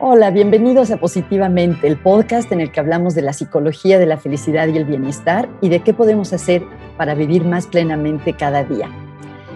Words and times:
Hola, 0.00 0.32
bienvenidos 0.32 0.90
a 0.90 0.96
Positivamente, 0.96 1.86
el 1.86 1.96
podcast 1.96 2.50
en 2.50 2.60
el 2.60 2.72
que 2.72 2.80
hablamos 2.80 3.14
de 3.14 3.22
la 3.22 3.32
psicología 3.32 3.96
de 3.96 4.06
la 4.06 4.18
felicidad 4.18 4.66
y 4.66 4.76
el 4.76 4.84
bienestar 4.84 5.48
y 5.62 5.68
de 5.68 5.84
qué 5.84 5.94
podemos 5.94 6.32
hacer 6.32 6.64
para 6.98 7.14
vivir 7.14 7.44
más 7.44 7.68
plenamente 7.68 8.36
cada 8.36 8.64
día. 8.64 8.90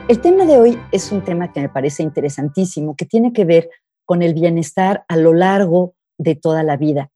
El 0.07 0.21
tema 0.21 0.45
de 0.45 0.59
hoy 0.59 0.79
es 0.93 1.11
un 1.11 1.25
tema 1.25 1.53
que 1.53 1.61
me 1.61 1.69
parece 1.69 2.05
interesantísimo, 2.05 2.95
que 2.95 3.05
tiene 3.05 3.32
que 3.32 3.45
ver 3.45 3.69
con 4.05 4.23
el 4.23 4.32
bienestar 4.32 5.05
a 5.09 5.16
lo 5.16 5.35
largo 5.35 5.96
de 6.19 6.37
toda 6.37 6.62
la 6.62 6.77
vida. 6.77 7.11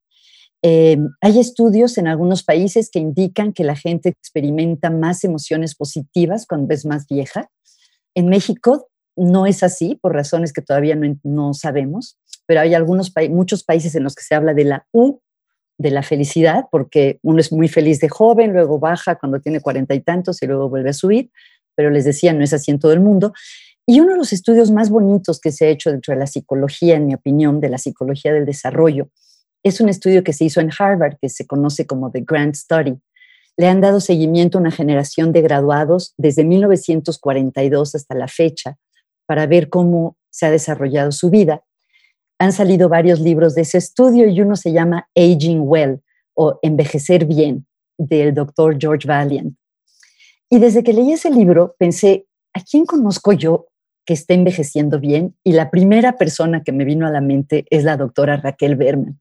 Eh, 0.62 0.98
hay 1.20 1.38
estudios 1.38 1.98
en 1.98 2.08
algunos 2.08 2.42
países 2.42 2.90
que 2.90 2.98
indican 2.98 3.52
que 3.52 3.62
la 3.62 3.76
gente 3.76 4.08
experimenta 4.08 4.90
más 4.90 5.22
emociones 5.22 5.76
positivas 5.76 6.44
cuando 6.44 6.74
es 6.74 6.84
más 6.84 7.06
vieja. 7.06 7.48
En 8.16 8.28
México 8.28 8.88
no 9.16 9.46
es 9.46 9.62
así, 9.62 9.98
por 10.00 10.12
razones 10.12 10.52
que 10.52 10.62
todavía 10.62 10.98
no, 11.22 11.54
sabemos, 11.54 12.18
pero 12.52 12.60
hay 12.60 12.74
algunos 12.74 13.14
muchos 13.30 13.64
países 13.64 13.94
en 13.94 14.04
los 14.04 14.14
que 14.14 14.24
se 14.24 14.34
habla 14.34 14.52
de 14.52 14.64
la 14.64 14.86
U, 14.92 15.20
de 15.78 15.90
la 15.90 16.02
felicidad, 16.02 16.66
porque 16.70 17.18
uno 17.22 17.40
es 17.40 17.50
muy 17.50 17.66
feliz 17.66 17.98
de 17.98 18.10
joven, 18.10 18.52
luego 18.52 18.78
baja 18.78 19.14
cuando 19.14 19.40
tiene 19.40 19.62
cuarenta 19.62 19.94
y 19.94 20.00
tantos 20.00 20.42
y 20.42 20.46
luego 20.46 20.68
vuelve 20.68 20.90
a 20.90 20.92
subir, 20.92 21.30
pero 21.74 21.88
les 21.88 22.04
decía, 22.04 22.34
no 22.34 22.44
es 22.44 22.52
así 22.52 22.70
en 22.70 22.78
todo 22.78 22.92
el 22.92 23.00
mundo. 23.00 23.32
Y 23.86 24.00
uno 24.00 24.12
de 24.12 24.18
los 24.18 24.34
estudios 24.34 24.70
más 24.70 24.90
bonitos 24.90 25.40
que 25.40 25.50
se 25.50 25.64
ha 25.64 25.68
hecho 25.70 25.90
dentro 25.90 26.12
de 26.12 26.20
la 26.20 26.26
psicología, 26.26 26.96
en 26.96 27.06
mi 27.06 27.14
opinión, 27.14 27.58
de 27.58 27.70
la 27.70 27.78
psicología 27.78 28.34
del 28.34 28.44
desarrollo, 28.44 29.08
es 29.62 29.80
un 29.80 29.88
estudio 29.88 30.22
que 30.22 30.34
se 30.34 30.44
hizo 30.44 30.60
en 30.60 30.68
Harvard, 30.78 31.16
que 31.22 31.30
se 31.30 31.46
conoce 31.46 31.86
como 31.86 32.10
The 32.10 32.20
Grant 32.20 32.54
Study. 32.54 32.98
Le 33.56 33.66
han 33.66 33.80
dado 33.80 33.98
seguimiento 33.98 34.58
a 34.58 34.60
una 34.60 34.72
generación 34.72 35.32
de 35.32 35.40
graduados 35.40 36.12
desde 36.18 36.44
1942 36.44 37.94
hasta 37.94 38.14
la 38.14 38.28
fecha 38.28 38.76
para 39.24 39.46
ver 39.46 39.70
cómo 39.70 40.18
se 40.28 40.44
ha 40.44 40.50
desarrollado 40.50 41.12
su 41.12 41.30
vida. 41.30 41.62
Han 42.42 42.52
salido 42.52 42.88
varios 42.88 43.20
libros 43.20 43.54
de 43.54 43.62
ese 43.62 43.78
estudio 43.78 44.26
y 44.26 44.40
uno 44.40 44.56
se 44.56 44.72
llama 44.72 45.08
Aging 45.14 45.60
Well 45.62 46.00
o 46.34 46.58
Envejecer 46.62 47.24
Bien 47.24 47.68
del 47.96 48.34
doctor 48.34 48.76
George 48.80 49.06
Valiant. 49.06 49.54
Y 50.50 50.58
desde 50.58 50.82
que 50.82 50.92
leí 50.92 51.12
ese 51.12 51.30
libro 51.30 51.76
pensé, 51.78 52.26
¿a 52.52 52.60
quién 52.60 52.84
conozco 52.84 53.32
yo 53.32 53.68
que 54.04 54.14
esté 54.14 54.34
envejeciendo 54.34 54.98
bien? 54.98 55.36
Y 55.44 55.52
la 55.52 55.70
primera 55.70 56.18
persona 56.18 56.64
que 56.64 56.72
me 56.72 56.84
vino 56.84 57.06
a 57.06 57.10
la 57.10 57.20
mente 57.20 57.64
es 57.70 57.84
la 57.84 57.96
doctora 57.96 58.38
Raquel 58.38 58.74
Berman. 58.74 59.20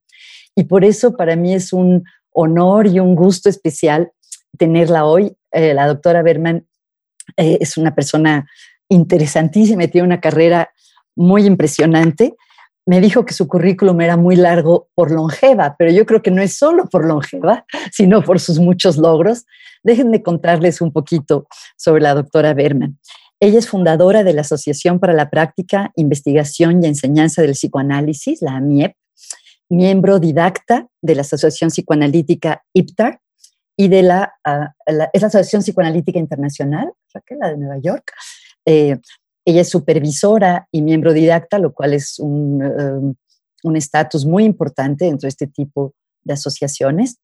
Y 0.56 0.64
por 0.64 0.84
eso 0.84 1.16
para 1.16 1.36
mí 1.36 1.54
es 1.54 1.74
un 1.74 2.04
honor 2.32 2.88
y 2.88 3.00
un 3.00 3.14
gusto 3.14 3.50
especial 3.50 4.12
tenerla 4.58 5.06
hoy. 5.06 5.38
Eh, 5.52 5.76
la 5.76 5.86
doctora 5.86 6.24
Berman 6.24 6.66
eh, 7.38 7.60
es 7.62 7.78
una 7.78 7.94
persona 7.94 8.50
interesantísima, 8.90 9.88
tiene 9.90 10.08
una 10.08 10.22
carrera 10.22 10.72
muy 11.16 11.46
impresionante. 11.46 12.36
Me 12.86 13.00
dijo 13.00 13.26
que 13.26 13.34
su 13.34 13.48
currículum 13.48 14.02
era 14.02 14.18
muy 14.18 14.36
largo 14.36 14.90
por 14.96 15.12
longeva, 15.12 15.76
pero 15.78 15.92
yo 15.92 16.06
creo 16.06 16.22
que 16.22 16.32
no 16.32 16.42
es 16.42 16.58
solo 16.58 16.90
por 16.90 17.06
longeva, 17.06 17.66
sino 17.92 18.22
por 18.24 18.40
sus 18.40 18.60
muchos 18.60 18.98
logros. 18.98 19.46
Déjenme 19.84 20.24
contarles 20.24 20.82
un 20.82 20.92
poquito 20.92 21.48
sobre 21.78 22.02
la 22.02 22.14
doctora 22.14 22.54
Berman. 22.54 22.98
Ella 23.40 23.58
es 23.58 23.68
fundadora 23.68 24.24
de 24.24 24.34
la 24.34 24.42
Asociación 24.42 25.00
para 25.00 25.14
la 25.14 25.30
Práctica, 25.32 25.92
Investigación 25.96 26.84
y 26.84 26.88
Enseñanza 26.88 27.42
del 27.42 27.54
Psicoanálisis, 27.54 28.42
la 28.42 28.56
AMIEP, 28.58 28.96
miembro 29.70 30.20
didacta 30.20 30.88
de 31.02 31.16
la 31.16 31.22
Asociación 31.22 31.70
Psicoanalítica 31.72 32.64
IPTAR 32.74 33.20
y 33.76 33.88
de 33.88 34.04
la, 34.04 34.34
ah, 34.46 34.74
es 34.86 35.22
la 35.22 35.28
Asociación 35.28 35.64
Psicoanalítica 35.64 36.20
Internacional, 36.20 36.92
la 37.40 37.50
de 37.50 37.58
Nueva 37.58 37.80
York, 37.80 38.12
eh, 38.66 39.00
ella 39.46 39.62
es 39.62 39.70
supervisora 39.70 40.68
y 40.72 40.82
miembro 40.82 41.14
didacta, 41.14 41.60
lo 41.60 41.74
cual 41.74 41.94
es 41.94 42.20
um, 42.20 43.14
un 43.64 43.76
estatus 43.76 44.26
muy 44.26 44.44
importante 44.44 45.06
dentro 45.06 45.28
de 45.28 45.30
este 45.30 45.48
tipo 45.48 45.94
de 46.24 46.34
asociaciones. 46.34 47.18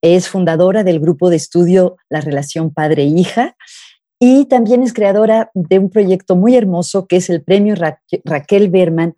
Es 0.00 0.28
fundadora 0.28 0.84
del 0.84 1.00
grupo 1.00 1.30
de 1.30 1.36
estudio 1.36 1.96
La 2.08 2.20
relación 2.20 2.72
padre-hija 2.72 3.56
y 4.18 4.46
también 4.46 4.82
es 4.82 4.92
creadora 4.92 5.50
de 5.54 5.78
un 5.78 5.90
proyecto 5.90 6.36
muy 6.36 6.56
hermoso 6.56 7.06
que 7.06 7.16
es 7.16 7.30
el 7.30 7.42
premio 7.42 7.74
Raquel 8.24 8.70
Berman 8.70 9.16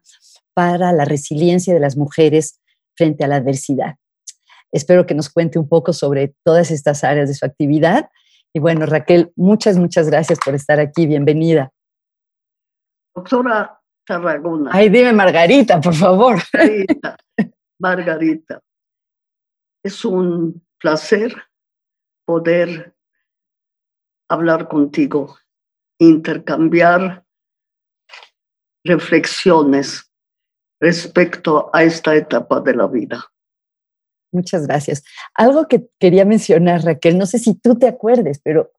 para 0.55 0.93
la 0.93 1.05
resiliencia 1.05 1.75
de 1.75 1.81
las 1.81 1.97
mujeres 1.97 2.61
frente 2.95 3.25
a 3.25 3.29
la 3.29 3.37
adversidad. 3.37 3.97
Espero 4.73 5.07
que 5.07 5.15
nos 5.15 5.29
cuente 5.31 5.59
un 5.59 5.69
poco 5.69 5.93
sobre 5.93 6.35
todas 6.45 6.71
estas 6.71 7.05
áreas 7.05 7.29
de 7.29 7.35
su 7.35 7.45
actividad 7.45 8.09
y 8.53 8.61
bueno, 8.61 8.87
Raquel, 8.87 9.33
muchas, 9.35 9.77
muchas 9.77 10.09
gracias 10.09 10.39
por 10.45 10.55
estar 10.55 10.79
aquí. 10.79 11.07
Bienvenida. 11.07 11.74
Doctora 13.15 13.81
Tarragona. 14.07 14.71
Ay, 14.73 14.89
dime 14.89 15.13
Margarita, 15.13 15.81
por 15.81 15.95
favor. 15.95 16.37
Margarita, 16.53 17.17
Margarita. 17.79 18.61
Es 19.83 20.05
un 20.05 20.63
placer 20.79 21.35
poder 22.27 22.95
hablar 24.29 24.69
contigo, 24.69 25.37
intercambiar 25.99 27.25
reflexiones 28.85 30.11
respecto 30.81 31.71
a 31.73 31.83
esta 31.85 32.15
etapa 32.15 32.61
de 32.61 32.75
la 32.75 32.87
vida. 32.87 33.25
Muchas 34.33 34.67
gracias. 34.67 35.05
Algo 35.35 35.69
que 35.69 35.87
quería 36.01 36.25
mencionar, 36.25 36.83
Raquel, 36.83 37.17
no 37.17 37.27
sé 37.27 37.39
si 37.39 37.55
tú 37.55 37.79
te 37.79 37.87
acuerdes, 37.87 38.41
pero 38.43 38.73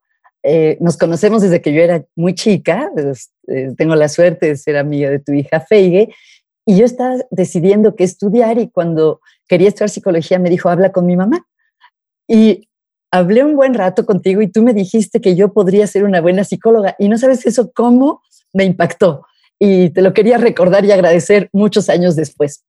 eh, 0.47 0.77
nos 0.79 0.95
conocemos 0.95 1.41
desde 1.41 1.61
que 1.61 1.73
yo 1.73 1.81
era 1.81 2.05
muy 2.15 2.35
chica, 2.35 2.91
eh, 3.47 3.71
tengo 3.75 3.95
la 3.95 4.07
suerte 4.09 4.45
de 4.45 4.55
ser 4.55 4.77
amiga 4.77 5.09
de 5.09 5.19
tu 5.19 5.33
hija 5.33 5.59
Feige, 5.59 6.09
y 6.67 6.77
yo 6.77 6.85
estaba 6.85 7.15
decidiendo 7.31 7.95
qué 7.95 8.03
estudiar 8.03 8.59
y 8.59 8.69
cuando 8.69 9.21
quería 9.47 9.69
estudiar 9.69 9.89
psicología 9.89 10.37
me 10.37 10.49
dijo, 10.49 10.69
habla 10.69 10.91
con 10.91 11.05
mi 11.05 11.15
mamá. 11.15 11.45
Y 12.27 12.69
hablé 13.11 13.43
un 13.43 13.55
buen 13.55 13.73
rato 13.73 14.05
contigo 14.05 14.41
y 14.41 14.47
tú 14.47 14.61
me 14.63 14.73
dijiste 14.73 15.21
que 15.21 15.35
yo 15.35 15.53
podría 15.53 15.87
ser 15.87 16.03
una 16.03 16.21
buena 16.21 16.43
psicóloga 16.43 16.95
y 16.99 17.07
no 17.07 17.17
sabes 17.17 17.45
eso 17.45 17.71
cómo 17.73 18.21
me 18.53 18.65
impactó 18.65 19.25
y 19.59 19.89
te 19.91 20.01
lo 20.01 20.13
quería 20.13 20.37
recordar 20.37 20.85
y 20.85 20.91
agradecer 20.91 21.49
muchos 21.53 21.89
años 21.89 22.15
después. 22.15 22.63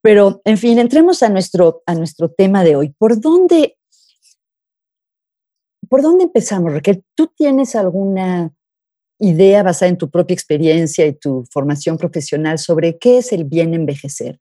Pero, 0.00 0.42
en 0.44 0.58
fin, 0.58 0.78
entremos 0.78 1.22
a 1.22 1.28
nuestro, 1.28 1.82
a 1.86 1.94
nuestro 1.94 2.30
tema 2.30 2.64
de 2.64 2.76
hoy. 2.76 2.94
¿Por 2.98 3.20
dónde, 3.20 3.76
¿Por 5.92 6.00
dónde 6.00 6.24
empezamos, 6.24 6.72
Raquel? 6.72 7.04
¿Tú 7.14 7.30
tienes 7.36 7.76
alguna 7.76 8.50
idea 9.18 9.62
basada 9.62 9.90
en 9.90 9.98
tu 9.98 10.08
propia 10.08 10.32
experiencia 10.32 11.06
y 11.06 11.12
tu 11.12 11.44
formación 11.50 11.98
profesional 11.98 12.58
sobre 12.58 12.96
qué 12.96 13.18
es 13.18 13.30
el 13.30 13.44
bien 13.44 13.74
envejecer? 13.74 14.40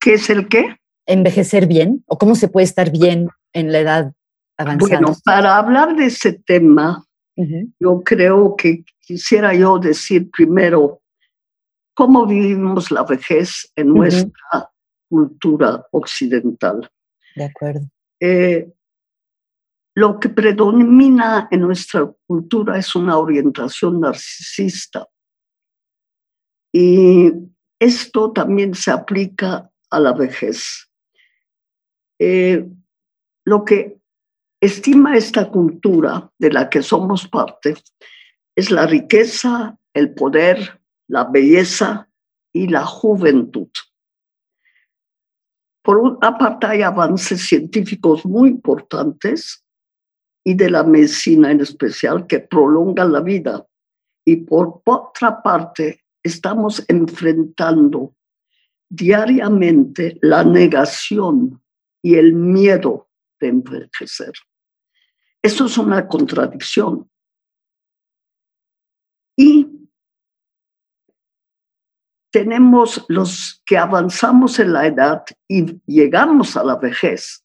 ¿Qué 0.00 0.14
es 0.14 0.28
el 0.28 0.48
qué? 0.48 0.78
Envejecer 1.06 1.68
bien 1.68 2.02
o 2.08 2.18
cómo 2.18 2.34
se 2.34 2.48
puede 2.48 2.64
estar 2.64 2.90
bien 2.90 3.28
en 3.52 3.70
la 3.70 3.78
edad 3.78 4.12
avanzada. 4.58 5.00
Bueno, 5.00 5.16
para 5.24 5.58
hablar 5.58 5.94
de 5.94 6.06
ese 6.06 6.32
tema, 6.32 7.06
yo 7.78 8.02
creo 8.04 8.56
que 8.56 8.82
quisiera 8.98 9.54
yo 9.54 9.78
decir 9.78 10.28
primero 10.32 11.02
cómo 11.94 12.26
vivimos 12.26 12.90
la 12.90 13.04
vejez 13.04 13.70
en 13.76 13.94
nuestra 13.94 14.72
cultura 15.08 15.86
occidental. 15.92 16.90
De 17.36 17.44
acuerdo. 17.44 17.88
Eh, 18.18 18.72
lo 19.96 20.20
que 20.20 20.28
predomina 20.28 21.48
en 21.50 21.62
nuestra 21.62 22.06
cultura 22.26 22.76
es 22.78 22.94
una 22.94 23.16
orientación 23.16 24.00
narcisista. 24.00 25.08
Y 26.70 27.32
esto 27.80 28.30
también 28.30 28.74
se 28.74 28.90
aplica 28.90 29.70
a 29.88 30.00
la 30.00 30.12
vejez. 30.12 30.90
Eh, 32.18 32.68
lo 33.46 33.64
que 33.64 33.98
estima 34.60 35.16
esta 35.16 35.48
cultura 35.48 36.30
de 36.38 36.52
la 36.52 36.68
que 36.68 36.82
somos 36.82 37.26
parte 37.26 37.74
es 38.54 38.70
la 38.70 38.86
riqueza, 38.86 39.78
el 39.94 40.12
poder, 40.12 40.78
la 41.08 41.24
belleza 41.24 42.10
y 42.52 42.68
la 42.68 42.84
juventud. 42.84 43.70
Por 45.82 45.96
una 45.96 46.36
parte 46.36 46.66
hay 46.66 46.82
avances 46.82 47.48
científicos 47.48 48.26
muy 48.26 48.50
importantes 48.50 49.62
y 50.46 50.54
de 50.54 50.70
la 50.70 50.84
medicina 50.84 51.50
en 51.50 51.60
especial 51.60 52.24
que 52.28 52.38
prolongan 52.38 53.10
la 53.10 53.20
vida. 53.20 53.66
Y 54.24 54.36
por 54.36 54.80
otra 54.84 55.42
parte 55.42 56.04
estamos 56.22 56.84
enfrentando 56.86 58.14
diariamente 58.88 60.16
la 60.22 60.44
negación 60.44 61.60
y 62.00 62.14
el 62.14 62.32
miedo 62.32 63.08
de 63.40 63.48
envejecer. 63.48 64.32
Eso 65.42 65.66
es 65.66 65.78
una 65.78 66.06
contradicción. 66.06 67.10
Y 69.36 69.66
tenemos 72.30 73.04
los 73.08 73.62
que 73.66 73.76
avanzamos 73.76 74.60
en 74.60 74.72
la 74.72 74.86
edad 74.86 75.24
y 75.48 75.80
llegamos 75.86 76.56
a 76.56 76.62
la 76.62 76.76
vejez, 76.76 77.44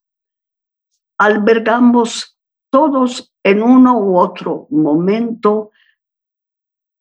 albergamos 1.18 2.31
todos 2.72 3.32
en 3.44 3.62
uno 3.62 4.00
u 4.00 4.18
otro 4.18 4.68
momento 4.72 5.72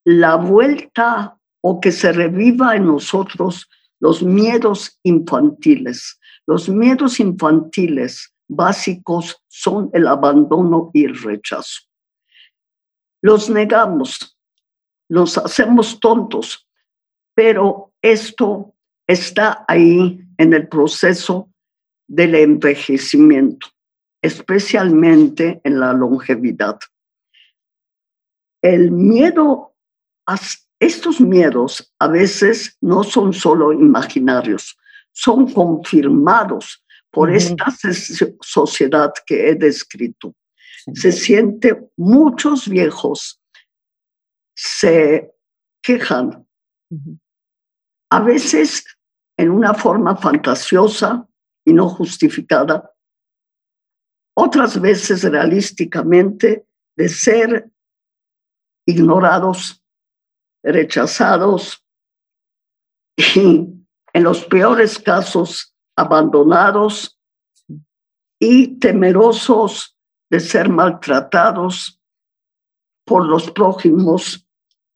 la 0.04 0.36
vuelta 0.36 1.38
o 1.62 1.80
que 1.80 1.92
se 1.92 2.12
reviva 2.12 2.76
en 2.76 2.86
nosotros 2.86 3.68
los 4.00 4.22
miedos 4.22 4.98
infantiles. 5.02 6.18
Los 6.46 6.68
miedos 6.68 7.20
infantiles 7.20 8.34
básicos 8.48 9.42
son 9.48 9.90
el 9.92 10.06
abandono 10.06 10.90
y 10.92 11.04
el 11.04 11.16
rechazo. 11.20 11.82
Los 13.22 13.50
negamos, 13.50 14.36
nos 15.08 15.38
hacemos 15.38 16.00
tontos, 16.00 16.66
pero 17.34 17.92
esto 18.02 18.74
está 19.06 19.64
ahí 19.68 20.20
en 20.38 20.54
el 20.54 20.68
proceso 20.68 21.50
del 22.08 22.34
envejecimiento, 22.34 23.68
especialmente 24.22 25.60
en 25.64 25.80
la 25.80 25.92
longevidad. 25.92 26.78
El 28.62 28.90
miedo, 28.90 29.74
estos 30.78 31.20
miedos 31.20 31.94
a 31.98 32.08
veces 32.08 32.76
no 32.80 33.04
son 33.04 33.32
solo 33.32 33.72
imaginarios, 33.72 34.78
son 35.12 35.52
confirmados 35.52 36.84
por 37.10 37.30
esta 37.30 37.66
sociedad 38.40 39.12
que 39.26 39.48
he 39.48 39.54
descrito. 39.54 40.34
Se 40.94 41.12
siente, 41.12 41.90
muchos 41.96 42.68
viejos 42.68 43.42
se 44.54 45.32
quejan, 45.82 46.46
a 48.10 48.20
veces 48.20 48.84
en 49.36 49.50
una 49.50 49.72
forma 49.72 50.16
fantasiosa 50.16 51.26
y 51.64 51.72
no 51.72 51.88
justificada, 51.88 52.89
otras 54.42 54.80
veces 54.80 55.22
realísticamente 55.22 56.66
de 56.96 57.08
ser 57.10 57.70
ignorados, 58.86 59.84
rechazados 60.62 61.84
y 63.16 63.68
en 64.14 64.24
los 64.24 64.46
peores 64.46 64.98
casos 64.98 65.74
abandonados 65.94 67.20
y 68.38 68.78
temerosos 68.78 69.98
de 70.30 70.40
ser 70.40 70.70
maltratados 70.70 72.00
por 73.04 73.26
los 73.26 73.50
prójimos 73.50 74.48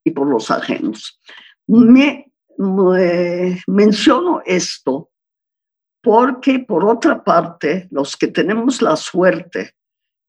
y 0.04 0.10
por 0.12 0.26
los 0.26 0.50
ajenos. 0.50 1.20
Me, 1.66 2.32
menciono 3.66 4.40
esto 4.46 5.10
porque, 6.04 6.58
por 6.58 6.84
otra 6.84 7.24
parte, 7.24 7.88
los 7.90 8.14
que 8.14 8.28
tenemos 8.28 8.82
la 8.82 8.94
suerte 8.94 9.74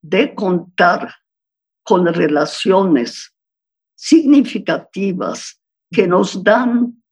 de 0.02 0.34
contar 0.34 1.14
con 1.84 2.06
relaciones 2.06 3.36
significativas 3.94 5.62
que 5.92 6.08
nos 6.08 6.42
dan 6.42 7.04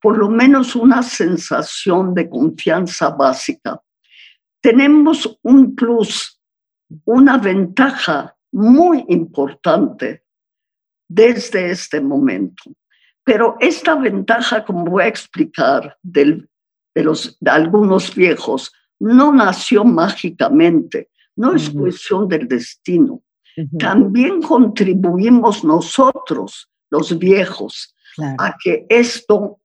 por 0.00 0.18
lo 0.18 0.28
menos 0.28 0.74
una 0.74 1.04
sensación 1.04 2.12
de 2.12 2.28
confianza 2.28 3.10
básica. 3.10 3.80
Tenemos 4.60 5.38
un 5.42 5.76
plus, 5.76 6.40
una 7.04 7.38
ventaja 7.38 8.36
muy 8.50 9.04
importante 9.08 10.24
desde 11.08 11.70
este 11.70 12.00
momento. 12.00 12.72
Pero 13.22 13.56
esta 13.60 13.94
ventaja, 13.94 14.64
como 14.64 14.86
voy 14.86 15.04
a 15.04 15.08
explicar, 15.08 15.96
de, 16.94 17.04
los, 17.04 17.36
de 17.40 17.50
algunos 17.50 18.14
viejos, 18.14 18.72
no 18.98 19.32
nació 19.32 19.84
mágicamente, 19.84 21.08
no 21.36 21.54
es 21.54 21.70
cuestión 21.70 22.28
del 22.28 22.46
destino. 22.46 23.22
También 23.78 24.40
contribuimos 24.40 25.64
nosotros, 25.64 26.70
los 26.90 27.18
viejos, 27.18 27.94
a 28.38 28.56
que 28.62 28.86
esto 28.88 29.60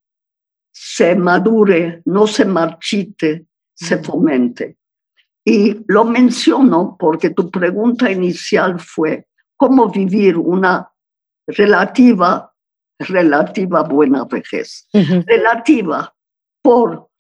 se 0.72 1.16
madure, 1.16 2.02
no 2.06 2.28
se 2.28 2.46
marchite, 2.46 3.46
se 3.74 3.98
fomente. 3.98 4.78
Y 5.44 5.84
lo 5.88 6.06
menciono 6.06 6.98
porque 7.00 7.30
tu 7.30 7.52
pregunta 7.52 8.12
inicial 8.12 8.80
fue 8.80 9.28
cómo 9.56 9.90
vivir 9.90 10.38
una 10.38 10.90
relativa, 11.48 12.52
relativa 13.00 13.84
buena 13.84 14.26
vejez. 14.26 14.88
Relativa 14.92 16.15
por 16.66 17.12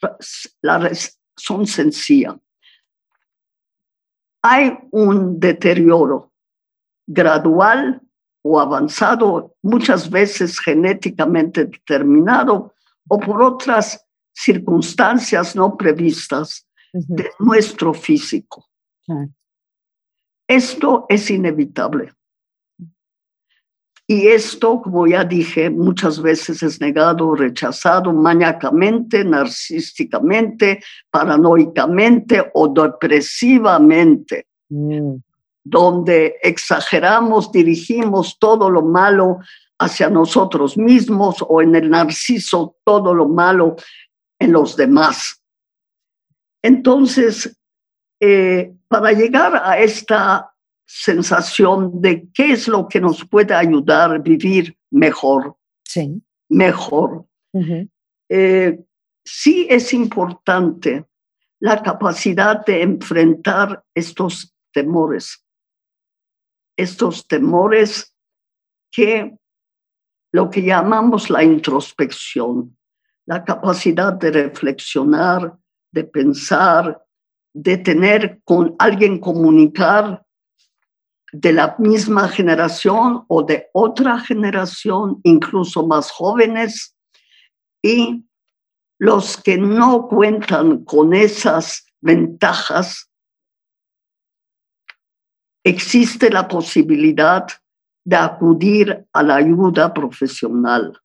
la 0.63 0.79
razón 0.79 1.67
sencilla. 1.67 2.35
Hay 4.41 4.75
un 4.89 5.39
deterioro 5.39 6.33
gradual 7.05 8.01
o 8.43 8.59
avanzado, 8.59 9.55
muchas 9.61 10.09
veces 10.09 10.59
genéticamente 10.59 11.65
determinado, 11.65 12.73
o 13.07 13.19
por 13.19 13.43
otras 13.43 14.03
circunstancias 14.33 15.55
no 15.55 15.77
previstas 15.77 16.67
de 16.91 17.29
nuestro 17.37 17.93
físico. 17.93 18.65
Esto 20.47 21.05
es 21.07 21.29
inevitable. 21.29 22.13
Y 24.07 24.27
esto, 24.27 24.81
como 24.81 25.07
ya 25.07 25.23
dije, 25.23 25.69
muchas 25.69 26.21
veces 26.21 26.61
es 26.61 26.79
negado, 26.79 27.33
rechazado 27.33 28.13
maníacamente, 28.13 29.25
narcísticamente, 29.25 30.83
paranoicamente 31.09 32.51
o 32.53 32.67
depresivamente, 32.67 34.45
mm. 34.69 35.15
donde 35.63 36.35
exageramos, 36.43 37.51
dirigimos 37.51 38.37
todo 38.37 38.69
lo 38.69 38.83
malo 38.83 39.39
hacia 39.79 40.09
nosotros 40.09 40.77
mismos 40.77 41.43
o 41.47 41.61
en 41.61 41.75
el 41.75 41.89
narciso 41.89 42.75
todo 42.83 43.13
lo 43.13 43.27
malo 43.27 43.75
en 44.39 44.51
los 44.51 44.75
demás. 44.75 45.41
Entonces, 46.61 47.57
eh, 48.19 48.71
para 48.87 49.11
llegar 49.11 49.61
a 49.63 49.79
esta 49.79 50.54
sensación 50.85 52.01
de 52.01 52.27
qué 52.33 52.51
es 52.51 52.67
lo 52.67 52.87
que 52.87 53.01
nos 53.01 53.25
puede 53.27 53.53
ayudar 53.53 54.11
a 54.11 54.17
vivir 54.19 54.77
mejor, 54.91 55.57
sí. 55.83 56.21
mejor, 56.49 57.25
eh, 58.29 58.79
sí 59.23 59.67
es 59.69 59.93
importante 59.93 61.05
la 61.59 61.81
capacidad 61.81 62.63
de 62.65 62.81
enfrentar 62.81 63.83
estos 63.93 64.53
temores, 64.71 65.43
estos 66.77 67.27
temores 67.27 68.15
que 68.91 69.37
lo 70.31 70.49
que 70.49 70.61
llamamos 70.61 71.29
la 71.29 71.43
introspección, 71.43 72.77
la 73.25 73.43
capacidad 73.43 74.13
de 74.13 74.31
reflexionar, 74.31 75.57
de 75.91 76.03
pensar, 76.03 77.05
de 77.53 77.77
tener 77.77 78.41
con 78.43 78.75
alguien 78.77 79.19
comunicar 79.19 80.24
de 81.39 81.51
la 81.53 81.75
misma 81.79 82.29
generación 82.29 83.25
o 83.27 83.43
de 83.43 83.69
otra 83.73 84.19
generación, 84.19 85.19
incluso 85.23 85.85
más 85.85 86.11
jóvenes, 86.11 86.95
y 87.81 88.25
los 88.99 89.37
que 89.37 89.57
no 89.57 90.07
cuentan 90.07 90.85
con 90.85 91.13
esas 91.13 91.85
ventajas, 91.99 93.09
existe 95.63 96.29
la 96.29 96.47
posibilidad 96.47 97.47
de 98.05 98.15
acudir 98.15 99.05
a 99.11 99.23
la 99.23 99.35
ayuda 99.35 99.93
profesional. 99.93 100.97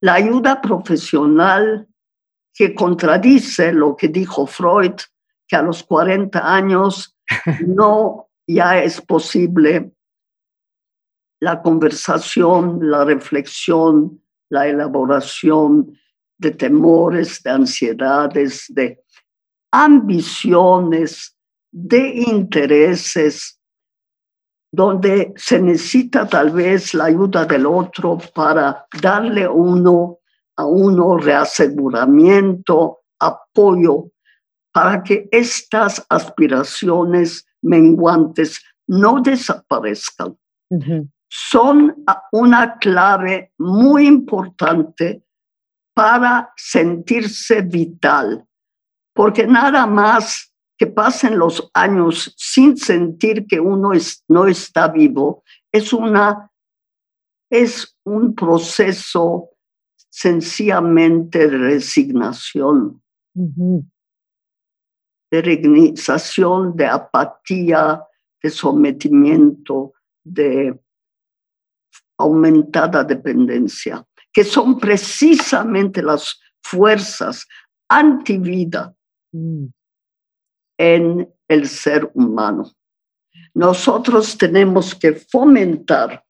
La 0.00 0.14
ayuda 0.14 0.60
profesional 0.60 1.86
que 2.52 2.74
contradice 2.74 3.72
lo 3.72 3.94
que 3.96 4.08
dijo 4.08 4.46
Freud, 4.46 4.94
que 5.46 5.56
a 5.56 5.62
los 5.62 5.84
40 5.84 6.54
años 6.54 7.16
no 7.66 8.28
ya 8.46 8.82
es 8.82 9.00
posible 9.00 9.92
la 11.40 11.60
conversación, 11.62 12.78
la 12.82 13.04
reflexión, 13.04 14.22
la 14.50 14.66
elaboración 14.66 15.98
de 16.38 16.50
temores, 16.52 17.42
de 17.42 17.50
ansiedades, 17.50 18.66
de 18.68 19.02
ambiciones, 19.70 21.36
de 21.70 22.08
intereses 22.28 23.60
donde 24.74 25.32
se 25.36 25.60
necesita 25.60 26.26
tal 26.26 26.50
vez 26.50 26.94
la 26.94 27.04
ayuda 27.04 27.44
del 27.44 27.66
otro 27.66 28.18
para 28.34 28.86
darle 29.00 29.46
uno 29.46 30.18
a 30.56 30.66
uno 30.66 31.16
reaseguramiento, 31.16 33.00
apoyo, 33.20 34.10
para 34.72 35.02
que 35.02 35.28
estas 35.30 36.04
aspiraciones 36.08 37.46
menguantes 37.64 38.62
no 38.86 39.20
desaparezcan. 39.20 40.36
Son 41.28 42.04
una 42.32 42.78
clave 42.78 43.52
muy 43.58 44.06
importante 44.06 45.24
para 45.94 46.52
sentirse 46.56 47.62
vital, 47.62 48.46
porque 49.14 49.46
nada 49.46 49.86
más 49.86 50.52
que 50.76 50.86
pasen 50.86 51.38
los 51.38 51.70
años 51.72 52.34
sin 52.36 52.76
sentir 52.76 53.46
que 53.46 53.60
uno 53.60 53.92
no 54.28 54.46
está 54.46 54.88
vivo 54.88 55.44
es, 55.72 55.92
una, 55.92 56.50
es 57.50 57.96
un 58.04 58.34
proceso 58.34 59.50
sencillamente 60.10 61.46
resignación, 61.48 63.02
de 63.34 63.84
de 66.76 66.86
apatía, 66.86 68.02
de 68.42 68.50
sometimiento, 68.50 69.94
de 70.22 70.78
aumentada 72.18 73.04
dependencia, 73.04 74.04
que 74.32 74.44
son 74.44 74.78
precisamente 74.78 76.02
las 76.02 76.40
fuerzas 76.62 77.46
antivida 77.88 78.94
mm. 79.32 79.66
en 80.78 81.34
el 81.48 81.68
ser 81.68 82.10
humano. 82.14 82.70
Nosotros 83.54 84.36
tenemos 84.36 84.94
que 84.94 85.12
fomentar, 85.12 86.24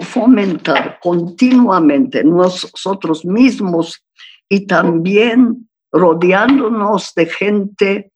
fomentar 0.00 0.98
continuamente 1.00 2.24
nosotros 2.24 3.24
mismos 3.24 4.02
y 4.48 4.66
también 4.66 5.68
rodeándonos 5.92 7.14
de 7.14 7.26
gente 7.26 8.12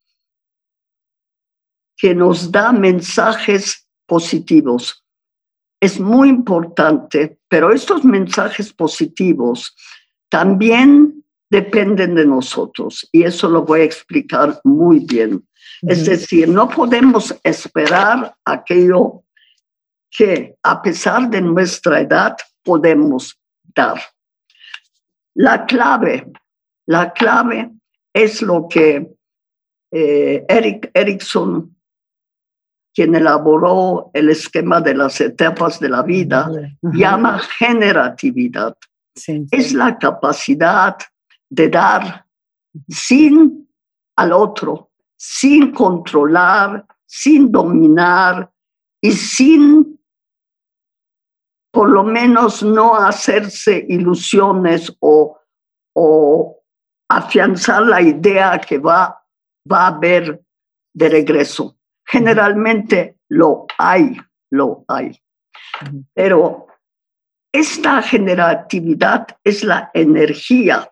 que 1.95 2.13
nos 2.13 2.51
da 2.51 2.71
mensajes 2.71 3.87
positivos. 4.05 5.03
Es 5.79 5.99
muy 5.99 6.29
importante, 6.29 7.39
pero 7.47 7.71
estos 7.71 8.03
mensajes 8.03 8.73
positivos 8.73 9.75
también 10.29 11.23
dependen 11.49 12.15
de 12.15 12.25
nosotros 12.25 13.07
y 13.11 13.23
eso 13.23 13.47
lo 13.47 13.63
voy 13.63 13.81
a 13.81 13.85
explicar 13.85 14.59
muy 14.63 14.99
bien. 14.99 15.47
Es 15.83 16.05
decir, 16.05 16.49
no 16.49 16.67
podemos 16.67 17.35
esperar 17.43 18.35
aquello 18.43 19.23
que 20.09 20.55
a 20.63 20.81
pesar 20.81 21.29
de 21.29 21.41
nuestra 21.41 22.01
edad 22.01 22.35
podemos 22.63 23.39
dar. 23.75 24.01
La 25.35 25.65
clave, 25.65 26.31
la 26.87 27.13
clave 27.13 27.71
es 28.13 28.41
lo 28.41 28.67
que 28.67 29.15
eh, 29.91 30.45
Eric 30.47 30.89
Erickson, 30.93 31.75
quien 32.93 33.15
elaboró 33.15 34.09
el 34.13 34.29
esquema 34.29 34.81
de 34.81 34.95
las 34.95 35.21
etapas 35.21 35.79
de 35.79 35.89
la 35.89 36.01
vida, 36.01 36.49
llama 36.81 37.39
generatividad. 37.39 38.75
Es 39.51 39.73
la 39.73 39.97
capacidad 39.97 40.97
de 41.49 41.69
dar 41.69 42.25
sin 42.87 43.67
al 44.15 44.33
otro, 44.33 44.91
sin 45.15 45.71
controlar, 45.71 46.85
sin 47.05 47.51
dominar 47.51 48.51
y 49.01 49.11
sin 49.11 49.97
por 51.71 51.89
lo 51.89 52.03
menos 52.03 52.63
no 52.63 52.95
hacerse 52.95 53.85
ilusiones 53.87 54.91
o, 54.99 55.37
o 55.93 56.56
afianzar 57.09 57.83
la 57.83 58.01
idea 58.01 58.59
que 58.59 58.77
va, 58.77 59.23
va 59.71 59.83
a 59.85 59.87
haber 59.87 60.41
de 60.93 61.09
regreso. 61.09 61.77
Generalmente 62.05 63.17
lo 63.29 63.65
hay, 63.77 64.17
lo 64.51 64.83
hay. 64.87 65.19
Pero 66.13 66.67
esta 67.51 68.01
generatividad 68.01 69.27
es 69.43 69.63
la 69.63 69.91
energía, 69.93 70.91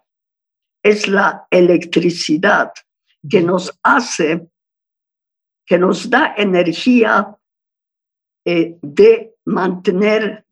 es 0.84 1.08
la 1.08 1.48
electricidad 1.50 2.72
que 3.30 3.42
nos 3.42 3.78
hace, 3.84 4.48
que 5.66 5.78
nos 5.78 6.10
da 6.10 6.34
energía 6.38 7.36
eh, 8.46 8.78
de 8.82 9.36
mantenernos 9.46 10.44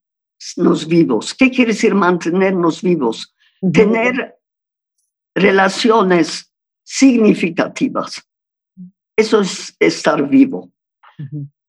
vivos. 0.87 1.33
¿Qué 1.33 1.51
quiere 1.51 1.73
decir 1.73 1.93
mantenernos 1.93 2.81
vivos? 2.81 3.35
Tener 3.71 4.35
relaciones 5.35 6.51
significativas. 6.83 8.21
Eso 9.15 9.41
es 9.41 9.75
estar 9.79 10.27
vivo. 10.27 10.71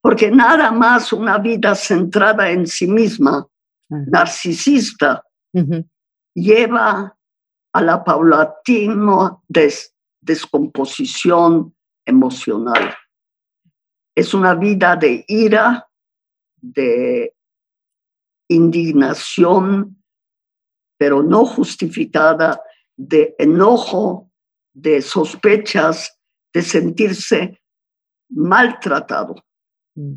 Porque 0.00 0.30
nada 0.30 0.70
más 0.70 1.12
una 1.12 1.38
vida 1.38 1.74
centrada 1.74 2.50
en 2.50 2.66
sí 2.66 2.86
misma, 2.86 3.46
narcisista, 3.88 5.22
lleva 6.34 7.16
a 7.72 7.82
la 7.82 8.04
paulatina 8.04 9.38
descomposición 10.20 11.74
emocional. 12.04 12.94
Es 14.14 14.32
una 14.34 14.54
vida 14.54 14.96
de 14.96 15.24
ira, 15.26 15.88
de 16.60 17.34
indignación, 18.48 20.02
pero 20.96 21.22
no 21.22 21.44
justificada, 21.44 22.60
de 22.96 23.34
enojo, 23.38 24.30
de 24.72 25.02
sospechas, 25.02 26.18
de 26.52 26.62
sentirse 26.62 27.60
maltratado. 28.28 29.34
Mm. 29.94 30.14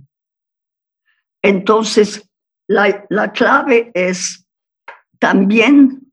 Entonces, 1.41 2.29
la, 2.67 3.05
la 3.09 3.31
clave 3.31 3.91
es 3.93 4.45
también 5.19 6.07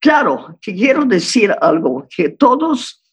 Claro, 0.00 0.58
quiero 0.62 1.04
decir 1.04 1.54
algo, 1.60 2.06
que 2.08 2.30
todos 2.30 3.04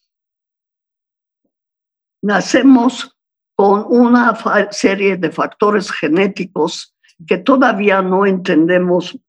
nacemos 2.21 3.13
con 3.55 3.85
una 3.89 4.37
serie 4.71 5.17
de 5.17 5.29
factores 5.29 5.91
genéticos 5.91 6.95
que 7.27 7.39
todavía 7.39 8.01
no 8.01 8.25
entendemos 8.25 9.19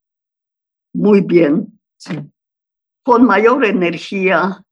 muy 0.95 1.21
bien, 1.21 1.81
con 3.09 3.25
mayor 3.25 3.65
energía, 3.65 4.63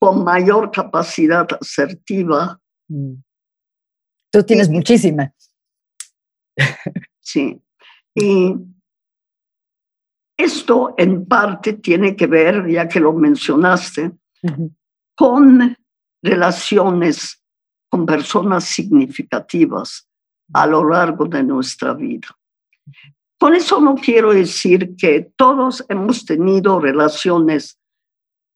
con 0.00 0.24
mayor 0.24 0.72
capacidad 0.72 1.46
asertiva. 1.60 2.60
Mm. 2.88 3.22
Tú 4.32 4.42
tienes 4.42 4.68
muchísima. 4.68 5.32
Sí. 7.20 7.62
Y 8.16 8.52
esto 10.36 10.94
en 10.98 11.24
parte 11.26 11.74
tiene 11.74 12.16
que 12.16 12.26
ver, 12.26 12.66
ya 12.68 12.88
que 12.88 12.98
lo 12.98 13.12
mencionaste, 13.12 14.10
con 15.14 15.76
relaciones 16.20 17.40
con 17.88 18.06
personas 18.06 18.64
significativas 18.64 20.08
a 20.52 20.66
lo 20.66 20.82
largo 20.88 21.26
de 21.26 21.44
nuestra 21.44 21.94
vida. 21.94 22.28
Con 23.38 23.54
eso 23.54 23.80
no 23.80 23.94
quiero 23.94 24.32
decir 24.32 24.96
que 24.96 25.30
todos 25.36 25.84
hemos 25.88 26.24
tenido 26.24 26.80
relaciones 26.80 27.78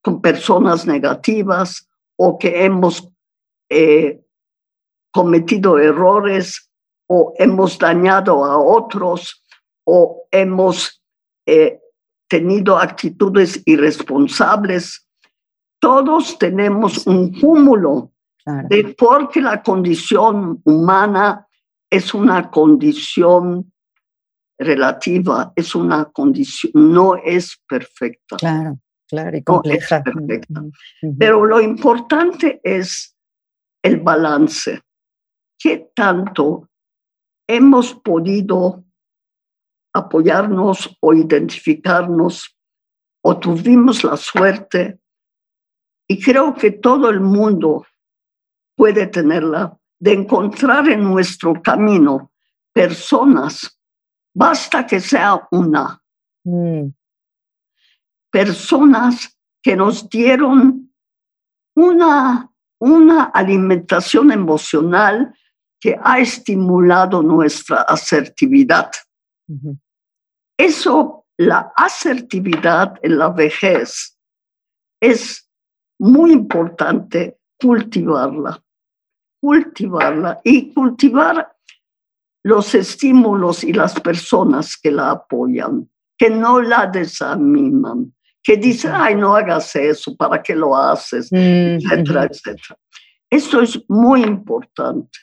con 0.03 0.21
personas 0.21 0.87
negativas 0.87 1.89
o 2.17 2.37
que 2.37 2.65
hemos 2.65 3.09
eh, 3.71 4.21
cometido 5.13 5.79
errores 5.79 6.69
o 7.07 7.33
hemos 7.39 7.79
dañado 7.79 8.45
a 8.45 8.59
otros 8.59 9.45
o 9.85 10.27
hemos 10.33 11.03
eh, 11.47 11.81
tenido 12.29 12.79
actitudes 12.79 13.63
irresponsables. 13.67 15.07
Todos 15.81 16.39
tenemos 16.39 17.07
un 17.07 17.39
cúmulo 17.39 18.11
de 18.69 18.95
porque 18.99 19.41
la 19.41 19.63
condición 19.63 20.61
humana 20.65 21.47
es 21.89 22.15
una 22.15 22.51
condición 22.51 23.73
relativa, 24.63 25.53
es 25.57 25.75
una 25.75 26.07
condición, 26.07 26.73
no 26.75 27.17
es 27.17 27.61
perfecta. 27.69 28.37
Claro, 28.37 28.79
claro, 29.09 29.37
y 29.37 29.43
compleja. 29.43 30.03
perfecta. 30.03 30.63
Pero 31.19 31.45
lo 31.45 31.61
importante 31.61 32.61
es 32.63 33.17
el 33.83 34.01
balance. 34.01 34.81
¿Qué 35.59 35.91
tanto 35.95 36.69
hemos 37.47 37.95
podido 37.95 38.85
apoyarnos 39.95 40.97
o 41.01 41.15
identificarnos 41.15 42.57
o 43.23 43.39
tuvimos 43.39 44.05
la 44.05 44.17
suerte 44.17 44.99
y 46.09 46.21
creo 46.21 46.55
que 46.55 46.73
todo 46.73 47.09
el 47.09 47.21
mundo 47.21 47.87
puede 48.77 49.07
tenerla 49.07 49.79
de 49.99 50.13
encontrar 50.13 50.89
en 50.89 51.05
nuestro 51.05 51.63
camino 51.63 52.33
personas, 52.73 53.79
basta 54.35 54.87
que 54.87 55.01
sea 55.01 55.47
una, 55.51 56.03
mm. 56.45 56.89
personas 58.31 59.37
que 59.63 59.77
nos 59.77 60.09
dieron 60.09 60.93
una, 61.77 62.51
una 62.81 63.25
alimentación 63.25 64.33
emocional 64.33 65.35
que 65.81 65.99
ha 66.03 66.21
estimulado 66.21 67.23
nuestra 67.23 67.83
asertividad. 67.83 68.91
Eso, 70.57 71.27
la 71.37 71.73
asertividad 71.77 72.99
en 73.03 73.19
la 73.19 73.31
vejez, 73.31 74.17
es 75.01 75.51
muy 75.99 76.33
importante 76.33 77.39
cultivarla, 77.61 78.63
cultivarla 79.41 80.41
y 80.45 80.73
cultivar 80.73 81.52
los 82.43 82.75
estímulos 82.75 83.65
y 83.65 83.73
las 83.73 83.99
personas 84.01 84.77
que 84.77 84.91
la 84.91 85.11
apoyan, 85.11 85.89
que 86.19 86.31
no 86.31 86.61
la 86.61 86.87
desaniman, 86.87 88.13
que 88.43 88.57
dicen, 88.57 88.93
ay, 88.95 89.15
no 89.15 89.37
hagas 89.37 89.75
eso, 89.77 90.17
¿para 90.17 90.43
qué 90.43 90.55
lo 90.57 90.77
haces? 90.77 91.31
Mm, 91.31 91.79
etcétera, 91.79 92.23
ujú. 92.23 92.33
etcétera. 92.33 92.79
Esto 93.31 93.63
es 93.63 93.83
muy 93.89 94.23
importante. 94.23 95.19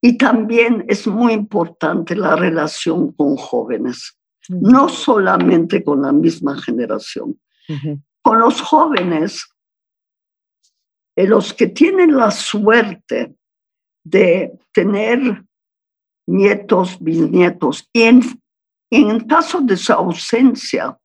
Y 0.00 0.16
también 0.16 0.84
es 0.88 1.06
muy 1.06 1.32
importante 1.32 2.16
la 2.16 2.34
relación 2.34 3.12
con 3.12 3.36
jóvenes, 3.36 4.18
no 4.48 4.88
solamente 4.88 5.84
con 5.84 6.02
la 6.02 6.12
misma 6.12 6.60
generación. 6.60 7.38
Con 8.20 8.40
los 8.40 8.60
jóvenes, 8.60 9.46
eh, 11.16 11.26
los 11.26 11.54
que 11.54 11.68
tienen 11.68 12.16
la 12.16 12.30
suerte 12.30 13.34
de 14.02 14.58
tener 14.72 15.44
nietos, 16.26 16.98
bisnietos, 17.00 17.88
y 17.92 18.02
en, 18.02 18.22
en 18.90 19.20
caso 19.20 19.60
de 19.60 19.76
su 19.76 19.92
ausencia, 19.92 20.96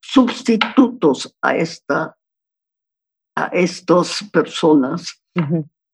sustitutos 0.00 1.34
a, 1.42 1.56
esta, 1.56 2.16
a 3.36 3.46
estas 3.46 4.24
personas, 4.32 5.22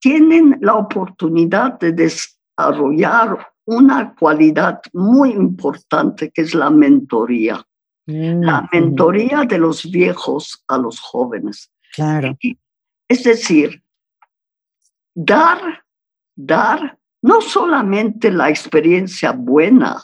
tienen 0.01 0.59
la 0.61 0.75
oportunidad 0.75 1.79
de 1.79 1.93
desarrollar 1.93 3.53
una 3.65 4.15
cualidad 4.15 4.81
muy 4.93 5.31
importante 5.31 6.31
que 6.31 6.43
es 6.43 6.55
la 6.55 6.71
mentoría, 6.71 7.65
la 8.07 8.63
Mm, 8.63 8.69
mentoría 8.73 9.45
de 9.45 9.59
los 9.59 9.89
viejos 9.91 10.65
a 10.67 10.79
los 10.79 10.99
jóvenes. 11.01 11.71
Claro. 11.95 12.37
Es 13.09 13.23
decir, 13.23 13.83
dar, 15.15 15.85
dar 16.35 16.99
no 17.23 17.41
solamente 17.41 18.31
la 18.31 18.51
experiencia 18.51 19.33
buena, 19.33 20.03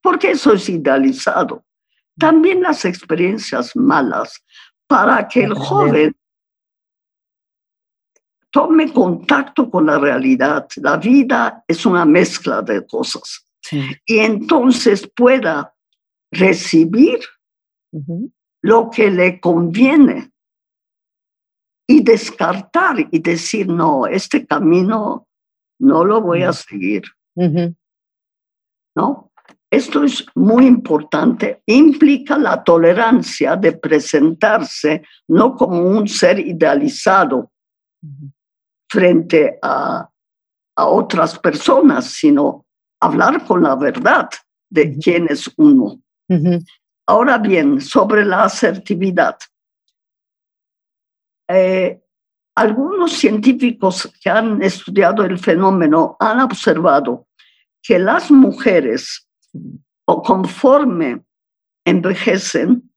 porque 0.00 0.32
eso 0.32 0.52
es 0.54 0.68
idealizado, 0.68 1.64
también 2.18 2.62
las 2.62 2.84
experiencias 2.84 3.76
malas, 3.76 4.42
para 4.86 5.26
que 5.28 5.44
el 5.44 5.54
joven 5.54 6.16
tome 8.50 8.92
contacto 8.92 9.70
con 9.70 9.86
la 9.86 9.98
realidad. 9.98 10.66
La 10.76 10.96
vida 10.96 11.64
es 11.66 11.84
una 11.84 12.04
mezcla 12.04 12.62
de 12.62 12.86
cosas. 12.86 13.42
Sí. 13.68 13.82
y 14.06 14.18
entonces 14.20 15.10
pueda 15.12 15.74
recibir 16.30 17.18
lo 18.62 18.90
que 18.90 19.10
le 19.10 19.40
conviene 19.40 20.30
y 21.88 22.00
descartar 22.02 23.08
y 23.10 23.18
decir, 23.18 23.66
no, 23.66 24.06
este 24.06 24.46
camino 24.46 25.25
no 25.78 26.04
lo 26.04 26.20
voy 26.20 26.42
a 26.42 26.52
seguir. 26.52 27.02
¿no? 28.94 29.30
Esto 29.70 30.04
es 30.04 30.24
muy 30.34 30.66
importante, 30.66 31.62
implica 31.66 32.38
la 32.38 32.62
tolerancia 32.62 33.56
de 33.56 33.72
presentarse 33.72 35.02
no 35.28 35.54
como 35.54 35.80
un 35.80 36.08
ser 36.08 36.38
idealizado 36.38 37.50
frente 38.88 39.58
a, 39.60 40.08
a 40.76 40.86
otras 40.86 41.38
personas, 41.38 42.06
sino 42.06 42.64
hablar 43.00 43.44
con 43.44 43.62
la 43.62 43.74
verdad 43.74 44.28
de 44.70 44.96
quién 44.98 45.26
es 45.28 45.50
uno. 45.56 46.00
Ahora 47.06 47.38
bien, 47.38 47.80
sobre 47.80 48.24
la 48.24 48.44
asertividad. 48.44 49.36
Eh, 51.48 52.00
algunos 52.56 53.12
científicos 53.12 54.10
que 54.20 54.30
han 54.30 54.62
estudiado 54.62 55.24
el 55.24 55.38
fenómeno 55.38 56.16
han 56.18 56.40
observado 56.40 57.26
que 57.82 57.98
las 57.98 58.30
mujeres, 58.30 59.28
o 60.06 60.22
conforme 60.22 61.22
envejecen, 61.84 62.90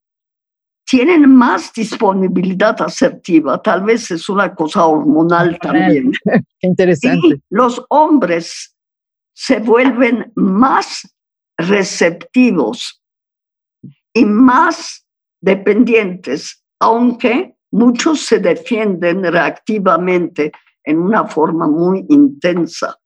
tienen 0.85 1.29
más 1.29 1.71
disponibilidad 1.73 2.81
asertiva. 2.81 3.61
Tal 3.61 3.83
vez 3.83 4.09
es 4.09 4.27
una 4.29 4.55
cosa 4.55 4.85
hormonal 4.85 5.59
también. 5.59 6.13
Qué 6.59 6.67
interesante. 6.67 7.27
Y 7.27 7.43
los 7.49 7.85
hombres 7.89 8.75
se 9.33 9.59
vuelven 9.59 10.31
más 10.35 11.15
receptivos 11.57 13.03
y 14.13 14.25
más 14.25 15.05
dependientes, 15.41 16.63
aunque 16.79 17.55
muchos 17.71 18.21
se 18.21 18.39
defienden 18.39 19.23
reactivamente 19.23 20.51
en 20.83 20.99
una 20.99 21.27
forma 21.27 21.67
muy 21.67 22.05
intensa. 22.09 22.97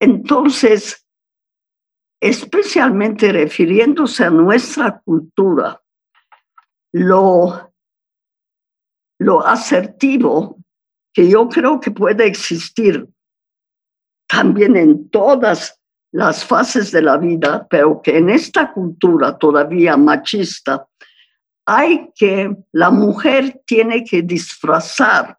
Entonces, 0.00 1.06
especialmente 2.20 3.32
refiriéndose 3.32 4.24
a 4.24 4.30
nuestra 4.30 5.00
cultura, 5.00 5.80
lo, 6.92 7.72
lo 9.18 9.46
asertivo 9.46 10.58
que 11.12 11.28
yo 11.28 11.48
creo 11.48 11.80
que 11.80 11.90
puede 11.90 12.26
existir 12.26 13.08
también 14.28 14.76
en 14.76 15.08
todas 15.08 15.80
las 16.12 16.44
fases 16.44 16.92
de 16.92 17.02
la 17.02 17.16
vida, 17.16 17.66
pero 17.68 18.00
que 18.02 18.18
en 18.18 18.30
esta 18.30 18.72
cultura 18.72 19.36
todavía 19.36 19.96
machista 19.96 20.86
hay 21.66 22.12
que, 22.14 22.56
la 22.72 22.90
mujer 22.90 23.62
tiene 23.66 24.04
que 24.04 24.22
disfrazar 24.22 25.36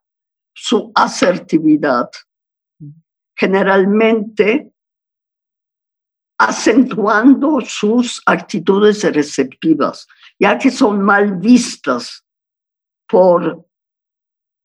su 0.54 0.92
asertividad, 0.94 2.10
generalmente 3.36 4.72
acentuando 6.38 7.62
sus 7.62 8.22
actitudes 8.26 9.04
receptivas, 9.12 10.08
ya 10.40 10.58
que 10.58 10.70
son 10.70 11.02
mal 11.02 11.38
vistas 11.38 12.24
por 13.08 13.66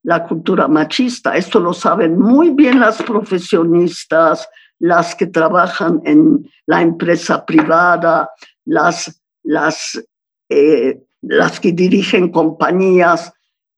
la 0.03 0.27
cultura 0.27 0.66
machista. 0.68 1.37
Esto 1.37 1.61
lo 1.61 1.72
saben 1.72 2.18
muy 2.18 2.51
bien 2.51 2.81
las 2.81 3.01
profesionistas, 3.03 4.48
las 4.81 5.14
que 5.14 5.27
trabajan 5.27 6.01
en 6.05 6.51
la 6.66 6.83
empresa 6.83 7.46
privada, 7.46 8.31
las, 8.64 9.22
las, 9.44 10.03
eh, 10.48 11.01
las 11.22 11.61
que 11.61 11.72
dirigen 11.72 12.30
compañías, 12.30 13.32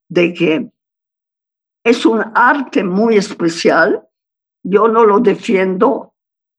de 0.09 0.33
que 0.33 0.70
es 1.85 2.07
un 2.07 2.22
arte 2.35 2.83
muy 2.83 3.16
especial. 3.16 4.07
Yo 4.62 4.88
no 4.88 5.04
lo 5.04 5.20
defiendo, 5.20 6.14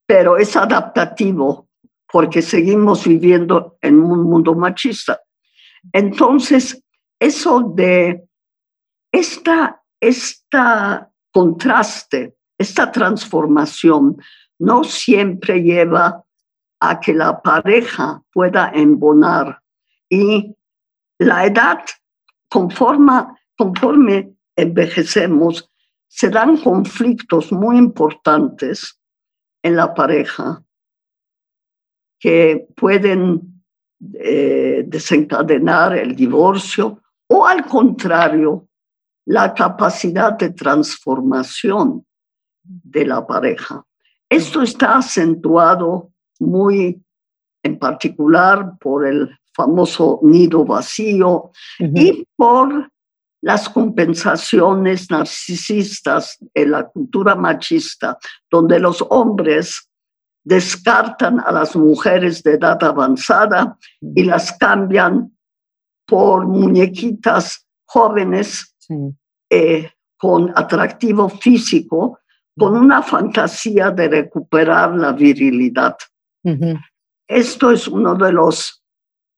pero 0.06 0.38
es 0.38 0.56
adaptativo 0.56 1.68
porque 2.12 2.42
seguimos 2.42 3.06
viviendo 3.06 3.78
en 3.82 4.00
un 4.00 4.24
mundo 4.24 4.54
machista. 4.54 5.20
Entonces, 5.92 6.82
eso 7.20 7.74
de 7.76 8.28
esta, 9.12 9.82
esta 10.00 11.12
contraste, 11.32 12.38
esta 12.58 12.92
transformación, 12.92 14.18
no 14.60 14.84
siempre 14.84 15.62
lleva 15.62 16.24
a 16.80 17.00
que 17.00 17.14
la 17.14 17.42
pareja 17.42 18.22
pueda 18.32 18.72
embonar 18.74 19.62
y 20.10 20.56
la 21.20 21.46
edad, 21.46 21.80
conforme, 22.50 23.28
conforme 23.58 24.34
envejecemos, 24.56 25.70
se 26.08 26.30
dan 26.30 26.58
conflictos 26.58 27.52
muy 27.52 27.78
importantes 27.78 29.00
en 29.62 29.76
la 29.76 29.94
pareja 29.94 30.64
que 32.20 32.68
pueden 32.76 33.64
eh, 34.14 34.84
desencadenar 34.88 35.98
el 35.98 36.16
divorcio 36.16 37.02
o 37.28 37.46
al 37.46 37.66
contrario, 37.66 38.68
la 39.26 39.54
capacidad 39.54 40.34
de 40.34 40.52
transformación 40.52 42.06
de 42.64 43.06
la 43.06 43.26
pareja. 43.26 43.84
Esto 44.30 44.62
está 44.62 44.98
acentuado 44.98 46.12
muy 46.40 47.04
en 47.64 47.80
particular 47.80 48.78
por 48.80 49.08
el 49.08 49.38
famoso 49.56 50.20
nido 50.24 50.66
vacío 50.66 51.52
y 51.80 52.28
por 52.36 52.90
las 53.42 53.70
compensaciones 53.70 55.10
narcisistas 55.12 56.38
en 56.54 56.72
la 56.72 56.88
cultura 56.88 57.36
machista, 57.36 58.18
donde 58.50 58.80
los 58.80 59.06
hombres 59.10 59.90
descartan 60.44 61.40
a 61.40 61.52
las 61.52 61.76
mujeres 61.76 62.44
de 62.44 62.54
edad 62.54 62.84
avanzada 62.84 63.78
y 64.02 64.24
las 64.24 64.52
cambian 64.58 65.32
por 66.08 66.46
muñequitas 66.48 67.66
jóvenes 67.88 68.72
Sí. 68.78 68.94
eh, 69.50 69.92
con 70.18 70.52
atractivo 70.56 71.28
físico, 71.30 72.20
con 72.58 72.78
una 72.78 73.02
fantasía 73.02 73.90
de 73.92 74.08
recuperar 74.08 74.96
la 74.96 75.12
virilidad. 75.12 75.96
Esto 77.28 77.72
es 77.72 77.88
uno 77.88 78.14
de 78.16 78.32
los, 78.32 78.84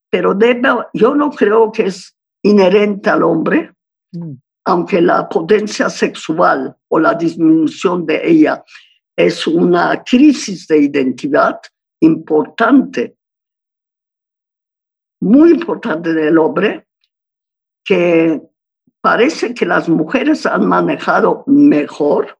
pero 0.09 0.33
debe, 0.33 0.69
yo 0.93 1.15
no 1.15 1.31
creo 1.31 1.71
que 1.71 1.87
es 1.87 2.15
inherente 2.43 3.09
al 3.09 3.23
hombre, 3.23 3.71
Mm. 4.11 4.33
aunque 4.65 5.01
la 5.01 5.27
potencia 5.27 5.89
sexual 5.89 6.75
o 6.89 6.99
la 6.99 7.13
disminución 7.13 8.05
de 8.05 8.21
ella 8.29 8.63
es 9.15 9.47
una 9.47 10.03
crisis 10.03 10.67
de 10.67 10.79
identidad 10.79 11.59
importante. 12.01 13.15
muy 15.19 15.49
importante 15.49 16.13
del 16.13 16.37
hombre 16.37 16.87
que 17.83 18.39
parece 19.01 19.51
que 19.55 19.65
las 19.65 19.89
mujeres 19.89 20.45
han 20.45 20.67
manejado 20.67 21.43
mejor. 21.47 22.37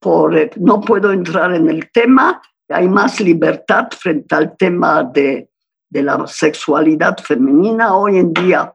Por, 0.00 0.38
eh, 0.38 0.50
no 0.56 0.80
puedo 0.80 1.12
entrar 1.12 1.54
en 1.54 1.68
el 1.68 1.90
tema, 1.92 2.40
hay 2.70 2.88
más 2.88 3.20
libertad 3.20 3.88
frente 3.90 4.34
al 4.34 4.56
tema 4.56 5.04
de, 5.04 5.50
de 5.96 6.02
la 6.02 6.26
sexualidad 6.26 7.16
femenina 7.18 7.96
hoy 7.96 8.18
en 8.18 8.34
día 8.34 8.74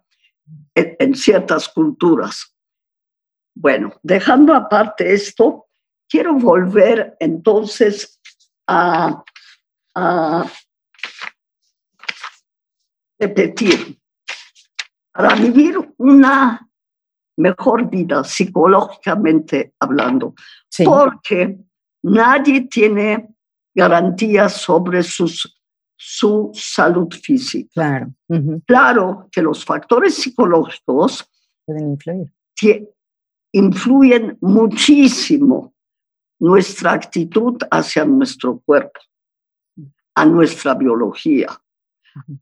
en, 0.73 0.95
en 0.97 1.15
ciertas 1.15 1.69
culturas. 1.69 2.55
Bueno, 3.53 3.93
dejando 4.01 4.55
aparte 4.55 5.13
esto, 5.13 5.67
quiero 6.09 6.33
volver 6.33 7.15
entonces 7.19 8.19
a, 8.67 9.23
a 9.93 10.45
repetir, 13.19 13.99
para 15.13 15.35
vivir 15.35 15.77
una 15.97 16.67
mejor 17.37 17.87
vida 17.87 18.23
psicológicamente 18.23 19.73
hablando, 19.79 20.33
porque 20.83 21.57
nadie 22.01 22.61
tiene 22.61 23.29
garantías 23.75 24.53
sobre 24.53 25.03
sus, 25.03 25.60
su 26.03 26.49
salud 26.55 27.13
física. 27.13 27.69
Claro. 27.73 28.13
Claro 28.65 29.29
que 29.31 29.41
los 29.41 29.63
factores 29.63 30.15
psicológicos 30.15 31.29
pueden 31.63 31.91
influir. 31.91 32.33
Influyen 33.53 34.37
muchísimo 34.41 35.75
nuestra 36.39 36.93
actitud 36.93 37.57
hacia 37.69 38.03
nuestro 38.05 38.59
cuerpo, 38.61 38.99
a 40.15 40.25
nuestra 40.25 40.73
biología, 40.73 41.49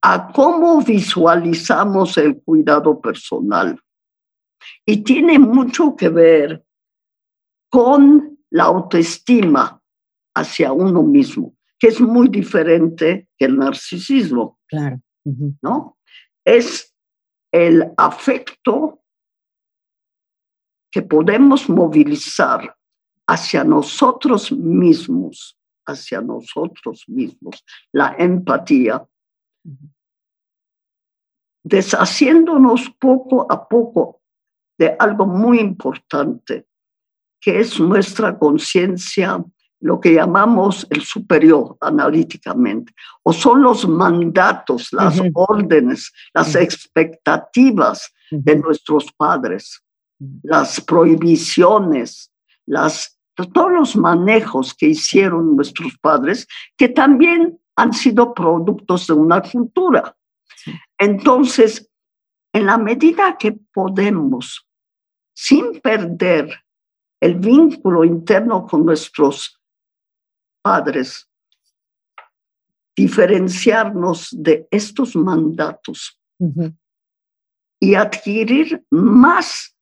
a 0.01 0.31
cómo 0.31 0.81
visualizamos 0.81 2.17
el 2.17 2.41
cuidado 2.41 3.01
personal. 3.01 3.77
Y 4.85 5.03
tiene 5.03 5.37
mucho 5.37 5.95
que 5.97 6.07
ver 6.07 6.63
con 7.69 8.37
la 8.51 8.63
autoestima 8.63 9.81
hacia 10.33 10.71
uno 10.71 11.03
mismo, 11.03 11.55
que 11.79 11.87
es 11.87 12.01
muy 12.01 12.27
diferente 12.27 13.29
que 13.37 13.45
el 13.45 13.57
narcisismo. 13.57 14.59
Claro. 14.67 15.01
¿No? 15.61 15.97
Es 16.45 16.93
el 17.51 17.91
afecto 17.97 19.01
que 20.91 21.01
podemos 21.01 21.69
movilizar 21.69 22.75
hacia 23.27 23.63
nosotros 23.63 24.51
mismos, 24.51 25.57
hacia 25.85 26.21
nosotros 26.21 27.05
mismos, 27.07 27.63
la 27.91 28.15
empatía, 28.17 29.07
deshaciéndonos 31.63 32.89
poco 32.99 33.51
a 33.51 33.67
poco 33.67 34.21
de 34.79 34.95
algo 34.97 35.27
muy 35.27 35.59
importante, 35.59 36.65
que 37.39 37.59
es 37.59 37.79
nuestra 37.79 38.37
conciencia, 38.37 39.43
lo 39.81 39.99
que 39.99 40.13
llamamos 40.13 40.85
el 40.89 41.03
superior 41.03 41.77
analíticamente, 41.79 42.93
o 43.23 43.31
son 43.31 43.61
los 43.61 43.87
mandatos, 43.87 44.91
las 44.91 45.21
órdenes, 45.33 46.11
las 46.33 46.55
expectativas 46.55 48.11
de 48.29 48.57
nuestros 48.57 49.11
padres, 49.13 49.81
las 50.43 50.81
prohibiciones, 50.81 52.31
las 52.65 53.19
todos 53.45 53.71
los 53.71 53.95
manejos 53.95 54.73
que 54.73 54.87
hicieron 54.87 55.55
nuestros 55.55 55.97
padres, 55.97 56.47
que 56.75 56.89
también 56.89 57.59
han 57.75 57.93
sido 57.93 58.33
productos 58.33 59.07
de 59.07 59.13
una 59.13 59.41
cultura. 59.41 60.15
Entonces, 60.97 61.89
en 62.53 62.65
la 62.65 62.77
medida 62.77 63.37
que 63.37 63.53
podemos, 63.73 64.67
sin 65.33 65.79
perder 65.79 66.49
el 67.21 67.35
vínculo 67.35 68.03
interno 68.03 68.65
con 68.65 68.85
nuestros 68.85 69.58
padres, 70.69 71.27
diferenciarnos 72.95 74.29
de 74.31 74.67
estos 74.69 75.15
mandatos 75.15 76.19
y 77.79 77.95
adquirir 77.95 78.85
más 78.91 79.75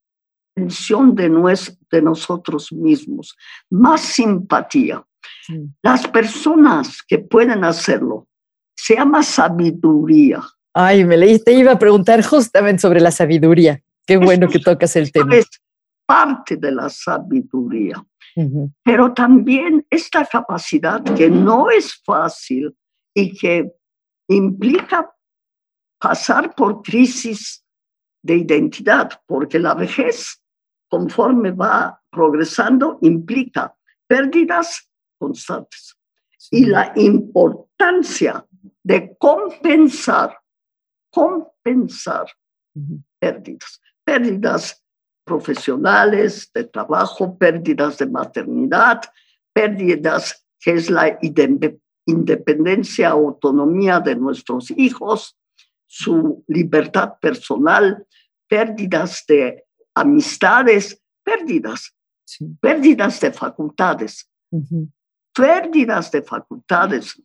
de, 0.55 1.77
de 1.91 2.01
nosotros 2.01 2.71
mismos, 2.71 3.35
más 3.69 3.99
simpatía. 3.99 5.05
Las 5.83 6.07
personas 6.07 7.03
que 7.05 7.19
pueden 7.19 7.65
hacerlo, 7.65 8.25
se 8.73 8.95
llama 8.95 9.23
sabiduría. 9.23 10.41
Ay, 10.73 11.03
me 11.03 11.17
leíste, 11.17 11.51
iba 11.51 11.73
a 11.73 11.79
preguntar 11.79 12.23
justamente 12.23 12.81
sobre 12.81 13.01
la 13.01 13.11
sabiduría. 13.11 13.81
Qué 14.05 14.15
bueno 14.15 14.47
que 14.47 14.59
tocas 14.59 14.95
el 14.95 15.11
tema. 15.11 15.35
Es 15.35 15.49
parte 16.05 16.55
de 16.55 16.71
la 16.71 16.87
sabiduría, 16.87 18.01
pero 18.83 19.13
también 19.13 19.85
esta 19.89 20.25
capacidad 20.25 21.03
que 21.03 21.29
no 21.29 21.69
es 21.69 22.01
fácil 22.03 22.75
y 23.13 23.35
que 23.35 23.71
implica 24.27 25.11
pasar 25.99 26.53
por 26.53 26.81
crisis 26.83 27.63
de 28.21 28.35
identidad, 28.35 29.21
porque 29.25 29.57
la 29.57 29.73
vejez 29.73 30.41
conforme 30.89 31.51
va 31.51 32.01
progresando, 32.09 32.99
implica 33.01 33.75
pérdidas 34.07 34.89
constantes. 35.17 35.95
Y 36.51 36.65
la 36.65 36.93
importancia 36.95 38.45
de 38.83 39.15
compensar, 39.17 40.37
compensar 41.09 42.27
pérdidas, 43.19 43.81
pérdidas 44.03 44.83
profesionales, 45.27 46.49
de 46.53 46.63
trabajo, 46.63 47.37
pérdidas 47.37 47.99
de 47.99 48.07
maternidad, 48.07 49.01
pérdidas 49.53 50.47
que 50.59 50.71
es 50.71 50.89
la 50.89 51.19
independencia, 52.05 53.09
autonomía 53.09 53.99
de 53.99 54.15
nuestros 54.15 54.71
hijos, 54.71 55.37
su 55.85 56.43
libertad 56.47 57.13
personal, 57.21 58.07
pérdidas 58.47 59.23
de 59.27 59.65
amistades, 59.93 60.99
pérdidas, 61.23 61.93
pérdidas 62.59 63.19
de 63.19 63.31
facultades, 63.31 64.31
pérdidas 65.33 66.11
de 66.11 66.21
facultades. 66.23 67.21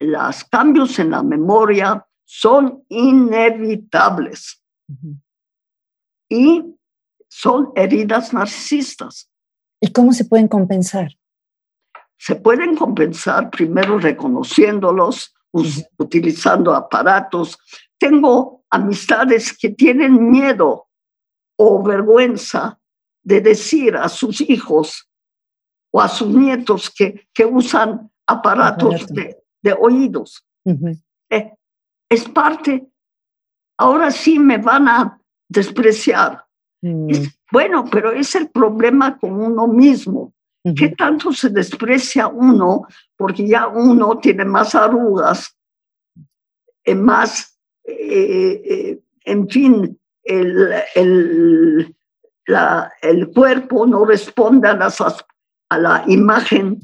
los 0.00 0.44
cambios 0.50 0.98
en 0.98 1.10
la 1.10 1.22
memoria 1.22 2.04
son 2.24 2.84
inevitables 2.88 4.62
y 6.32 6.78
son 7.28 7.72
heridas 7.76 8.32
narcisistas. 8.32 9.30
¿Y 9.80 9.92
cómo 9.92 10.12
se 10.12 10.24
pueden 10.24 10.48
compensar? 10.48 11.10
Se 12.16 12.36
pueden 12.36 12.74
compensar 12.74 13.50
primero 13.50 13.98
reconociéndolos, 13.98 15.34
utilizando 15.98 16.74
aparatos. 16.74 17.58
Tengo 17.98 18.64
amistades 18.70 19.56
que 19.56 19.70
tienen 19.70 20.30
miedo 20.30 20.88
o 21.56 21.82
vergüenza 21.82 22.78
de 23.22 23.40
decir 23.40 23.96
a 23.96 24.08
sus 24.08 24.40
hijos 24.40 25.08
o 25.90 26.00
a 26.00 26.08
sus 26.08 26.28
nietos 26.28 26.90
que, 26.90 27.28
que 27.34 27.44
usan 27.44 28.10
aparatos 28.26 29.06
de, 29.08 29.36
de, 29.60 29.72
oídos. 29.74 30.46
Eh, 31.28 31.52
es 32.08 32.28
parte, 32.28 32.88
ahora 33.76 34.10
sí 34.10 34.38
me 34.38 34.56
van 34.56 34.88
a 34.88 35.21
despreciar. 35.52 36.44
Mm. 36.84 37.12
bueno, 37.52 37.84
pero 37.88 38.10
es 38.10 38.34
el 38.34 38.50
problema 38.50 39.16
con 39.16 39.40
uno 39.40 39.68
mismo. 39.68 40.32
¿Qué 40.76 40.90
tanto 40.90 41.32
se 41.32 41.48
desprecia 41.48 42.26
uno? 42.26 42.86
Porque 43.16 43.46
ya 43.46 43.68
uno 43.68 44.18
tiene 44.18 44.44
más 44.44 44.74
arrugas, 44.74 45.56
eh, 46.84 46.94
más, 46.94 47.58
eh, 47.84 48.98
en 49.24 49.48
fin, 49.48 49.98
el, 50.24 50.72
el, 50.94 51.96
la, 52.46 52.92
el 53.00 53.28
cuerpo 53.30 53.86
no 53.86 54.04
responde 54.04 54.68
a, 54.68 54.74
las, 54.74 55.00
a 55.00 55.78
la 55.78 56.04
imagen 56.06 56.80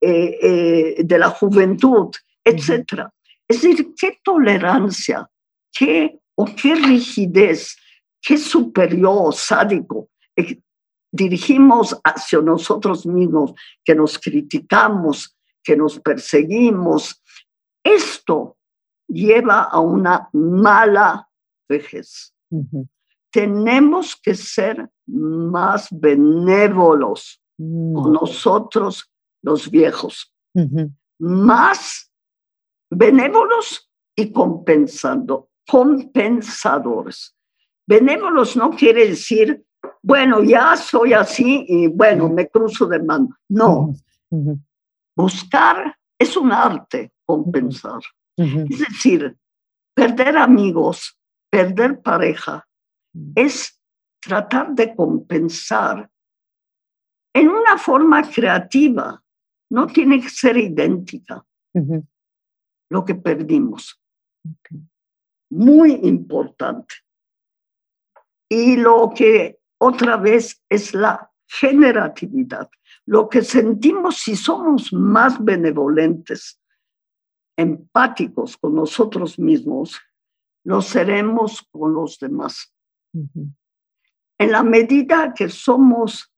eh, 0.00 0.38
eh, 0.42 0.96
de 1.04 1.18
la 1.18 1.30
juventud, 1.30 2.08
etc. 2.44 3.08
Es 3.46 3.62
decir, 3.62 3.94
qué 3.98 4.18
tolerancia, 4.22 5.28
qué, 5.72 6.18
o 6.34 6.44
qué 6.44 6.74
rigidez, 6.74 7.76
qué 8.22 8.38
superior, 8.38 9.34
sádico 9.34 10.08
eh, 10.36 10.60
dirigimos 11.12 11.94
hacia 12.02 12.40
nosotros 12.40 13.04
mismos, 13.04 13.52
que 13.84 13.94
nos 13.94 14.18
criticamos, 14.18 15.36
que 15.62 15.76
nos 15.76 16.00
perseguimos. 16.00 17.22
Esto 17.84 18.56
lleva 19.06 19.64
a 19.64 19.80
una 19.80 20.28
mala 20.32 21.28
vejez. 21.68 22.34
Tenemos 23.30 24.16
que 24.16 24.34
ser 24.34 24.90
más 25.06 25.88
benévolos 25.90 27.40
con 27.58 28.10
mm. 28.10 28.12
nosotros 28.12 29.10
los 29.42 29.70
viejos, 29.70 30.34
más 31.18 32.10
benévolos 32.90 33.90
y 34.16 34.32
compensando, 34.32 35.50
compensadores. 35.66 37.34
Benévolos 37.92 38.56
no 38.56 38.70
quiere 38.70 39.06
decir, 39.08 39.66
bueno, 40.02 40.42
ya 40.42 40.76
soy 40.76 41.12
así 41.12 41.66
y 41.68 41.88
bueno, 41.88 42.30
me 42.30 42.48
cruzo 42.48 42.86
de 42.86 43.02
mano. 43.02 43.36
No. 43.50 43.94
Buscar 45.14 45.94
es 46.18 46.34
un 46.38 46.52
arte, 46.52 47.12
compensar. 47.26 48.00
Es 48.34 48.78
decir, 48.78 49.36
perder 49.94 50.38
amigos, 50.38 51.18
perder 51.50 52.00
pareja, 52.00 52.66
es 53.34 53.78
tratar 54.20 54.74
de 54.74 54.94
compensar 54.96 56.08
en 57.34 57.48
una 57.50 57.76
forma 57.76 58.22
creativa. 58.22 59.22
No 59.68 59.86
tiene 59.86 60.18
que 60.22 60.30
ser 60.30 60.56
idéntica 60.56 61.44
lo 62.88 63.04
que 63.04 63.14
perdimos. 63.16 64.00
Muy 65.50 65.92
importante. 66.04 66.94
Y 68.52 68.76
lo 68.76 69.14
que 69.16 69.60
otra 69.78 70.18
vez 70.18 70.62
es 70.68 70.92
la 70.92 71.32
generatividad. 71.46 72.68
Lo 73.06 73.26
que 73.26 73.40
sentimos 73.40 74.18
si 74.18 74.36
somos 74.36 74.92
más 74.92 75.42
benevolentes, 75.42 76.60
empáticos 77.56 78.58
con 78.58 78.74
nosotros 78.74 79.38
mismos, 79.38 79.98
lo 80.64 80.82
seremos 80.82 81.66
con 81.70 81.94
los 81.94 82.18
demás. 82.18 82.74
En 83.14 84.52
la 84.52 84.62
medida 84.62 85.32
que 85.32 85.48
somos 85.48 86.30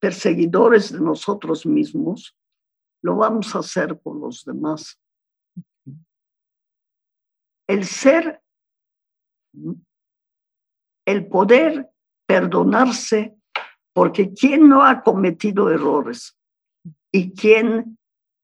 perseguidores 0.00 0.90
de 0.90 1.00
nosotros 1.00 1.64
mismos, 1.64 2.36
lo 3.02 3.14
vamos 3.14 3.54
a 3.54 3.60
hacer 3.60 4.00
con 4.02 4.20
los 4.20 4.44
demás. 4.44 5.00
El 7.68 7.84
ser, 7.84 8.42
el 11.10 11.26
poder 11.26 11.90
perdonarse, 12.26 13.34
porque 13.92 14.32
quien 14.32 14.68
no 14.68 14.84
ha 14.84 15.02
cometido 15.02 15.70
errores 15.70 16.36
y 17.12 17.32
quien 17.32 17.98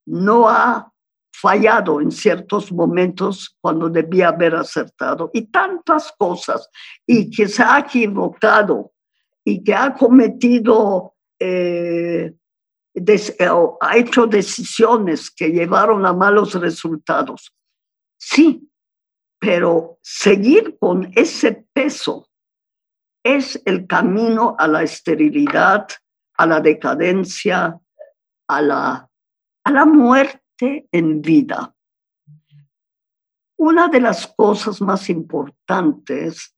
no 0.06 0.48
ha 0.48 0.92
fallado 1.32 2.00
en 2.00 2.10
ciertos 2.10 2.72
momentos 2.72 3.56
cuando 3.60 3.90
debía 3.90 4.28
haber 4.28 4.54
acertado 4.54 5.30
y 5.32 5.42
tantas 5.46 6.12
cosas. 6.18 6.68
Y 7.06 7.30
que 7.30 7.48
se 7.48 7.62
ha 7.62 7.80
equivocado 7.80 8.92
y 9.44 9.62
que 9.62 9.74
ha 9.74 9.94
cometido, 9.94 11.14
eh, 11.38 12.34
ha 13.80 13.96
hecho 13.96 14.26
decisiones 14.26 15.30
que 15.30 15.50
llevaron 15.50 16.06
a 16.06 16.12
malos 16.12 16.54
resultados. 16.54 17.54
Sí, 18.18 18.68
pero 19.38 19.98
seguir 20.02 20.76
con 20.78 21.12
ese 21.14 21.66
peso 21.72 22.28
es 23.26 23.60
el 23.64 23.88
camino 23.88 24.54
a 24.56 24.68
la 24.68 24.84
esterilidad, 24.84 25.88
a 26.36 26.46
la 26.46 26.60
decadencia, 26.60 27.76
a 28.46 28.62
la, 28.62 29.10
a 29.64 29.70
la 29.72 29.84
muerte 29.84 30.86
en 30.92 31.20
vida. 31.22 31.74
Una 33.58 33.88
de 33.88 34.00
las 34.00 34.28
cosas 34.28 34.80
más 34.80 35.10
importantes 35.10 36.54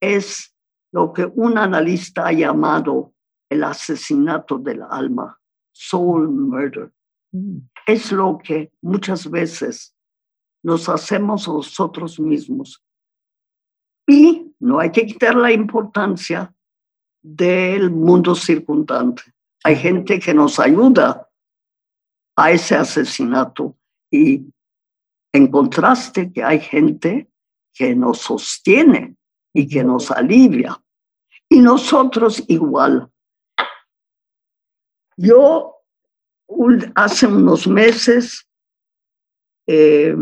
es 0.00 0.54
lo 0.92 1.12
que 1.12 1.24
un 1.24 1.58
analista 1.58 2.28
ha 2.28 2.32
llamado 2.32 3.14
el 3.50 3.64
asesinato 3.64 4.58
del 4.58 4.82
alma, 4.88 5.36
soul 5.72 6.28
murder. 6.28 6.92
Mm. 7.32 7.58
Es 7.84 8.12
lo 8.12 8.38
que 8.38 8.70
muchas 8.80 9.28
veces 9.28 9.96
nos 10.62 10.88
hacemos 10.88 11.48
nosotros 11.48 12.20
mismos. 12.20 12.84
Y 14.06 14.54
no 14.60 14.78
hay 14.80 14.90
que 14.90 15.06
quitar 15.06 15.34
la 15.34 15.52
importancia 15.52 16.52
del 17.22 17.90
mundo 17.90 18.34
circundante. 18.34 19.22
Hay 19.64 19.76
gente 19.76 20.18
que 20.18 20.34
nos 20.34 20.58
ayuda 20.58 21.28
a 22.36 22.50
ese 22.50 22.74
asesinato. 22.74 23.76
Y 24.10 24.44
en 25.32 25.46
contraste 25.48 26.32
que 26.32 26.42
hay 26.42 26.60
gente 26.60 27.30
que 27.72 27.94
nos 27.94 28.18
sostiene 28.18 29.16
y 29.54 29.66
que 29.68 29.84
nos 29.84 30.10
alivia. 30.10 30.82
Y 31.48 31.60
nosotros 31.60 32.42
igual. 32.48 33.10
Yo 35.16 35.76
hace 36.94 37.26
unos 37.26 37.66
meses 37.66 38.46
eh, 39.66 40.16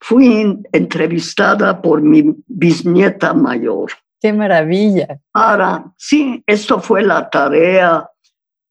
fui 0.00 0.58
entrevistada 0.72 1.80
por 1.80 2.02
mi 2.02 2.34
bisnieta 2.46 3.34
mayor. 3.34 3.92
¡Qué 4.20 4.32
maravilla! 4.32 5.20
Para, 5.32 5.92
sí, 5.96 6.42
esto 6.46 6.80
fue 6.80 7.02
la 7.02 7.28
tarea 7.28 8.08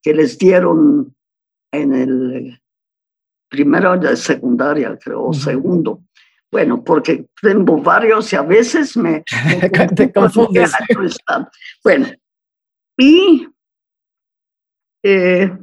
que 0.01 0.13
les 0.13 0.37
dieron 0.37 1.15
en 1.71 1.93
el 1.93 2.61
primero 3.49 3.97
de 3.97 4.15
secundaria, 4.15 4.97
creo, 5.01 5.25
o 5.25 5.33
segundo. 5.33 6.03
Bueno, 6.51 6.83
porque 6.83 7.27
tengo 7.41 7.81
varios 7.81 8.31
y 8.31 8.35
a 8.35 8.41
veces 8.41 8.95
me, 8.95 9.23
te 9.95 10.11
confundes. 10.11 10.71
Bueno, 11.83 12.07
y 12.97 13.47
eh, 15.03 15.57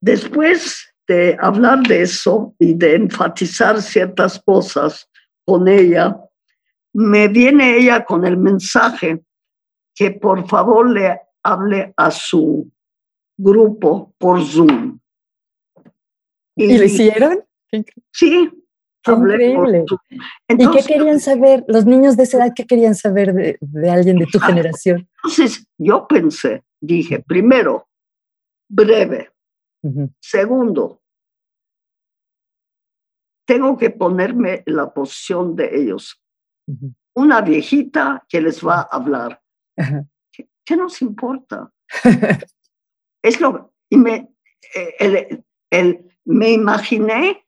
después 0.00 0.85
de 1.06 1.36
hablar 1.40 1.80
de 1.86 2.02
eso 2.02 2.54
y 2.58 2.74
de 2.74 2.96
enfatizar 2.96 3.80
ciertas 3.80 4.40
cosas 4.40 5.08
con 5.44 5.68
ella, 5.68 6.18
me 6.92 7.28
viene 7.28 7.76
ella 7.76 8.04
con 8.04 8.26
el 8.26 8.36
mensaje 8.36 9.22
que 9.94 10.10
por 10.10 10.48
favor 10.48 10.90
le 10.90 11.20
hable 11.42 11.92
a 11.96 12.10
su 12.10 12.70
grupo 13.36 14.14
por 14.18 14.44
Zoom. 14.44 14.98
¿Y, 16.56 16.78
lo 16.78 16.84
hicieron? 16.84 17.44
Sí. 18.12 18.50
increíble. 19.06 19.84
¿Y 20.48 20.70
qué 20.70 20.82
querían 20.86 21.20
saber 21.20 21.64
los 21.68 21.84
niños 21.84 22.16
de 22.16 22.24
esa 22.24 22.38
edad? 22.38 22.52
¿Qué 22.54 22.66
querían 22.66 22.94
saber 22.94 23.34
de, 23.60 23.90
alguien 23.90 24.18
de 24.18 24.26
tu 24.26 24.38
ah, 24.40 24.46
generación? 24.46 25.08
Entonces, 25.22 25.66
yo 25.78 26.06
pensé, 26.08 26.64
dije, 26.80 27.20
primero, 27.20 27.88
breve. 28.68 29.30
Segundo, 30.20 31.02
tengo 33.46 33.76
que 33.76 33.90
ponerme 33.90 34.62
en 34.66 34.76
la 34.76 34.92
posición 34.92 35.56
de 35.56 35.80
ellos. 35.80 36.22
Una 37.14 37.40
viejita 37.40 38.24
que 38.28 38.40
les 38.40 38.64
va 38.64 38.80
a 38.80 38.88
hablar. 38.90 39.40
¿Qué, 40.64 40.76
nos 40.76 41.00
importa? 41.02 41.72
Es 43.22 43.40
lo, 43.40 43.74
y 43.90 43.96
me, 43.96 44.36
eh, 44.74 44.94
el, 45.00 45.44
el, 45.68 46.18
me 46.26 46.52
imaginé 46.52 47.44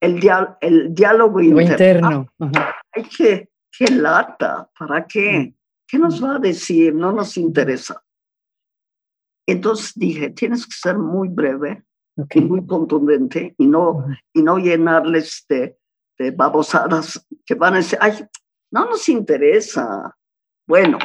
el, 0.00 0.18
el 0.62 0.94
diálogo 0.94 1.42
interno. 1.42 2.26
Ay, 2.38 3.04
qué, 3.14 3.50
qué 3.70 3.86
lata, 3.88 4.70
¿para 4.78 5.06
qué? 5.06 5.54
¿Qué 5.86 5.98
nos 5.98 6.24
va 6.24 6.36
a 6.36 6.38
decir? 6.38 6.94
No 6.94 7.12
nos 7.12 7.36
interesa. 7.36 8.02
Entonces 9.50 9.92
dije, 9.96 10.30
tienes 10.30 10.66
que 10.66 10.74
ser 10.74 10.98
muy 10.98 11.28
breve 11.28 11.82
y 12.34 12.40
muy 12.40 12.66
contundente 12.66 13.54
y 13.58 13.66
no, 13.66 14.06
y 14.32 14.42
no 14.42 14.58
llenarles 14.58 15.44
de, 15.48 15.76
de 16.18 16.30
babosadas 16.30 17.26
que 17.44 17.54
van 17.54 17.74
a 17.74 17.76
decir, 17.78 17.98
ay, 18.00 18.12
no 18.70 18.86
nos 18.86 19.08
interesa. 19.08 20.16
Bueno, 20.66 20.98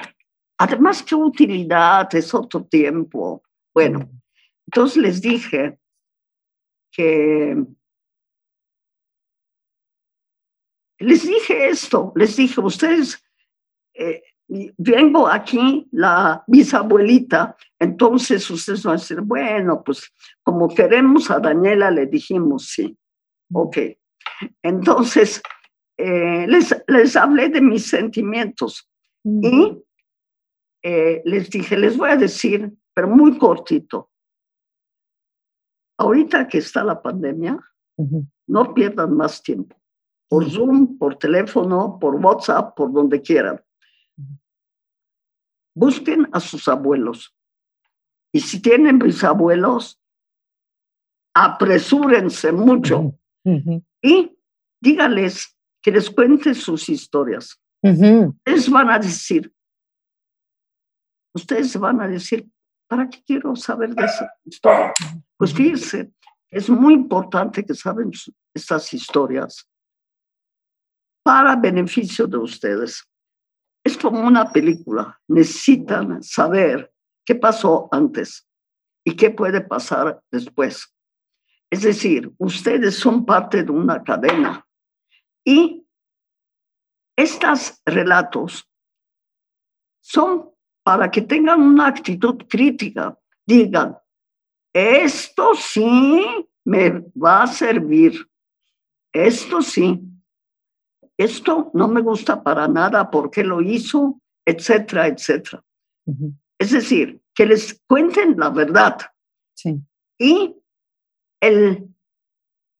además, 0.59 1.01
¿qué 1.01 1.15
utilidad? 1.15 2.13
Es 2.13 2.33
otro 2.33 2.65
tiempo. 2.65 3.43
Bueno, 3.73 4.09
entonces 4.67 4.97
les 4.97 5.21
dije 5.21 5.79
que 6.91 7.57
les 10.99 11.27
dije 11.27 11.67
esto, 11.67 12.13
les 12.15 12.35
dije, 12.35 12.61
ustedes, 12.61 13.21
eh, 13.93 14.23
vengo 14.47 15.27
aquí 15.27 15.87
la 15.91 16.43
bisabuelita, 16.47 17.55
entonces 17.79 18.49
ustedes 18.49 18.83
van 18.83 18.95
a 18.95 18.97
decir, 18.97 19.21
bueno, 19.21 19.83
pues 19.83 20.11
como 20.43 20.67
queremos 20.67 21.31
a 21.31 21.39
Daniela, 21.39 21.91
le 21.91 22.05
dijimos 22.05 22.67
sí, 22.67 22.97
ok. 23.51 23.77
Entonces, 24.61 25.41
eh, 25.97 26.45
les, 26.47 26.75
les 26.87 27.15
hablé 27.15 27.49
de 27.49 27.61
mis 27.61 27.87
sentimientos 27.87 28.89
y 29.23 29.81
eh, 30.83 31.21
les 31.25 31.49
dije, 31.49 31.77
les 31.77 31.97
voy 31.97 32.09
a 32.09 32.17
decir 32.17 32.71
pero 32.95 33.09
muy 33.09 33.37
cortito. 33.37 34.09
Ahorita 35.97 36.47
que 36.47 36.57
está 36.59 36.83
la 36.83 37.01
pandemia, 37.01 37.59
no 38.47 38.73
pierdan 38.73 39.15
más 39.15 39.43
tiempo. 39.43 39.75
Por 40.29 40.49
Zoom, 40.49 40.97
por 40.97 41.17
teléfono, 41.17 41.99
por 41.99 42.15
WhatsApp, 42.15 42.75
por 42.75 42.91
donde 42.91 43.21
quieran. 43.21 43.61
Busquen 45.75 46.27
a 46.31 46.39
sus 46.39 46.67
abuelos. 46.67 47.35
Y 48.31 48.39
si 48.39 48.61
tienen 48.61 48.97
bisabuelos, 48.97 49.99
apresúrense 51.33 52.51
mucho. 52.51 53.13
Y 54.01 54.37
dígales 54.81 55.55
que 55.81 55.91
les 55.91 56.09
cuente 56.09 56.55
sus 56.55 56.89
historias. 56.89 57.59
Ustedes 57.83 58.69
van 58.69 58.89
a 58.89 58.97
decir, 58.97 59.53
ustedes 61.33 61.77
van 61.77 62.01
a 62.01 62.07
decir, 62.07 62.49
¿para 62.87 63.09
qué 63.09 63.21
quiero 63.23 63.55
saber 63.55 63.93
de 63.93 64.05
esa 64.05 64.33
historia? 64.43 64.93
Pues 65.37 65.53
fíjense, 65.53 66.11
es 66.49 66.69
muy 66.69 66.93
importante 66.93 67.63
que 67.65 67.75
saben 67.75 68.11
estas 68.53 68.93
historias 68.93 69.67
para 71.23 71.55
beneficio 71.55 72.27
de 72.27 72.37
ustedes. 72.37 73.03
Es 73.85 73.97
como 73.97 74.19
una 74.19 74.51
película. 74.51 75.19
Necesitan 75.27 76.23
saber 76.23 76.91
qué 77.23 77.35
pasó 77.35 77.87
antes 77.91 78.47
y 79.05 79.15
qué 79.15 79.29
puede 79.29 79.61
pasar 79.61 80.21
después. 80.31 80.91
Es 81.69 81.83
decir, 81.83 82.33
ustedes 82.39 82.95
son 82.95 83.25
parte 83.25 83.63
de 83.63 83.71
una 83.71 84.03
cadena 84.03 84.65
y 85.43 85.85
estos 87.15 87.81
relatos 87.85 88.67
son 90.01 90.49
para 90.83 91.09
que 91.09 91.21
tengan 91.21 91.61
una 91.61 91.87
actitud 91.87 92.43
crítica. 92.47 93.17
Digan, 93.45 93.97
esto 94.73 95.53
sí 95.55 96.25
me 96.65 97.05
va 97.15 97.43
a 97.43 97.47
servir. 97.47 98.27
Esto 99.13 99.61
sí. 99.61 100.01
Esto 101.17 101.71
no 101.73 101.87
me 101.87 102.01
gusta 102.01 102.43
para 102.43 102.67
nada 102.67 103.09
porque 103.09 103.43
lo 103.43 103.61
hizo, 103.61 104.19
etcétera, 104.45 105.07
etcétera. 105.07 105.63
Es 106.57 106.71
decir, 106.71 107.21
que 107.33 107.45
les 107.45 107.81
cuenten 107.87 108.35
la 108.37 108.49
verdad. 108.49 108.97
Sí. 109.53 109.81
Y 110.17 110.55
el 111.39 111.89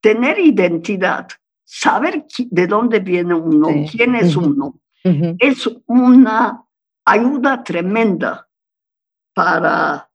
tener 0.02 0.40
identidad, 0.40 1.28
saber 1.64 2.26
de 2.38 2.68
dónde 2.68 3.00
viene 3.00 3.34
uno, 3.34 3.70
quién 3.92 4.16
es 4.16 4.36
uno, 4.36 4.80
es 5.04 5.70
una 5.88 6.64
ayuda 7.06 7.64
tremenda 7.64 8.48
para 9.34 10.10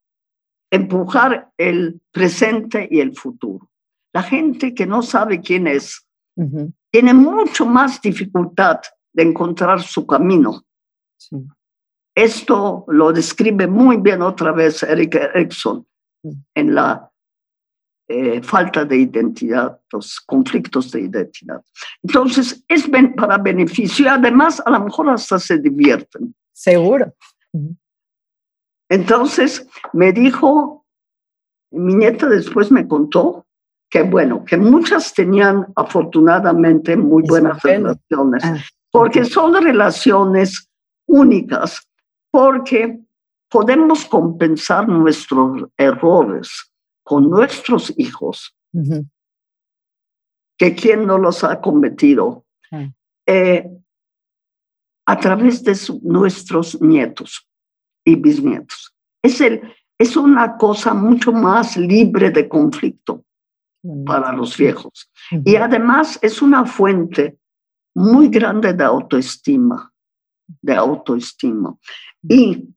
empujar 0.71 1.53
el 1.57 2.01
presente 2.11 2.89
y 2.91 3.01
el 3.01 3.15
futuro. 3.17 3.69
La 4.13 4.23
gente 4.23 4.75
que 4.75 4.87
no 4.87 5.03
sabe 5.03 5.41
quién 5.41 5.67
es 5.67 6.07
tiene 6.90 7.14
mucho 7.14 7.66
más 7.66 8.00
dificultad 8.00 8.81
de 9.12 9.22
encontrar 9.22 9.83
su 9.83 10.07
camino. 10.07 10.64
Esto 12.14 12.85
lo 12.88 13.12
describe 13.12 13.66
muy 13.66 13.96
bien 13.98 14.22
otra 14.22 14.53
vez 14.53 14.83
Eric 14.83 15.14
Erickson 15.14 15.87
en 16.55 16.74
la 16.74 17.11
eh, 18.09 18.42
falta 18.42 18.85
de 18.85 18.96
identidad, 18.96 19.81
los 19.92 20.20
conflictos 20.20 20.90
de 20.90 21.03
identidad. 21.03 21.62
Entonces, 22.03 22.64
es 22.66 22.90
para 23.16 23.38
beneficio 23.38 24.07
y 24.07 24.09
además 24.09 24.61
a 24.64 24.70
lo 24.70 24.81
mejor 24.81 25.11
hasta 25.11 25.38
se 25.38 25.59
divierten. 25.59 26.35
Seguro. 26.53 27.14
Entonces, 28.88 29.64
me 29.92 30.12
dijo, 30.12 30.85
mi 31.70 31.94
nieta 31.94 32.29
después 32.29 32.72
me 32.72 32.88
contó 32.88 33.46
que, 33.90 34.03
bueno, 34.03 34.44
que 34.44 34.57
muchas 34.57 35.12
tenían 35.12 35.66
afortunadamente 35.74 36.96
muy 36.96 37.24
buenas 37.24 37.61
relaciones, 37.62 38.44
ah, 38.44 38.57
porque 38.90 39.24
son 39.24 39.53
relaciones 39.61 40.70
únicas, 41.07 41.88
porque 42.31 43.00
podemos 43.48 44.05
compensar 44.05 44.88
nuestros 44.88 45.64
errores 45.76 46.70
con 47.03 47.29
nuestros 47.29 47.92
hijos, 47.96 48.55
que 50.57 50.74
quien 50.76 51.05
no 51.05 51.18
los 51.18 51.42
ha 51.42 51.61
cometido, 51.61 52.44
ah. 52.70 52.88
eh, 53.26 53.68
a 55.05 55.18
través 55.18 55.64
de 55.64 55.76
nuestros 56.03 56.81
nietos 56.81 57.44
y 58.05 58.14
bisnietos. 58.14 58.94
Es, 59.20 59.40
el, 59.40 59.74
es 59.98 60.16
una 60.16 60.57
cosa 60.57 60.94
mucho 60.94 61.33
más 61.33 61.76
libre 61.76 62.31
de 62.31 62.48
conflicto 62.48 63.24
para 64.05 64.33
los 64.33 64.57
viejos. 64.57 65.11
Y 65.45 65.57
además 65.57 66.19
es 66.23 66.43
una 66.43 66.64
fuente 66.64 67.38
muy 67.95 68.29
grande 68.29 68.73
de 68.73 68.85
autoestima, 68.85 69.93
de 70.47 70.75
autoestima. 70.75 71.77
Y 72.23 72.69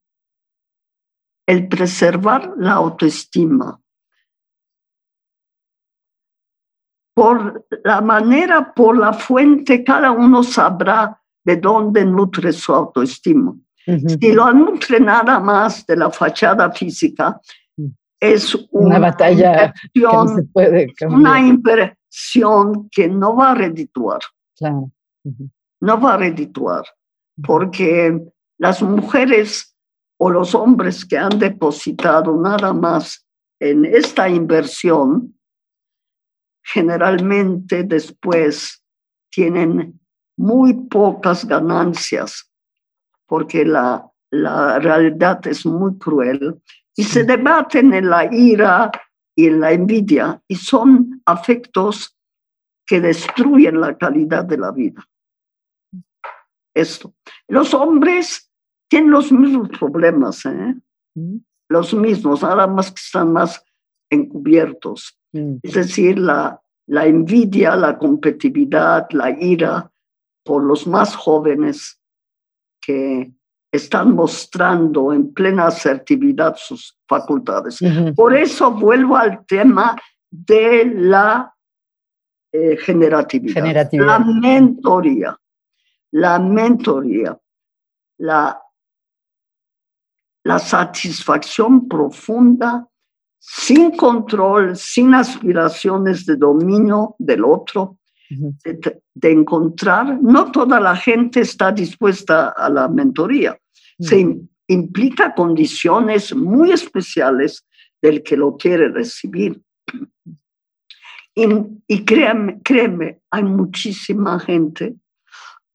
el 1.45 1.67
preservar 1.67 2.53
la 2.57 2.73
autoestima 2.73 3.79
por 7.13 7.65
la 7.83 8.01
manera, 8.01 8.73
por 8.73 8.97
la 8.97 9.13
fuente, 9.13 9.83
cada 9.83 10.11
uno 10.11 10.43
sabrá 10.43 11.21
de 11.43 11.57
dónde 11.57 12.05
nutre 12.05 12.51
su 12.53 12.73
autoestima. 12.73 13.53
Si 13.85 14.31
lo 14.31 14.51
nutre 14.53 14.99
nada 14.99 15.39
más 15.39 15.85
de 15.85 15.97
la 15.97 16.09
fachada 16.09 16.71
física. 16.71 17.39
Es 18.23 18.55
una, 18.71 18.99
batalla 18.99 19.73
una 21.09 21.41
impresión 21.41 22.89
que 22.89 23.09
no 23.09 23.35
va 23.35 23.51
a 23.51 23.55
redituar. 23.55 24.21
No 25.81 25.99
va 25.99 26.13
a 26.13 26.17
redituar, 26.17 26.85
porque 27.45 28.17
las 28.57 28.81
mujeres 28.81 29.75
o 30.17 30.29
los 30.29 30.55
hombres 30.55 31.03
que 31.03 31.17
han 31.17 31.37
depositado 31.37 32.37
nada 32.37 32.71
más 32.71 33.27
en 33.59 33.83
esta 33.83 34.29
inversión, 34.29 35.37
generalmente 36.63 37.83
después 37.83 38.81
tienen 39.29 39.99
muy 40.37 40.73
pocas 40.73 41.45
ganancias 41.45 42.49
porque 43.27 43.65
la, 43.65 44.09
la 44.31 44.79
realidad 44.79 45.45
es 45.47 45.65
muy 45.65 45.97
cruel 45.97 46.61
y 46.95 47.03
se 47.03 47.23
debaten 47.23 47.93
en 47.93 48.09
la 48.09 48.33
ira 48.33 48.91
y 49.35 49.47
en 49.47 49.59
la 49.59 49.71
envidia 49.71 50.41
y 50.47 50.55
son 50.55 51.21
afectos 51.25 52.15
que 52.85 53.01
destruyen 53.01 53.79
la 53.81 53.97
calidad 53.97 54.45
de 54.45 54.57
la 54.57 54.71
vida. 54.71 55.03
Esto. 56.75 57.13
Los 57.47 57.73
hombres 57.73 58.51
tienen 58.89 59.11
los 59.11 59.31
mismos 59.31 59.69
problemas, 59.69 60.45
¿eh? 60.45 60.75
Mm. 61.15 61.37
los 61.69 61.93
mismos, 61.93 62.41
nada 62.41 62.67
más 62.67 62.91
que 62.91 62.99
están 62.99 63.31
más 63.31 63.63
encubiertos. 64.09 65.17
Mm. 65.31 65.55
Es 65.61 65.73
decir, 65.73 66.19
la, 66.19 66.61
la 66.87 67.05
envidia, 67.05 67.75
la 67.75 67.97
competitividad, 67.97 69.07
la 69.11 69.31
ira 69.31 69.91
por 70.43 70.63
los 70.63 70.85
más 70.87 71.15
jóvenes 71.15 71.99
que 72.81 73.31
están 73.73 74.13
mostrando 74.13 75.11
en 75.11 75.33
plena 75.33 75.65
asertividad 75.65 76.55
sus 76.55 76.95
facultades. 77.07 77.79
Por 78.15 78.35
eso 78.35 78.69
vuelvo 78.69 79.17
al 79.17 79.43
tema 79.47 79.95
de 80.29 80.85
la 80.85 81.51
eh, 82.51 82.77
generatividad, 82.77 83.89
la 83.93 84.19
mentoría, 84.19 85.35
la 86.11 86.37
mentoría, 86.37 87.35
la, 88.19 88.61
la 90.43 90.59
satisfacción 90.59 91.87
profunda 91.87 92.87
sin 93.39 93.97
control, 93.97 94.77
sin 94.77 95.15
aspiraciones 95.15 96.27
de 96.27 96.35
dominio 96.35 97.15
del 97.17 97.43
otro, 97.43 97.97
de, 98.29 99.31
encontrar, 99.31 100.21
no 100.21 100.51
toda 100.51 100.79
la 100.79 100.95
gente 100.95 101.41
está 101.41 101.71
dispuesta 101.71 102.49
a 102.49 102.69
la 102.69 102.87
mentoría. 102.87 103.57
Se 104.07 104.25
implica 104.67 105.33
condiciones 105.33 106.35
muy 106.35 106.71
especiales 106.71 107.65
del 108.01 108.23
que 108.23 108.37
lo 108.37 108.57
quiere 108.57 108.89
recibir. 108.89 109.61
Y, 111.35 111.47
y 111.87 112.05
créeme, 112.05 112.61
créeme, 112.63 113.21
hay 113.31 113.43
muchísima 113.43 114.39
gente 114.39 114.95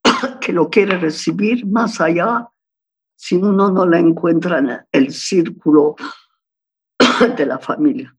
que 0.41 0.53
lo 0.53 0.69
quiere 0.69 0.97
recibir 0.97 1.65
más 1.65 1.99
allá 1.99 2.47
si 3.15 3.35
uno 3.35 3.69
no 3.69 3.85
la 3.85 3.99
encuentra 3.99 4.59
en 4.59 4.79
el 4.91 5.11
círculo 5.13 5.95
de 7.37 7.45
la 7.45 7.59
familia. 7.59 8.15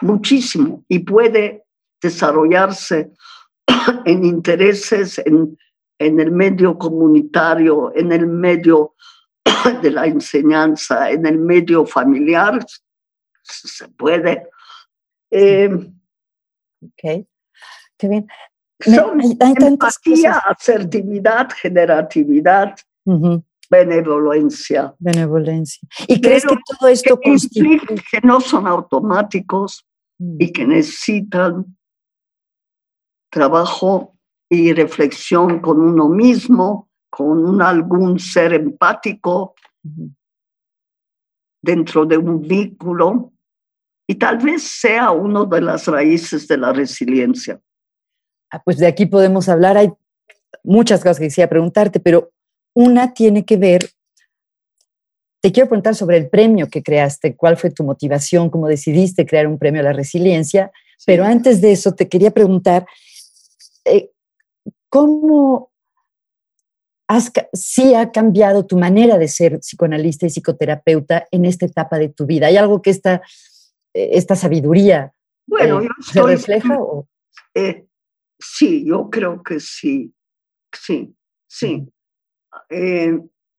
Muchísimo. 0.00 0.84
Y 0.88 1.00
puede 1.00 1.64
desarrollarse 2.00 3.10
en 4.04 4.24
intereses 4.24 5.18
en, 5.18 5.58
en 5.98 6.20
el 6.20 6.30
medio 6.30 6.78
comunitario, 6.78 7.92
en 7.94 8.12
el 8.12 8.26
medio 8.26 8.94
de 9.82 9.90
la 9.90 10.06
enseñanza, 10.06 11.10
en 11.10 11.26
el 11.26 11.38
medio 11.38 11.84
familiar. 11.86 12.64
Se 13.42 13.88
puede. 13.88 14.48
Eh, 15.30 15.68
ok, 16.82 17.26
qué 17.96 18.08
bien. 18.08 18.26
Son 18.80 19.20
empatía, 19.20 20.38
asertividad, 20.38 21.48
generatividad, 21.50 22.76
benevolencia. 23.68 24.94
Benevolencia. 24.98 25.88
¿Y 26.06 26.20
crees 26.20 26.44
que 26.44 26.56
todo 26.64 26.88
esto 26.88 27.18
que, 27.18 27.34
que 28.12 28.20
no 28.22 28.40
son 28.40 28.68
automáticos 28.68 29.84
y 30.18 30.46
mm. 30.46 30.52
que 30.52 30.66
necesitan 30.66 31.76
trabajo 33.30 34.17
y 34.48 34.72
reflexión 34.72 35.60
con 35.60 35.80
uno 35.80 36.08
mismo, 36.08 36.88
con 37.10 37.44
un, 37.44 37.62
algún 37.62 38.18
ser 38.18 38.54
empático 38.54 39.54
dentro 41.62 42.06
de 42.06 42.16
un 42.16 42.40
vínculo 42.40 43.32
y 44.06 44.14
tal 44.14 44.38
vez 44.38 44.62
sea 44.62 45.10
una 45.10 45.44
de 45.44 45.60
las 45.60 45.86
raíces 45.86 46.48
de 46.48 46.56
la 46.56 46.72
resiliencia. 46.72 47.60
Ah, 48.50 48.62
pues 48.64 48.78
de 48.78 48.86
aquí 48.86 49.04
podemos 49.04 49.48
hablar, 49.48 49.76
hay 49.76 49.92
muchas 50.64 51.00
cosas 51.00 51.18
que 51.18 51.26
quisiera 51.26 51.50
preguntarte, 51.50 52.00
pero 52.00 52.32
una 52.74 53.12
tiene 53.12 53.44
que 53.44 53.58
ver, 53.58 53.90
te 55.42 55.52
quiero 55.52 55.68
preguntar 55.68 55.94
sobre 55.94 56.16
el 56.16 56.30
premio 56.30 56.68
que 56.68 56.82
creaste, 56.82 57.36
cuál 57.36 57.58
fue 57.58 57.70
tu 57.70 57.84
motivación, 57.84 58.48
cómo 58.48 58.66
decidiste 58.66 59.26
crear 59.26 59.46
un 59.46 59.58
premio 59.58 59.82
a 59.82 59.84
la 59.84 59.92
resiliencia, 59.92 60.70
pero 61.04 61.24
antes 61.24 61.60
de 61.60 61.72
eso 61.72 61.94
te 61.94 62.08
quería 62.08 62.30
preguntar, 62.30 62.86
eh, 63.84 64.10
¿cómo 64.88 65.72
has, 67.08 67.32
sí 67.52 67.94
ha 67.94 68.10
cambiado 68.12 68.66
tu 68.66 68.78
manera 68.78 69.18
de 69.18 69.28
ser 69.28 69.60
psicoanalista 69.60 70.26
y 70.26 70.30
psicoterapeuta 70.30 71.26
en 71.30 71.44
esta 71.44 71.66
etapa 71.66 71.98
de 71.98 72.08
tu 72.08 72.26
vida? 72.26 72.46
¿Hay 72.46 72.56
algo 72.56 72.82
que 72.82 72.90
esta, 72.90 73.22
eh, 73.94 74.10
esta 74.12 74.36
sabiduría 74.36 75.12
bueno, 75.46 75.80
eh, 75.80 75.88
se 76.00 76.22
refleja? 76.22 76.78
sí, 78.38 78.84
yo 78.86 79.10
creo 79.10 79.42
que 79.42 79.58
sí, 79.58 80.12
sí, 80.72 81.14
sí. 81.48 81.88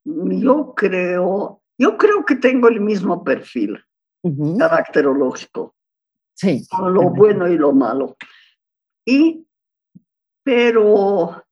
yo 0.04 0.74
creo, 0.76 1.62
yo 1.78 1.98
creo 1.98 2.26
que 2.26 2.36
tengo 2.36 2.68
el 2.68 2.80
mismo 2.80 3.24
perfil 3.24 3.84
caracterológico. 4.58 5.76
Sí. 6.36 6.66
lo 6.72 7.10
bueno 7.10 7.50
y 7.50 7.58
lo 7.58 7.74
malo. 7.74 8.16
Y 9.06 9.46
pero 10.50 11.46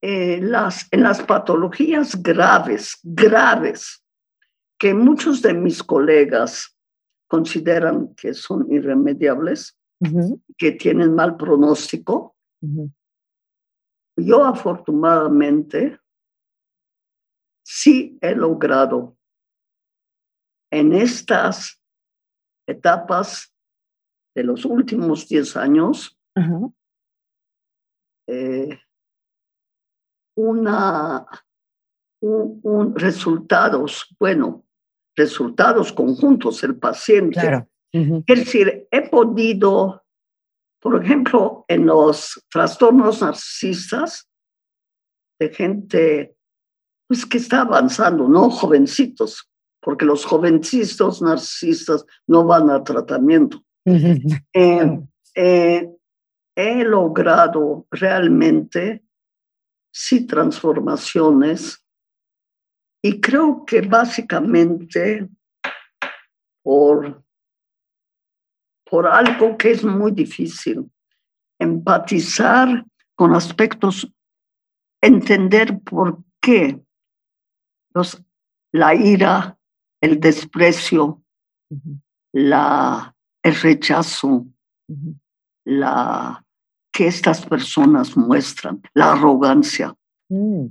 eh, 0.00 0.40
las, 0.40 0.86
en 0.92 1.02
las 1.02 1.20
patologías 1.24 2.22
graves, 2.22 3.00
graves, 3.02 4.04
que 4.78 4.94
muchos 4.94 5.42
de 5.42 5.52
mis 5.52 5.82
colegas 5.82 6.78
consideran 7.26 8.14
que 8.14 8.32
son 8.32 8.70
irremediables, 8.70 9.76
que 10.56 10.70
tienen 10.70 11.16
mal 11.16 11.36
pronóstico, 11.36 12.36
yo 14.16 14.44
afortunadamente 14.44 15.98
sí 17.64 18.18
he 18.20 18.36
logrado 18.36 19.16
en 20.70 20.92
estas 20.92 21.82
etapas 22.68 23.52
de 24.32 24.44
los 24.44 24.64
últimos 24.64 25.26
10 25.26 25.56
años 25.56 26.16
eh, 28.26 28.78
una, 30.36 31.26
un, 32.20 32.94
resultados, 32.96 34.14
bueno, 34.18 34.64
resultados 35.14 35.92
conjuntos, 35.92 36.62
el 36.64 36.76
paciente. 36.76 37.66
Es 37.92 38.38
decir, 38.38 38.88
he 38.90 39.08
podido, 39.08 40.02
por 40.80 41.02
ejemplo, 41.02 41.64
en 41.68 41.86
los 41.86 42.42
trastornos 42.50 43.20
narcisistas, 43.20 44.28
de 45.38 45.48
gente 45.50 46.36
pues, 47.06 47.26
que 47.26 47.38
está 47.38 47.62
avanzando, 47.62 48.28
no 48.28 48.48
jovencitos, 48.48 49.50
porque 49.80 50.04
los 50.04 50.24
jovencitos 50.24 51.20
narcisistas 51.20 52.06
no 52.26 52.44
van 52.44 52.70
a 52.70 52.82
tratamiento. 52.82 53.62
eh, 55.34 55.90
he 56.54 56.84
logrado 56.84 57.86
realmente 57.90 59.04
sí 59.92 60.26
transformaciones. 60.26 61.84
Y 63.02 63.20
creo 63.20 63.64
que 63.64 63.80
básicamente 63.80 65.28
por, 66.62 67.24
por 68.88 69.06
algo 69.06 69.56
que 69.58 69.72
es 69.72 69.84
muy 69.84 70.12
difícil, 70.12 70.90
empatizar 71.58 72.84
con 73.14 73.34
aspectos, 73.34 74.10
entender 75.00 75.80
por 75.80 76.22
qué 76.40 76.80
los, 77.94 78.22
la 78.72 78.94
ira, 78.94 79.58
el 80.00 80.20
desprecio, 80.20 81.22
la, 82.32 83.14
el 83.42 83.54
rechazo, 83.56 84.46
la 85.64 86.44
que 86.92 87.06
estas 87.06 87.44
personas 87.46 88.16
muestran, 88.16 88.82
la 88.94 89.12
arrogancia. 89.12 89.94
Mm. 90.28 90.66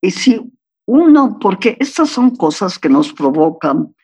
Y 0.00 0.10
si 0.10 0.40
uno, 0.86 1.38
porque 1.38 1.76
estas 1.78 2.08
son 2.08 2.34
cosas 2.36 2.78
que 2.78 2.88
nos 2.88 3.12
provocan 3.12 3.94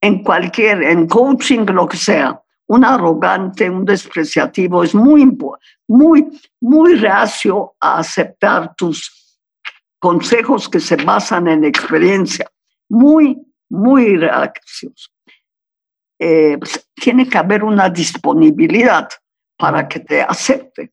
en 0.00 0.22
cualquier, 0.22 0.82
en 0.82 1.06
coaching, 1.06 1.64
lo 1.66 1.86
que 1.86 1.96
sea, 1.96 2.40
un 2.68 2.84
arrogante, 2.84 3.70
un 3.70 3.84
despreciativo, 3.84 4.82
es 4.82 4.94
muy, 4.94 5.24
muy, 5.86 6.40
muy 6.60 6.94
reacio 6.96 7.74
a 7.80 7.98
aceptar 7.98 8.74
tus 8.74 9.38
consejos 10.00 10.68
que 10.68 10.80
se 10.80 10.96
basan 10.96 11.46
en 11.48 11.64
experiencia, 11.64 12.50
muy, 12.88 13.38
muy 13.70 14.16
reacciones. 14.16 15.10
Eh, 16.18 16.56
pues, 16.58 16.88
tiene 16.94 17.28
que 17.28 17.38
haber 17.38 17.62
una 17.62 17.88
disponibilidad 17.88 19.08
para 19.56 19.88
que 19.88 20.00
te 20.00 20.22
acepte. 20.22 20.92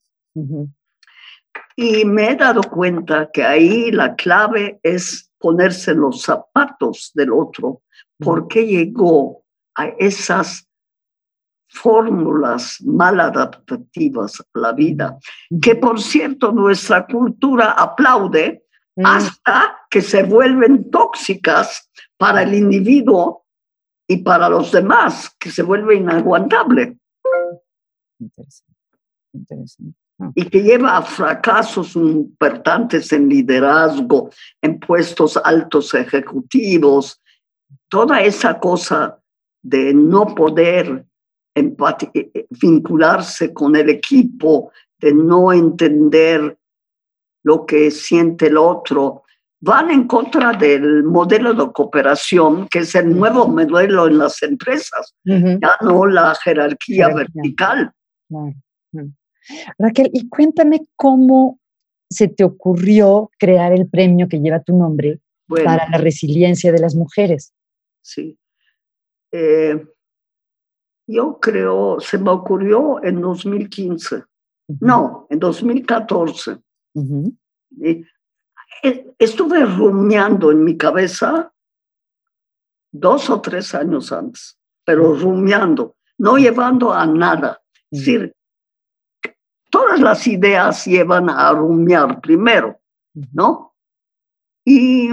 Y 1.76 2.05
me 2.05 2.32
he 2.32 2.36
dado 2.36 2.61
cuenta 2.64 3.30
que 3.32 3.43
ahí 3.43 3.91
la 3.91 4.16
clave 4.16 4.80
es 4.84 5.32
ponerse 5.39 5.93
los 5.93 6.22
zapatos 6.22 7.11
del 7.14 7.32
otro, 7.32 7.82
porque 8.18 8.66
llegó 8.66 9.43
a 9.76 9.88
esas 9.97 10.68
fórmulas 11.68 12.82
mal 12.82 13.20
adaptativas 13.20 14.39
a 14.39 14.59
la 14.59 14.72
vida, 14.74 15.18
que 15.61 15.76
por 15.76 15.99
cierto 15.99 16.51
nuestra 16.51 17.05
cultura 17.07 17.72
aplaude 17.72 18.64
mm. 18.95 19.05
hasta 19.05 19.78
que 19.89 20.01
se 20.01 20.24
vuelven 20.24 20.91
tóxicas 20.91 21.89
para 22.18 22.43
el 22.43 22.53
individuo 22.53 23.45
y 24.07 24.18
para 24.18 24.49
los 24.49 24.72
demás, 24.72 25.36
que 25.39 25.49
se 25.49 25.64
vuelve 25.64 25.95
inaguantable. 25.95 26.97
Ah. 30.19 30.32
Y 30.36 30.45
que 30.45 30.61
lleva 30.61 30.97
a 30.97 31.01
fracasos 31.01 31.95
importantes 31.95 33.11
en 33.11 33.28
liderazgo, 33.28 34.30
en 34.61 34.80
puestos 34.80 35.38
altos 35.38 35.93
ejecutivos, 35.93 37.19
toda 37.89 38.21
esa 38.21 38.59
cosa 38.59 39.19
de 39.61 39.93
no 39.93 40.36
poder 40.36 41.05
eh, 41.55 41.76
eh, 42.13 42.47
vincularse 42.49 43.53
con 43.53 43.76
el 43.76 43.89
equipo, 43.89 44.71
de 44.99 45.13
no 45.13 45.51
entender 45.51 46.57
lo 47.43 47.65
que 47.65 47.91
siente 47.91 48.47
el 48.47 48.57
otro, 48.57 49.24
van 49.59 49.91
en 49.91 50.07
contra 50.07 50.53
del 50.53 51.03
modelo 51.03 51.53
de 51.53 51.71
cooperación, 51.71 52.67
que 52.67 52.80
es 52.80 52.95
el 52.95 53.15
nuevo 53.17 53.47
modelo 53.47 54.07
en 54.07 54.17
las 54.17 54.41
empresas, 54.43 55.15
ya 55.24 55.78
no 55.82 56.05
la 56.05 56.36
jerarquía, 56.36 57.09
vertical. 57.09 57.93
Raquel, 59.77 60.09
y 60.13 60.29
cuéntame 60.29 60.81
cómo 60.95 61.59
se 62.09 62.27
te 62.27 62.43
ocurrió 62.43 63.31
crear 63.38 63.73
el 63.73 63.88
premio 63.88 64.27
que 64.27 64.39
lleva 64.39 64.61
tu 64.61 64.77
nombre 64.77 65.19
para 65.47 65.89
la 65.89 65.97
resiliencia 65.97 66.71
de 66.71 66.79
las 66.79 66.95
mujeres. 66.95 67.53
Sí. 68.01 68.38
Eh, 69.31 69.86
yo 71.07 71.39
creo, 71.39 71.99
se 71.99 72.17
me 72.17 72.31
ocurrió 72.31 73.03
en 73.03 73.19
2015. 73.19 74.23
No, 74.79 75.27
en 75.29 75.39
2014. 75.39 76.57
Eh, 77.81 78.03
estuve 79.17 79.65
rumiando 79.65 80.51
en 80.51 80.63
mi 80.63 80.77
cabeza 80.77 81.51
dos 82.91 83.29
o 83.29 83.41
tres 83.41 83.73
años 83.75 84.11
antes, 84.11 84.57
pero 84.86 85.15
rumiando, 85.15 85.97
no 86.17 86.38
llevando 86.38 86.93
a 86.93 87.05
nada. 87.05 87.62
Es 87.94 88.00
decir, 88.00 88.34
todas 89.70 90.00
las 90.00 90.26
ideas 90.26 90.86
llevan 90.86 91.30
a 91.30 91.52
rumiar 91.52 92.20
primero, 92.22 92.80
¿no? 93.32 93.76
Y... 94.66 95.10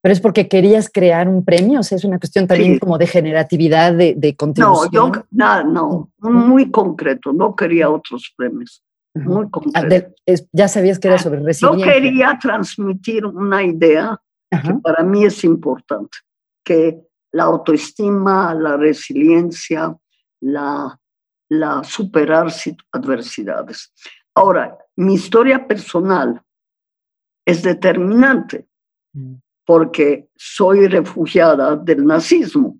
Pero 0.00 0.12
es 0.12 0.20
porque 0.20 0.48
querías 0.48 0.88
crear 0.88 1.28
un 1.28 1.44
premio, 1.44 1.80
o 1.80 1.82
sea, 1.82 1.96
es 1.96 2.04
una 2.04 2.20
cuestión 2.20 2.46
también 2.46 2.78
como 2.78 2.98
de 2.98 3.06
generatividad, 3.08 3.94
de, 3.94 4.14
de 4.16 4.36
contribución. 4.36 4.90
No, 4.92 5.12
yo, 5.12 5.24
no, 5.32 6.10
no, 6.18 6.30
muy 6.30 6.70
concreto, 6.70 7.32
no 7.32 7.56
quería 7.56 7.90
otros 7.90 8.32
premios. 8.36 8.84
Muy 9.14 9.46
ah, 9.46 9.48
concreto. 9.50 10.14
ya 10.52 10.68
sabías 10.68 11.00
que 11.00 11.08
era 11.08 11.18
sobre 11.18 11.40
resiliencia. 11.40 11.86
Yo 11.86 11.92
quería 11.92 12.38
transmitir 12.40 13.26
una 13.26 13.64
idea 13.64 14.20
que 14.50 14.74
para 14.74 15.02
mí 15.02 15.24
es 15.24 15.42
importante, 15.42 16.18
que 16.64 17.00
la 17.32 17.44
autoestima, 17.44 18.54
la 18.54 18.76
resiliencia, 18.76 19.96
la 20.40 20.98
la 21.52 21.84
superar 21.84 22.48
adversidades. 22.92 23.92
Ahora, 24.34 24.78
mi 24.96 25.14
historia 25.14 25.66
personal 25.66 26.42
es 27.44 27.62
determinante 27.62 28.66
mm. 29.12 29.34
porque 29.66 30.28
soy 30.36 30.86
refugiada 30.86 31.76
del 31.76 32.06
nazismo. 32.06 32.78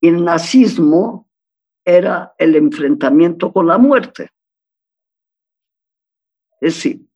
Y 0.00 0.08
el 0.08 0.24
nazismo 0.24 1.28
era 1.84 2.34
el 2.38 2.54
enfrentamiento 2.54 3.52
con 3.52 3.66
la 3.66 3.78
muerte. 3.78 4.30
Es 6.60 6.74
decir, 6.74 7.06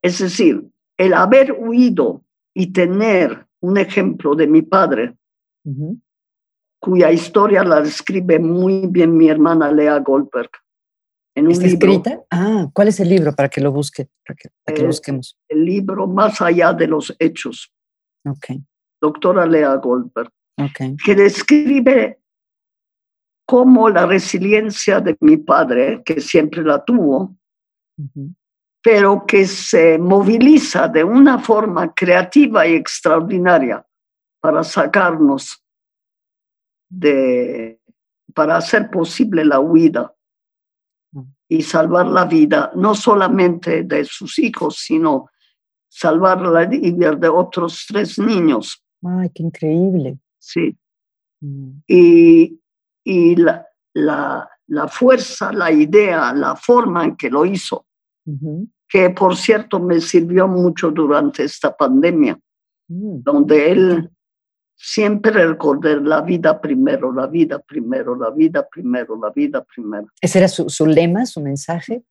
es 0.00 0.18
decir, 0.18 0.68
el 0.96 1.14
haber 1.14 1.52
huido 1.52 2.24
y 2.54 2.72
tener 2.72 3.46
un 3.60 3.78
ejemplo 3.78 4.34
de 4.34 4.46
mi 4.48 4.62
padre, 4.62 5.16
cuya 6.82 7.12
historia 7.12 7.62
la 7.62 7.80
describe 7.80 8.40
muy 8.40 8.88
bien 8.88 9.16
mi 9.16 9.28
hermana 9.28 9.70
Lea 9.70 10.00
Goldberg. 10.00 10.50
En 11.34 11.46
un 11.46 11.52
¿Está 11.52 11.66
escrita? 11.66 12.20
Ah, 12.28 12.68
¿cuál 12.74 12.88
es 12.88 12.98
el 12.98 13.08
libro 13.08 13.32
para 13.34 13.48
que 13.48 13.60
lo 13.60 13.70
busque, 13.70 14.08
para 14.26 14.36
que, 14.36 14.82
lo 14.82 14.88
busquemos? 14.88 15.38
El 15.48 15.64
libro 15.64 16.08
Más 16.08 16.42
allá 16.42 16.72
de 16.72 16.88
los 16.88 17.14
hechos. 17.20 17.72
Ok. 18.26 18.60
Doctora 19.00 19.46
Lea 19.46 19.76
Goldberg. 19.76 20.30
Okay. 20.58 20.96
Que 20.96 21.14
describe 21.14 22.18
cómo 23.46 23.88
la 23.88 24.04
resiliencia 24.04 25.00
de 25.00 25.16
mi 25.20 25.36
padre, 25.36 26.02
que 26.04 26.20
siempre 26.20 26.62
la 26.62 26.84
tuvo, 26.84 27.36
pero 28.82 29.24
que 29.24 29.46
se 29.46 29.98
moviliza 29.98 30.88
de 30.88 31.04
una 31.04 31.38
forma 31.38 31.94
creativa 31.94 32.66
y 32.66 32.74
extraordinaria 32.74 33.86
para 34.40 34.64
sacarnos 34.64 35.62
de, 36.92 37.80
para 38.34 38.56
hacer 38.56 38.90
posible 38.90 39.44
la 39.44 39.60
huida 39.60 40.14
y 41.48 41.62
salvar 41.62 42.06
la 42.06 42.24
vida, 42.24 42.70
no 42.74 42.94
solamente 42.94 43.82
de 43.82 44.04
sus 44.04 44.38
hijos, 44.38 44.76
sino 44.78 45.28
salvar 45.88 46.40
la 46.40 46.64
vida 46.66 47.14
de 47.14 47.28
otros 47.28 47.84
tres 47.86 48.18
niños. 48.18 48.82
¡Ay, 49.02 49.30
qué 49.34 49.42
increíble! 49.42 50.18
Sí. 50.38 50.76
Mm. 51.40 51.70
Y, 51.86 52.60
y 53.04 53.36
la, 53.36 53.66
la, 53.94 54.48
la, 54.68 54.88
fuerza, 54.88 55.52
la 55.52 55.70
idea, 55.70 56.32
la 56.32 56.56
forma 56.56 57.04
en 57.04 57.16
que 57.16 57.28
lo 57.28 57.44
hizo, 57.44 57.86
que 58.88 59.10
por 59.10 59.36
cierto 59.36 59.80
me 59.80 60.00
sirvió 60.00 60.48
mucho 60.48 60.90
durante 60.90 61.44
esta 61.44 61.76
pandemia, 61.76 62.38
mm. 62.88 63.22
donde 63.22 63.70
él 63.70 64.10
siempre 64.82 65.30
recordé 65.30 66.00
la 66.00 66.22
vida 66.22 66.60
primero, 66.60 67.12
la 67.12 67.28
vida 67.28 67.60
primero, 67.60 68.16
la 68.16 68.30
vida 68.30 68.68
primero, 68.68 69.16
la 69.16 69.30
vida 69.30 69.64
primero. 69.64 70.08
¿Ese 70.20 70.38
era 70.38 70.48
su, 70.48 70.68
su 70.68 70.86
lema, 70.86 71.24
su 71.24 71.40
mensaje? 71.40 72.02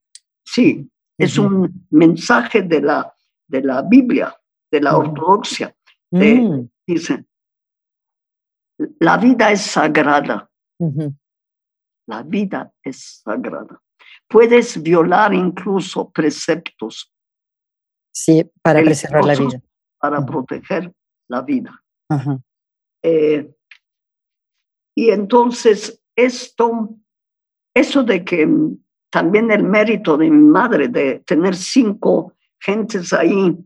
Sí, 0.43 0.89
es 1.17 1.37
un 1.37 1.85
mensaje 1.89 2.61
de 2.61 2.81
la, 2.81 3.13
de 3.47 3.61
la 3.61 3.81
Biblia, 3.81 4.33
de 4.71 4.79
la 4.79 4.97
ortodoxia. 4.97 5.75
Mm. 6.11 6.61
Dice, 6.87 7.25
la 8.99 9.17
vida 9.17 9.51
es 9.51 9.61
sagrada. 9.61 10.49
La 12.07 12.23
vida 12.23 12.73
es 12.81 13.21
sagrada. 13.23 13.81
Puedes 14.27 14.81
violar 14.81 15.33
incluso 15.33 16.09
preceptos. 16.09 17.13
Sí, 18.13 18.49
para 18.61 18.81
preservar 18.81 19.25
la 19.25 19.35
vida. 19.35 19.61
Para 19.99 20.25
proteger 20.25 20.91
la 21.27 21.41
vida. 21.41 21.83
Eh, 23.03 23.53
y 24.95 25.09
entonces 25.09 26.03
esto, 26.15 26.89
eso 27.73 28.03
de 28.03 28.23
que 28.23 28.47
también 29.09 29.51
el 29.51 29.63
mérito 29.63 30.17
de 30.17 30.29
mi 30.29 30.47
madre 30.47 30.87
de 30.87 31.19
tener 31.19 31.55
cinco 31.55 32.33
gentes 32.59 33.11
ahí, 33.13 33.57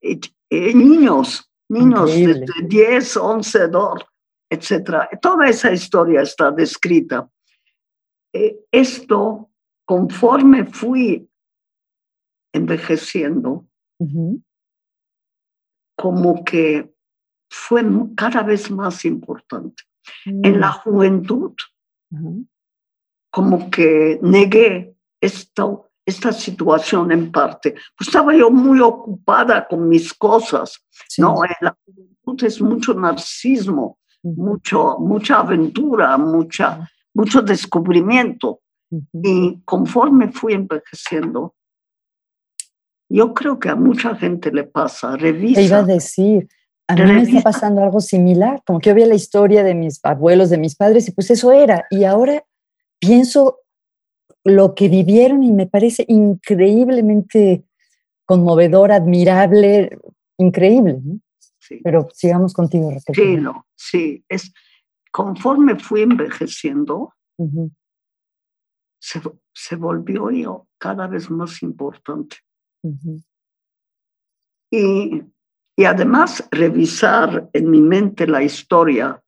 eh, 0.00 0.20
eh, 0.50 0.74
niños, 0.74 1.50
niños 1.68 2.10
de 2.10 2.44
10, 2.66 3.16
11, 3.16 3.68
12, 3.68 4.04
etcétera. 4.50 5.08
Toda 5.20 5.48
esa 5.48 5.72
historia 5.72 6.22
está 6.22 6.50
descrita. 6.50 7.28
esto, 8.72 9.48
conforme 9.86 10.64
fui 10.64 11.28
envejeciendo, 12.52 13.64
como 15.96 16.44
que 16.44 16.93
fue 17.54 17.82
cada 18.16 18.42
vez 18.42 18.70
más 18.70 19.04
importante. 19.04 19.84
En 20.24 20.60
la 20.60 20.70
mm. 20.70 20.80
juventud, 20.80 21.52
como 23.30 23.70
que 23.70 24.18
negué 24.22 24.96
esto, 25.20 25.90
esta 26.04 26.32
situación 26.32 27.12
en 27.12 27.30
parte. 27.30 27.74
Pues 27.96 28.08
estaba 28.08 28.34
yo 28.34 28.50
muy 28.50 28.80
ocupada 28.80 29.66
con 29.66 29.88
mis 29.88 30.12
cosas, 30.12 30.84
¿no? 31.18 31.44
En 31.44 31.54
la 31.60 31.76
juventud 31.84 32.44
es 32.44 32.60
mucho 32.60 32.92
narcisismo, 32.94 33.98
mucho, 34.22 34.98
mucha 34.98 35.38
aventura, 35.38 36.18
mucha, 36.18 36.88
mucho 37.14 37.40
descubrimiento. 37.40 38.60
Y 39.12 39.62
conforme 39.64 40.30
fui 40.32 40.52
envejeciendo, 40.52 41.54
yo 43.08 43.32
creo 43.32 43.58
que 43.58 43.68
a 43.68 43.76
mucha 43.76 44.14
gente 44.16 44.50
le 44.52 44.64
pasa, 44.64 45.16
revisa. 45.16 45.60
Te 45.60 45.66
iba 45.66 45.78
a 45.78 45.82
decir, 45.82 46.48
a 46.86 46.96
mí 46.96 47.12
me 47.12 47.22
está 47.22 47.40
pasando 47.40 47.82
algo 47.82 48.00
similar, 48.00 48.62
como 48.66 48.78
que 48.78 48.90
yo 48.90 48.94
veía 48.94 49.06
la 49.06 49.14
historia 49.14 49.62
de 49.62 49.74
mis 49.74 50.00
abuelos, 50.04 50.50
de 50.50 50.58
mis 50.58 50.76
padres, 50.76 51.08
y 51.08 51.12
pues 51.12 51.30
eso 51.30 51.52
era. 51.52 51.86
Y 51.90 52.04
ahora 52.04 52.44
pienso 52.98 53.60
lo 54.44 54.74
que 54.74 54.88
vivieron 54.88 55.42
y 55.42 55.52
me 55.52 55.66
parece 55.66 56.04
increíblemente 56.08 57.64
conmovedor, 58.26 58.92
admirable, 58.92 59.98
increíble. 60.38 61.00
Pero 61.82 62.08
sigamos 62.12 62.52
contigo, 62.52 62.90
Raquel. 62.90 63.14
Sí, 63.14 63.36
no, 63.36 63.66
sí. 63.74 64.22
Es, 64.28 64.52
conforme 65.10 65.76
fui 65.76 66.02
envejeciendo, 66.02 67.14
se, 68.98 69.22
se, 69.54 69.76
volvió 69.76 70.30
yo 70.30 70.68
cada 70.76 71.06
vez 71.06 71.30
más 71.30 71.62
importante. 71.62 72.36
Y 74.70 75.22
y 75.76 75.84
además 75.84 76.46
revisar 76.50 77.48
en 77.52 77.70
mi 77.70 77.80
mente 77.80 78.26
la 78.26 78.42
historia 78.42 79.20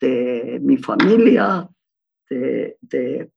de 0.00 0.60
mi 0.62 0.76
familia, 0.76 1.68
de, 2.28 3.30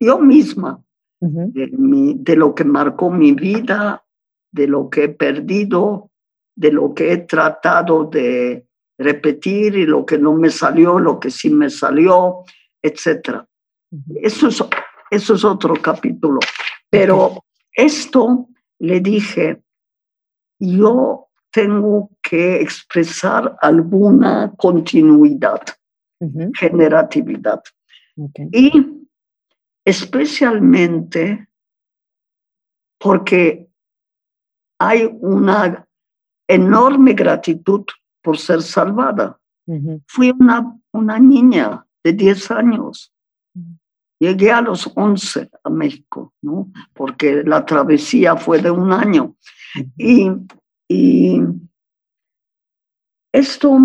yo 0.00 0.18
misma, 0.18 0.82
de, 1.20 2.36
lo 2.36 2.54
que 2.54 2.64
marcó 2.64 3.10
mi 3.10 3.32
vida, 3.32 4.04
de 4.50 4.66
lo 4.66 4.88
que 4.90 5.04
he 5.04 5.08
perdido, 5.08 6.10
de 6.56 6.72
lo 6.72 6.94
que 6.94 7.12
he 7.12 7.18
tratado 7.18 8.04
de 8.04 8.66
repetir 8.98 9.76
y 9.76 9.86
lo 9.86 10.04
que 10.04 10.18
no 10.18 10.32
me 10.34 10.50
salió, 10.50 10.98
lo 10.98 11.20
que 11.20 11.30
sí 11.30 11.50
me 11.50 11.70
salió, 11.70 12.44
etc. 12.82 13.44
eso, 14.22 14.48
es, 14.48 14.64
eso 15.10 15.34
es 15.34 15.44
otro 15.44 15.74
capítulo. 15.80 16.40
Pero 16.90 17.44
esto 17.72 18.48
le 18.80 19.00
dije, 19.00 19.62
yo 20.58 21.27
tengo 21.58 22.10
que 22.22 22.60
expresar 22.60 23.58
alguna 23.60 24.52
continuidad, 24.56 25.60
generatividad. 26.54 27.60
Y 28.52 28.70
especialmente 29.84 31.48
porque 33.00 33.68
hay 34.78 35.10
una 35.20 35.84
enorme 36.46 37.12
gratitud 37.14 37.84
por 38.22 38.38
ser 38.38 38.62
salvada. 38.62 39.36
Fui 40.06 40.30
una, 40.30 40.78
una 40.92 41.18
niña 41.18 41.84
de 42.04 42.12
10 42.12 42.52
años. 42.52 43.12
Llegué 44.20 44.52
a 44.52 44.60
los 44.60 44.88
11 44.94 45.50
a 45.64 45.70
México, 45.70 46.32
¿no? 46.40 46.70
porque 46.94 47.42
la 47.42 47.66
travesía 47.66 48.36
fue 48.36 48.62
de 48.62 48.70
un 48.70 48.92
año. 48.92 49.34
Y 49.96 50.30
y 50.88 51.40
esto 53.32 53.78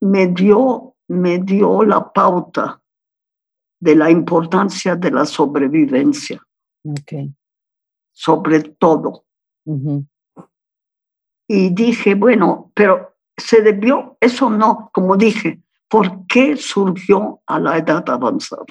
me 0.00 0.26
dio, 0.28 0.96
me 1.08 1.38
dio 1.38 1.84
la 1.84 2.12
pauta 2.12 2.80
de 3.78 3.94
la 3.94 4.10
importancia 4.10 4.96
de 4.96 5.10
la 5.10 5.26
sobrevivencia. 5.26 6.42
Sobre 8.12 8.62
todo. 8.62 9.26
Y 11.48 11.70
dije, 11.74 12.14
bueno, 12.14 12.72
pero 12.74 13.16
se 13.36 13.60
debió, 13.60 14.16
eso 14.20 14.48
no, 14.48 14.90
como 14.92 15.16
dije, 15.16 15.62
¿por 15.88 16.26
qué 16.26 16.56
surgió 16.56 17.42
a 17.46 17.58
la 17.58 17.76
edad 17.78 18.08
avanzada? 18.08 18.64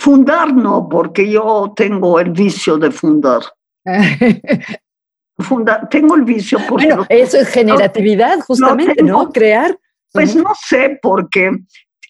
Fundar 0.00 0.54
no, 0.54 0.88
porque 0.88 1.30
yo 1.30 1.74
tengo 1.76 2.18
el 2.18 2.30
vicio 2.30 2.78
de 2.78 2.90
fundar. 2.90 3.42
tengo 5.90 6.16
el 6.16 6.22
vicio 6.22 6.58
porque... 6.66 6.86
Bueno, 6.86 7.04
eso 7.10 7.36
es 7.36 7.48
generatividad, 7.48 8.40
justamente, 8.40 9.02
no, 9.02 9.30
Crear. 9.30 9.78
Pues 10.10 10.34
no 10.34 10.54
sé, 10.58 10.98
porque 11.02 11.50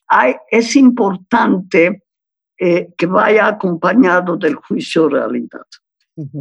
hay, 0.07 0.37
es 0.53 0.77
importante 0.77 2.05
eh, 2.57 2.91
que 2.97 3.07
vaya 3.07 3.49
acompañado 3.49 4.37
del 4.37 4.55
juicio 4.55 5.09
realidad. 5.09 5.67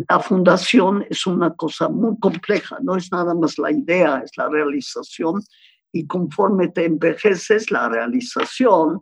La 0.08 0.20
fundación 0.20 1.04
es 1.10 1.26
una 1.26 1.56
cosa 1.56 1.89
muy 1.89 2.20
compleja, 2.20 2.78
no 2.84 2.95
es 2.95 3.12
nada 3.12 3.34
más 3.34 3.58
la 3.58 3.72
idea, 3.72 4.22
es 4.24 4.38
la 4.38 4.50
realización 4.50 5.41
y 5.91 6.06
conforme 6.06 6.68
te 6.68 6.86
envejeces, 6.86 7.72
la 7.72 7.89
realización 7.89 9.02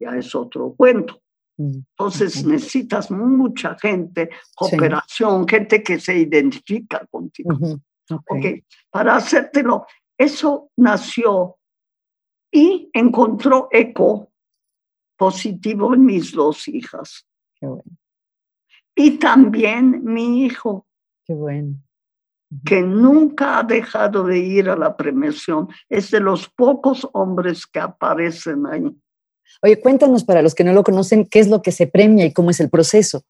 ya 0.00 0.16
es 0.16 0.34
otro 0.34 0.72
cuento. 0.74 1.20
Entonces 1.56 2.44
necesitas 2.44 3.10
mucha 3.10 3.76
gente, 3.78 4.30
cooperación, 4.54 5.46
gente 5.46 5.82
que 5.82 6.00
se 6.00 6.18
identifica 6.18 7.06
contigo. 7.10 7.56
okay. 8.28 8.64
Para 8.90 9.16
hacértelo, 9.16 9.86
eso 10.18 10.70
nació 10.76 11.56
y 12.52 12.90
encontró 12.92 13.68
eco 13.70 14.32
positivo 15.16 15.94
en 15.94 16.04
mis 16.04 16.32
dos 16.32 16.68
hijas. 16.68 17.26
Qué 17.60 17.66
bueno. 17.66 17.84
Y 18.94 19.18
también 19.18 20.04
mi 20.04 20.44
hijo. 20.44 20.86
Qué 21.24 21.34
bueno. 21.34 21.76
Que 22.64 22.82
nunca 22.82 23.58
ha 23.58 23.62
dejado 23.64 24.24
de 24.24 24.38
ir 24.38 24.68
a 24.68 24.76
la 24.76 24.96
premiación. 24.96 25.68
Es 25.88 26.10
de 26.10 26.20
los 26.20 26.48
pocos 26.48 27.08
hombres 27.12 27.66
que 27.66 27.80
aparecen 27.80 28.66
ahí. 28.66 28.96
Oye, 29.62 29.80
cuéntanos 29.80 30.24
para 30.24 30.42
los 30.42 30.54
que 30.54 30.64
no 30.64 30.72
lo 30.72 30.82
conocen, 30.82 31.26
¿qué 31.26 31.40
es 31.40 31.48
lo 31.48 31.62
que 31.62 31.72
se 31.72 31.86
premia 31.86 32.26
y 32.26 32.32
cómo 32.32 32.50
es 32.50 32.60
el 32.60 32.70
proceso? 32.70 33.22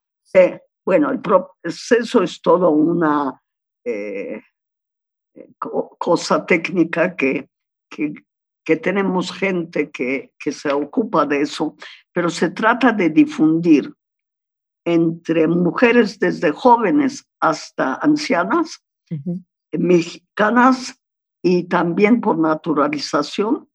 bueno, 0.85 1.11
el 1.11 1.21
proceso 1.21 2.23
es 2.23 2.43
todo 2.43 2.71
una 2.71 3.41
eh, 3.85 4.43
cosa 5.99 6.45
técnica 6.45 7.15
que, 7.17 7.49
que, 7.89 8.13
que 8.65 8.77
tenemos 8.77 9.33
gente 9.33 9.91
que, 9.91 10.33
que, 10.39 10.53
se 10.53 10.73
ocupa 10.73 11.25
de 11.27 11.43
eso, 11.43 11.77
pero 12.13 12.31
se 12.31 12.51
trata 12.51 12.93
de 12.93 13.11
difundir 13.11 13.93
entre 14.85 15.47
mujeres 15.49 16.19
desde 16.19 16.51
jóvenes 16.51 17.27
hasta 17.41 17.95
ancianas, 17.95 18.83
mexicanas 19.73 21.01
y 21.43 21.65
también 21.65 22.21
por 22.21 22.39
naturalización, 22.39 23.69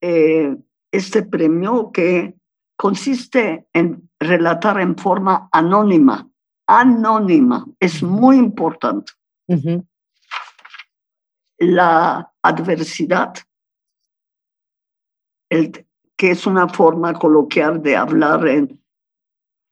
eh, 0.00 0.56
este 0.90 1.22
premio 1.22 1.90
que 1.92 2.34
consiste 2.76 3.66
en 3.72 4.10
relatar 4.20 4.80
en 4.80 4.96
forma 4.96 5.48
anónima, 5.52 6.28
anónima, 6.66 7.66
es 7.80 8.02
muy 8.02 8.36
importante. 8.36 9.12
La 11.58 12.32
adversidad, 12.42 13.34
el, 15.48 15.86
que 16.16 16.30
es 16.30 16.46
una 16.46 16.68
forma 16.68 17.14
coloquial 17.14 17.82
de 17.82 17.96
hablar 17.96 18.46
en 18.48 18.82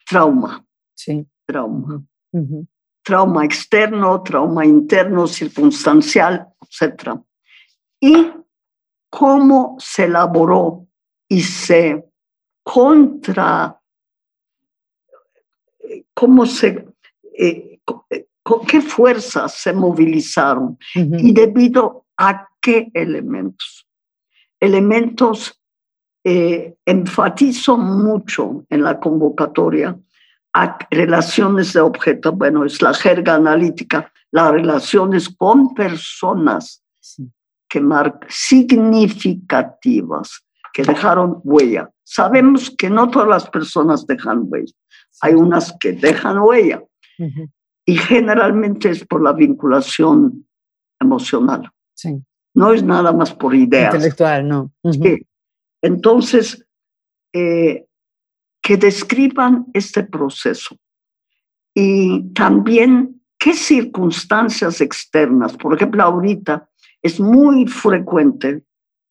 trauma. 0.07 0.65
Sí. 0.95 1.27
Trauma. 1.47 2.03
Trauma 3.03 3.45
externo, 3.45 4.23
trauma 4.23 4.65
interno, 4.65 5.27
circunstancial, 5.27 6.49
etc. 6.63 7.21
Y 8.01 8.33
cómo 9.11 9.77
se 9.79 10.05
elaboró 10.05 10.84
y 11.35 11.41
se 11.41 12.05
contra, 12.63 13.77
cómo 16.15 16.47
se, 16.47 16.87
eh, 17.37 17.81
eh, 18.09 18.27
qué 18.69 18.81
fuerzas 18.81 19.55
se 19.55 19.73
movilizaron 19.73 20.79
y 20.95 21.33
debido 21.33 22.07
a 22.17 22.49
qué 22.61 22.89
elementos. 22.95 23.89
Elementos, 24.61 25.61
eh, 26.23 26.77
enfatizo 26.87 27.77
mucho 27.77 28.65
en 28.71 28.85
la 28.85 29.01
convocatoria 29.01 29.99
a 30.53 30.79
relaciones 30.89 31.73
de 31.73 31.81
objeto, 31.81 32.31
bueno, 32.31 32.65
es 32.65 32.81
la 32.81 32.95
jerga 32.95 33.35
analítica, 33.35 34.13
las 34.31 34.53
relaciones 34.53 35.29
con 35.29 35.75
personas 35.75 36.81
que 37.69 37.81
marcan 37.81 38.31
significativas 38.31 40.44
que 40.75 40.83
dejaron 40.83 41.41
huella. 41.45 41.91
Sabemos 42.03 42.75
que 42.77 42.91
no 42.91 43.09
todas 43.09 43.29
las 43.29 43.49
personas 43.49 44.07
dejan 44.07 44.47
huella. 44.49 44.75
Hay 45.23 45.35
unas 45.35 45.75
que 45.79 45.93
dejan 45.93 46.39
huella. 46.41 46.83
Y 47.87 47.97
generalmente 47.97 48.91
es 48.91 49.07
por 49.07 49.23
la 49.23 49.33
vinculación 49.33 50.47
emocional. 51.01 51.71
Sí. 51.95 52.21
No 52.55 52.73
es 52.73 52.83
nada 52.83 53.13
más 53.13 53.33
por 53.33 53.55
ideas. 53.55 53.95
Intelectual, 53.95 54.49
no. 54.49 54.73
Entonces, 55.81 56.67
eh, 57.33 57.87
que 58.61 58.77
describan 58.77 59.67
este 59.75 60.03
proceso. 60.03 60.77
Y 61.73 62.33
también 62.33 63.23
qué 63.39 63.53
circunstancias 63.53 64.81
externas, 64.81 65.57
por 65.57 65.75
ejemplo, 65.75 66.03
ahorita 66.03 66.69
es 67.01 67.21
muy 67.21 67.67
frecuente 67.67 68.65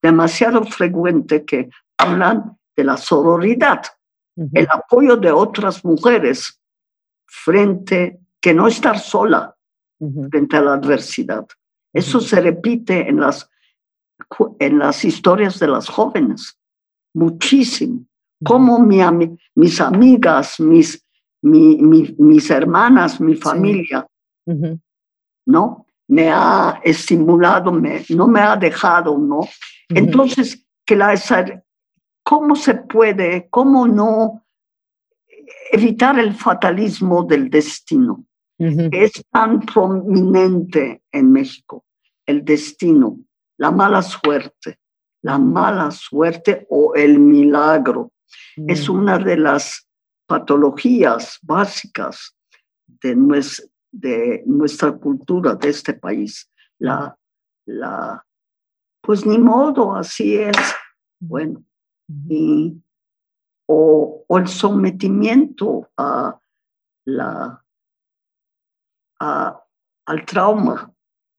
demasiado 0.03 0.63
frecuente 0.65 1.45
que 1.45 1.69
hablan 1.97 2.57
de 2.75 2.83
la 2.83 2.97
sororidad, 2.97 3.81
el 4.35 4.67
apoyo 4.69 5.15
de 5.15 5.31
otras 5.31 5.85
mujeres 5.85 6.59
frente, 7.25 8.19
que 8.41 8.53
no 8.53 8.67
estar 8.67 8.99
sola 8.99 9.55
frente 10.29 10.57
a 10.57 10.61
la 10.61 10.73
adversidad. 10.73 11.47
Eso 11.93 12.19
se 12.19 12.41
repite 12.41 13.07
en 13.07 13.21
las, 13.21 13.49
en 14.59 14.79
las 14.79 15.05
historias 15.05 15.59
de 15.59 15.67
las 15.67 15.87
jóvenes, 15.87 16.59
muchísimo. 17.13 18.05
Como 18.43 18.79
mi, 18.79 18.99
mis 19.55 19.79
amigas, 19.79 20.59
mis, 20.59 21.05
mi, 21.41 21.77
mis 22.17 22.49
hermanas, 22.49 23.21
mi 23.21 23.35
familia, 23.35 24.05
¿no? 25.45 25.85
Me 26.07 26.29
ha 26.29 26.81
estimulado, 26.83 27.71
me, 27.71 28.03
no 28.09 28.27
me 28.27 28.41
ha 28.41 28.55
dejado, 28.55 29.17
¿no? 29.17 29.41
Entonces, 29.89 30.65
que 30.85 30.95
la, 30.95 31.13
¿cómo 32.23 32.55
se 32.55 32.75
puede, 32.75 33.47
cómo 33.49 33.87
no 33.87 34.45
evitar 35.71 36.19
el 36.19 36.33
fatalismo 36.33 37.23
del 37.23 37.49
destino? 37.49 38.25
Es 38.57 39.11
tan 39.29 39.59
prominente 39.61 41.01
en 41.11 41.31
México, 41.31 41.83
el 42.25 42.45
destino, 42.45 43.17
la 43.57 43.71
mala 43.71 44.01
suerte, 44.01 44.79
la 45.21 45.37
mala 45.37 45.91
suerte 45.91 46.65
o 46.69 46.93
el 46.95 47.19
milagro. 47.19 48.11
Es 48.55 48.87
una 48.87 49.17
de 49.17 49.37
las 49.37 49.87
patologías 50.27 51.39
básicas 51.41 52.35
de 52.87 53.15
nuestra, 53.15 53.65
de 53.93 54.43
nuestra 54.45 54.91
cultura, 54.91 55.55
de 55.55 55.69
este 55.69 55.93
país, 55.93 56.51
la, 56.79 57.15
la 57.65 58.25
pues 59.01 59.25
ni 59.25 59.37
modo, 59.37 59.95
así 59.95 60.35
es. 60.35 60.57
Bueno, 61.19 61.63
y, 62.27 62.81
o, 63.67 64.25
el 64.29 64.47
sometimiento 64.47 65.89
a 65.95 66.39
la, 67.05 67.63
al 69.19 70.25
trauma, 70.25 70.91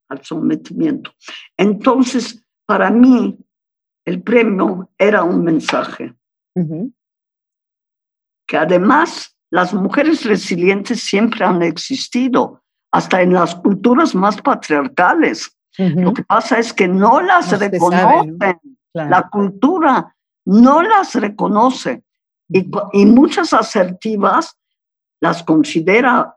al 0.08 0.24
sometimiento. 0.24 1.10
Entonces, 1.56 2.46
para 2.66 2.90
mí, 2.90 3.38
el 4.04 4.22
premio 4.22 4.90
era 4.96 5.24
un 5.24 5.42
mensaje. 5.42 6.14
Que 8.46 8.56
además 8.56 9.33
las 9.54 9.72
mujeres 9.72 10.24
resilientes 10.24 11.00
siempre 11.00 11.44
han 11.44 11.62
existido, 11.62 12.60
hasta 12.90 13.22
en 13.22 13.32
las 13.34 13.54
culturas 13.54 14.12
más 14.12 14.42
patriarcales. 14.42 15.56
Lo 15.78 16.12
que 16.12 16.24
pasa 16.24 16.58
es 16.58 16.72
que 16.72 16.88
no 16.88 17.20
las 17.20 17.56
reconocen. 17.56 18.58
La 18.92 19.28
cultura 19.30 20.12
no 20.44 20.82
las 20.82 21.14
reconoce. 21.14 22.02
Y, 22.48 22.68
y, 22.94 23.06
muchas 23.06 23.52
asertivas 23.52 24.58
las 25.20 25.44
considera 25.44 26.36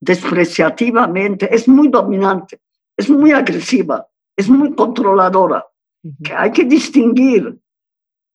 despreciativamente. 0.00 1.52
Es 1.52 1.66
muy 1.66 1.88
dominante, 1.88 2.60
es 2.96 3.10
muy 3.10 3.32
agresiva, 3.32 4.06
es 4.36 4.48
muy 4.48 4.76
controladora. 4.76 5.66
Que 6.22 6.34
hay 6.34 6.52
que 6.52 6.64
distinguir 6.64 7.58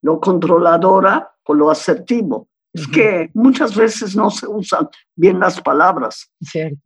lo 0.02 0.20
controladora 0.20 1.34
con 1.42 1.58
lo 1.58 1.72
asertivo. 1.72 2.50
Es 2.74 2.88
que 2.88 3.30
muchas 3.36 3.76
veces 3.76 4.16
no 4.16 4.32
se 4.32 4.48
usan 4.48 4.90
bien 5.16 5.40
las 5.40 5.62
palabras. 5.62 6.32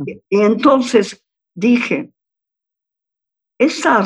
y 0.06 0.42
entonces 0.42 1.24
dije, 1.56 2.12
esta, 3.58 4.04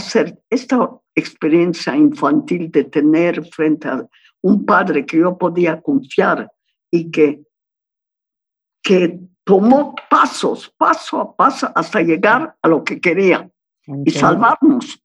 esta 0.49 0.89
experiencia 1.15 1.95
infantil 1.95 2.71
de 2.71 2.83
tener 2.85 3.45
frente 3.47 3.87
a 3.87 4.07
un 4.41 4.65
padre 4.65 5.05
que 5.05 5.17
yo 5.17 5.37
podía 5.37 5.81
confiar 5.81 6.51
y 6.91 7.11
que, 7.11 7.43
que 8.83 9.19
tomó 9.43 9.95
pasos, 10.09 10.73
paso 10.77 11.19
a 11.19 11.35
paso, 11.35 11.71
hasta 11.75 12.01
llegar 12.01 12.55
a 12.61 12.67
lo 12.67 12.83
que 12.83 12.99
quería 12.99 13.49
y 14.05 14.11
salvarnos. 14.11 15.03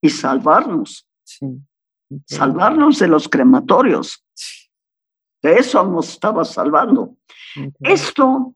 Y 0.00 0.10
salvarnos. 0.10 1.08
salvarnos 2.26 2.98
de 2.98 3.08
los 3.08 3.28
crematorios. 3.28 4.24
De 5.42 5.54
eso 5.54 5.84
nos 5.84 6.10
estaba 6.10 6.44
salvando. 6.44 7.16
Esto 7.80 8.54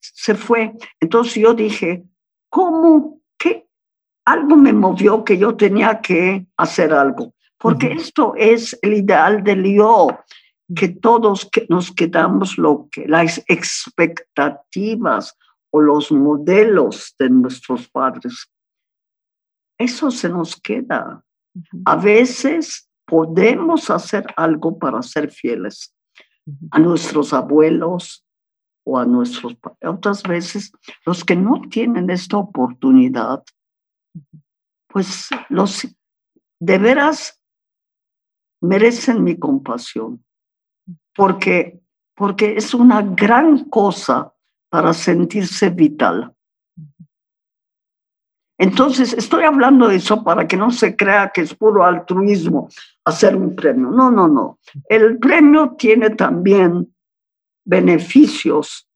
se 0.00 0.34
fue. 0.34 0.74
Entonces 0.98 1.34
yo 1.34 1.54
dije, 1.54 2.04
¿cómo? 2.48 3.20
¿Qué? 3.38 3.68
Algo 4.24 4.56
me 4.56 4.72
movió 4.72 5.24
que 5.24 5.38
yo 5.38 5.56
tenía 5.56 6.00
que 6.00 6.46
hacer 6.56 6.92
algo. 6.92 7.34
Porque 7.58 7.92
esto 7.92 8.34
es 8.36 8.78
el 8.80 8.94
ideal 8.94 9.44
del 9.44 9.64
yo, 9.64 10.08
que 10.74 10.88
todos 10.88 11.50
nos 11.68 11.92
quedamos 11.92 12.56
lo 12.56 12.88
que 12.90 13.06
las 13.06 13.42
expectativas 13.46 15.36
o 15.70 15.80
los 15.80 16.10
modelos 16.10 17.14
de 17.18 17.28
nuestros 17.28 17.88
padres. 17.88 18.50
Eso 19.78 20.10
se 20.10 20.28
nos 20.28 20.56
queda. 20.56 21.22
A 21.84 21.96
veces 21.96 22.89
podemos 23.10 23.90
hacer 23.90 24.24
algo 24.36 24.78
para 24.78 25.02
ser 25.02 25.30
fieles 25.30 25.92
a 26.70 26.78
nuestros 26.78 27.32
abuelos 27.32 28.24
o 28.84 28.98
a 28.98 29.04
nuestros 29.04 29.56
otras 29.84 30.22
veces 30.22 30.72
los 31.04 31.24
que 31.24 31.34
no 31.34 31.60
tienen 31.68 32.08
esta 32.08 32.38
oportunidad 32.38 33.42
pues 34.86 35.28
los 35.48 35.88
de 36.60 36.78
veras 36.78 37.42
merecen 38.62 39.24
mi 39.24 39.36
compasión 39.36 40.24
porque 41.14 41.80
porque 42.14 42.56
es 42.56 42.74
una 42.74 43.02
gran 43.02 43.64
cosa 43.70 44.32
para 44.68 44.94
sentirse 44.94 45.70
vital 45.70 46.36
entonces, 48.62 49.14
estoy 49.14 49.44
hablando 49.44 49.88
de 49.88 49.96
eso 49.96 50.22
para 50.22 50.46
que 50.46 50.54
no 50.54 50.70
se 50.70 50.94
crea 50.94 51.30
que 51.32 51.40
es 51.40 51.54
puro 51.54 51.82
altruismo 51.82 52.68
hacer 53.06 53.34
un 53.34 53.56
premio. 53.56 53.88
No, 53.88 54.10
no, 54.10 54.28
no. 54.28 54.58
El 54.86 55.18
premio 55.18 55.76
tiene 55.78 56.10
también 56.10 56.94
beneficios 57.64 58.86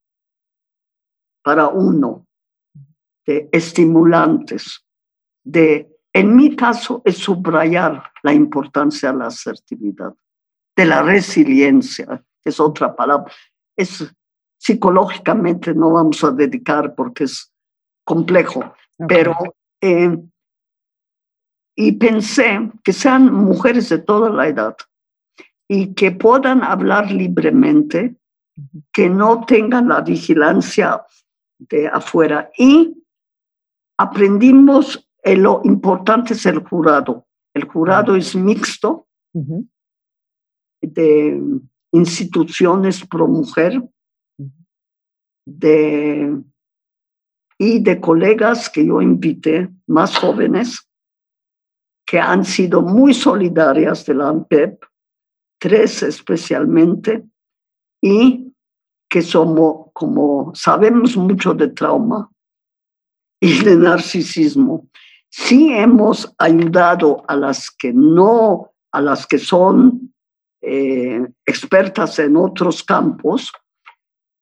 para 1.42 1.68
uno, 1.68 2.26
de 3.24 3.48
estimulantes, 3.52 4.84
de, 5.42 5.90
en 6.12 6.36
mi 6.36 6.54
caso, 6.54 7.00
es 7.02 7.16
subrayar 7.16 8.12
la 8.22 8.34
importancia 8.34 9.12
de 9.12 9.18
la 9.18 9.28
asertividad, 9.28 10.12
de 10.76 10.84
la 10.84 11.00
resiliencia, 11.00 12.22
es 12.44 12.60
otra 12.60 12.94
palabra. 12.94 13.32
Es 13.74 14.14
psicológicamente 14.58 15.72
no 15.72 15.90
vamos 15.90 16.22
a 16.22 16.32
dedicar 16.32 16.94
porque 16.94 17.24
es 17.24 17.50
complejo, 18.04 18.74
pero, 19.09 19.34
eh, 19.80 20.16
y 21.76 21.92
pensé 21.92 22.70
que 22.82 22.92
sean 22.92 23.32
mujeres 23.32 23.88
de 23.88 23.99
toda 23.99 24.30
la 24.30 24.49
edad 24.49 24.76
y 25.68 25.95
que 25.95 26.12
puedan 26.12 26.62
hablar 26.62 27.11
libremente, 27.11 28.16
que 28.92 29.09
no 29.09 29.45
tengan 29.45 29.88
la 29.88 30.01
vigilancia 30.01 31.05
de 31.59 31.88
afuera. 31.88 32.51
Y 32.57 33.03
aprendimos 33.99 35.09
eh, 35.24 35.36
lo 35.36 35.62
importante 35.64 36.34
es 36.34 36.45
el 36.45 36.59
jurado. 36.59 37.26
El 37.55 37.64
jurado 37.64 38.14
es 38.14 38.36
mixto 38.36 39.09
de 40.82 41.40
instituciones 41.92 43.07
pro 43.07 43.26
mujer, 43.26 43.82
de 45.47 46.42
y 47.59 47.80
de 47.80 48.00
colegas 48.00 48.68
que 48.68 48.86
yo 48.86 49.00
invité, 49.00 49.68
más 49.86 50.16
jóvenes, 50.16 50.88
que 52.07 52.20
han 52.20 52.44
sido 52.44 52.82
muy 52.82 53.14
solidarias 53.14 54.05
de 54.05 54.14
la 54.14 54.28
ANPEP, 54.28 54.84
tres 55.59 56.02
especialmente, 56.02 57.24
y 58.02 58.52
que 59.09 59.22
somos, 59.22 59.86
como 59.92 60.52
sabemos 60.55 61.16
mucho 61.16 61.55
de 61.55 61.68
trauma 61.68 62.28
y 63.40 63.62
de 63.64 63.76
narcisismo, 63.76 64.88
sí 65.30 65.72
hemos 65.72 66.34
ayudado 66.38 67.22
a 67.28 67.36
las 67.36 67.70
que 67.70 67.92
no, 67.92 68.72
a 68.92 69.00
las 69.00 69.26
que 69.26 69.38
son 69.38 70.12
eh, 70.61 71.26
expertas 71.46 72.18
en 72.18 72.36
otros 72.36 72.82
campos, 72.82 73.52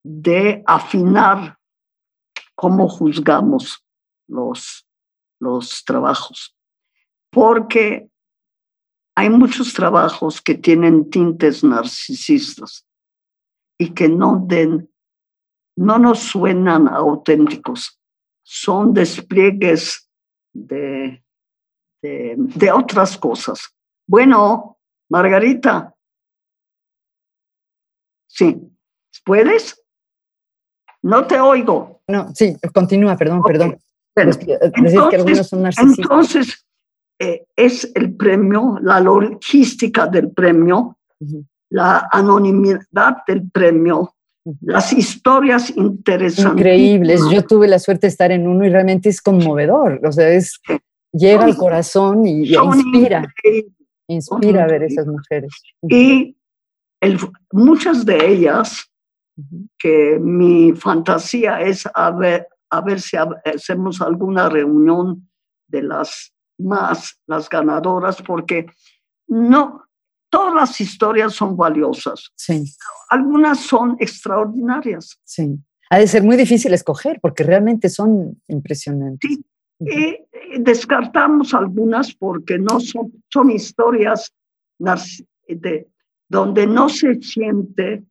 de 0.04 0.62
afinar 0.66 1.58
cómo 2.62 2.88
juzgamos 2.88 3.84
los, 4.28 4.86
los 5.40 5.84
trabajos. 5.84 6.56
Porque 7.28 8.08
hay 9.16 9.30
muchos 9.30 9.74
trabajos 9.74 10.40
que 10.40 10.54
tienen 10.54 11.10
tintes 11.10 11.64
narcisistas 11.64 12.86
y 13.76 13.92
que 13.92 14.08
no, 14.08 14.44
den, 14.46 14.88
no 15.76 15.98
nos 15.98 16.20
suenan 16.20 16.86
auténticos. 16.86 18.00
Son 18.44 18.94
despliegues 18.94 20.08
de, 20.52 21.24
de, 22.00 22.36
de 22.36 22.70
otras 22.70 23.18
cosas. 23.18 23.74
Bueno, 24.06 24.78
Margarita. 25.10 25.96
Sí, 28.28 28.56
¿puedes? 29.24 29.84
No 31.02 31.26
te 31.26 31.40
oigo. 31.40 32.01
No, 32.12 32.28
sí, 32.34 32.54
continúa, 32.74 33.16
perdón, 33.16 33.42
perdón. 33.42 33.78
entonces, 35.78 36.66
eh, 37.18 37.46
es 37.56 37.90
el 37.94 38.14
premio, 38.14 38.78
la 38.82 39.00
logística 39.00 40.06
del 40.06 40.30
premio, 40.30 40.98
la 41.70 42.06
anonimidad 42.12 43.16
del 43.26 43.50
premio, 43.50 44.14
las 44.60 44.92
historias 44.92 45.74
interesantes. 45.74 46.58
Increíbles. 46.58 47.22
Yo 47.30 47.42
tuve 47.46 47.66
la 47.66 47.78
suerte 47.78 48.08
de 48.08 48.10
estar 48.10 48.30
en 48.30 48.46
uno 48.46 48.66
y 48.66 48.68
realmente 48.68 49.08
es 49.08 49.22
conmovedor. 49.22 49.98
O 50.04 50.12
sea, 50.12 50.28
es, 50.28 50.60
llega 51.12 51.44
al 51.44 51.56
corazón 51.56 52.26
y, 52.26 52.54
inspira. 52.54 53.26
Inspira 54.06 54.64
a 54.64 54.66
ver 54.66 54.82
esas 54.82 55.06
mujeres. 55.06 55.50
Y 55.88 56.36
muchas 57.52 58.04
de 58.04 58.32
ellas 58.32 58.91
que 59.78 60.18
mi 60.20 60.72
fantasía 60.72 61.60
es 61.60 61.88
a 61.94 62.10
ver, 62.10 62.48
a 62.70 62.80
ver 62.80 63.00
si 63.00 63.16
hacemos 63.16 64.00
alguna 64.00 64.48
reunión 64.48 65.28
de 65.68 65.82
las 65.82 66.32
más, 66.58 67.18
las 67.26 67.48
ganadoras, 67.48 68.22
porque 68.22 68.66
no, 69.26 69.84
todas 70.30 70.54
las 70.54 70.80
historias 70.80 71.34
son 71.34 71.56
valiosas. 71.56 72.32
Sí. 72.36 72.64
Algunas 73.08 73.60
son 73.60 73.96
extraordinarias. 73.98 75.18
Sí. 75.24 75.58
Ha 75.90 75.98
de 75.98 76.06
ser 76.06 76.22
muy 76.22 76.36
difícil 76.36 76.72
escoger 76.72 77.18
porque 77.20 77.44
realmente 77.44 77.88
son 77.88 78.40
impresionantes. 78.48 79.30
Sí. 79.30 79.44
Y 79.80 80.60
descartamos 80.60 81.54
algunas 81.54 82.14
porque 82.14 82.58
no 82.58 82.78
son, 82.78 83.12
son 83.28 83.50
historias 83.50 84.32
de, 85.48 85.88
donde 86.28 86.66
no 86.66 86.88
se 86.88 87.20
siente 87.20 88.04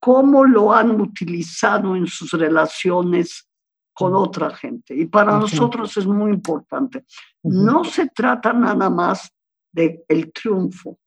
cómo 0.00 0.44
lo 0.44 0.72
han 0.72 1.00
utilizado 1.00 1.96
en 1.96 2.06
sus 2.06 2.32
relaciones 2.32 3.48
con 3.92 4.14
otra 4.14 4.50
gente. 4.50 4.94
Y 4.94 5.06
para 5.06 5.38
nosotros 5.38 5.96
es 5.96 6.06
muy 6.06 6.30
importante. 6.30 7.04
No 7.42 7.82
se 7.84 8.08
trata 8.08 8.52
nada 8.52 8.90
más 8.90 9.32
del 9.72 10.04
el 10.08 10.32
triunfo. 10.32 10.98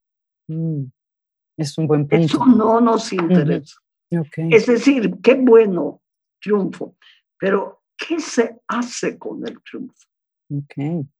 Mm, 0.48 0.84
es 1.56 1.78
un 1.78 1.86
buen 1.86 2.08
punto. 2.08 2.24
Eso 2.24 2.46
no 2.46 2.80
nos 2.80 3.12
interesa. 3.12 3.78
Es 4.10 4.66
decir, 4.66 5.18
qué 5.22 5.34
bueno 5.34 6.02
triunfo, 6.40 6.96
pero 7.38 7.82
¿qué 7.96 8.18
se 8.18 8.60
hace 8.66 9.16
con 9.18 9.46
el 9.46 9.62
triunfo? 9.62 10.08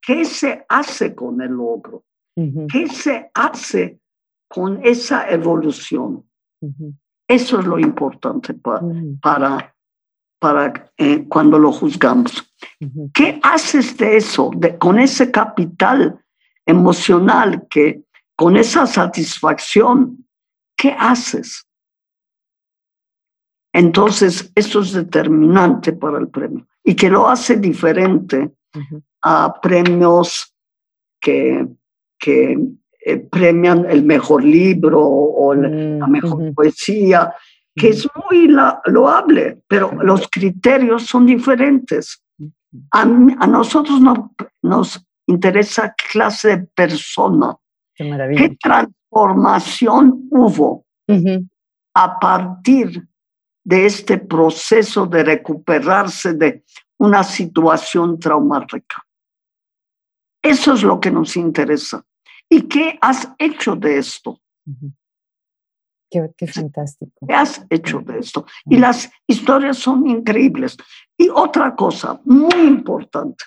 ¿Qué 0.02 0.24
se 0.24 0.64
hace 0.68 1.14
con 1.14 1.40
el 1.40 1.52
logro? 1.52 2.04
¿Qué 2.34 2.88
se 2.88 3.30
hace 3.34 4.00
con 4.48 4.80
esa 4.84 5.30
evolución? 5.30 6.28
Eso 7.30 7.60
es 7.60 7.64
lo 7.64 7.78
importante 7.78 8.54
para, 8.54 9.72
para, 10.40 10.92
eh, 10.96 11.28
cuando 11.28 11.60
lo 11.60 11.70
juzgamos. 11.70 12.52
¿Qué 13.14 13.38
haces 13.44 13.96
de 13.96 14.16
eso, 14.16 14.50
de, 14.56 14.76
con 14.76 14.98
ese 14.98 15.30
capital 15.30 16.20
emocional, 16.66 17.68
que, 17.70 18.02
con 18.34 18.56
esa 18.56 18.84
satisfacción? 18.84 20.26
¿Qué 20.76 20.92
haces? 20.98 21.68
Entonces, 23.72 24.50
eso 24.56 24.80
es 24.80 24.92
determinante 24.92 25.92
para 25.92 26.18
el 26.18 26.30
premio 26.30 26.66
y 26.82 26.96
que 26.96 27.10
lo 27.10 27.28
hace 27.28 27.58
diferente 27.58 28.50
a 29.22 29.60
premios 29.60 30.52
que, 31.20 31.64
que 32.18 32.58
eh, 33.04 33.16
premian 33.16 33.86
el 33.88 34.04
mejor 34.04 34.44
libro 34.44 35.00
o 35.02 35.54
la 35.54 36.06
mm, 36.06 36.10
mejor 36.10 36.54
poesía, 36.54 37.34
que 37.74 37.88
es 37.88 38.06
muy 38.28 38.48
loable, 38.86 39.62
pero 39.66 39.92
los 40.02 40.28
criterios 40.28 41.06
son 41.06 41.24
diferentes. 41.26 42.22
A, 42.90 43.04
nosotros 43.04 44.00
no, 44.00 44.34
nos 44.62 45.04
interesa 45.26 45.94
qué 45.96 46.04
clase 46.12 46.48
de 46.48 46.58
persona 46.66 47.56
Qué 47.94 48.04
maravilla. 48.04 48.48
¿Qué 48.48 48.56
transformación 48.56 50.28
hubo 50.30 50.84
a 51.94 52.18
partir 52.18 53.08
de 53.64 53.86
este 53.86 54.18
proceso 54.18 55.06
de 55.06 55.24
recuperarse 55.24 56.34
de 56.34 56.64
una 56.98 57.24
situación 57.24 58.18
traumática? 58.18 59.04
Eso 60.42 60.74
es 60.74 60.82
lo 60.82 61.00
que 61.00 61.10
nos 61.10 61.36
interesa. 61.36 62.04
¿Y 62.50 62.62
qué 62.62 62.98
has 63.00 63.32
hecho 63.38 63.76
de 63.76 63.98
esto? 63.98 64.40
Qué, 66.10 66.46
fantástico. 66.48 67.26
¿Qué 67.26 67.32
has 67.32 67.64
hecho 67.70 68.00
de 68.00 68.18
esto? 68.18 68.44
Y 68.66 68.78
las 68.78 69.08
historias 69.28 69.78
son 69.78 70.08
increíbles. 70.08 70.76
Y 71.16 71.28
otra 71.28 71.76
cosa 71.76 72.20
muy 72.24 72.60
importante 72.66 73.44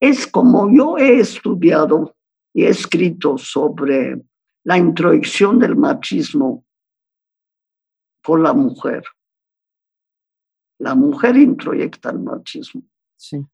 es 0.00 0.26
como 0.26 0.70
yo 0.74 0.96
he 0.96 1.20
estudiado 1.20 2.16
y 2.54 2.64
he 2.64 2.70
escrito 2.70 3.36
sobre 3.36 4.22
la 4.64 4.78
introducción 4.78 5.58
del 5.58 5.76
machismo 5.76 6.64
por 8.22 8.40
la 8.40 8.54
mujer. 8.54 9.04
La 10.78 10.94
mujer 10.94 11.36
introyecta 11.36 12.10
el 12.10 12.20
machismo. 12.20 12.82
Sí. 13.16 13.46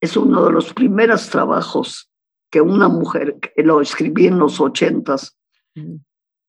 Es 0.00 0.16
uno 0.16 0.44
de 0.44 0.52
los 0.52 0.72
primeros 0.72 1.28
trabajos 1.28 2.07
que 2.50 2.60
una 2.60 2.88
mujer, 2.88 3.38
que 3.38 3.62
lo 3.62 3.80
escribí 3.80 4.26
en 4.26 4.38
los 4.38 4.60
ochentas, 4.60 5.36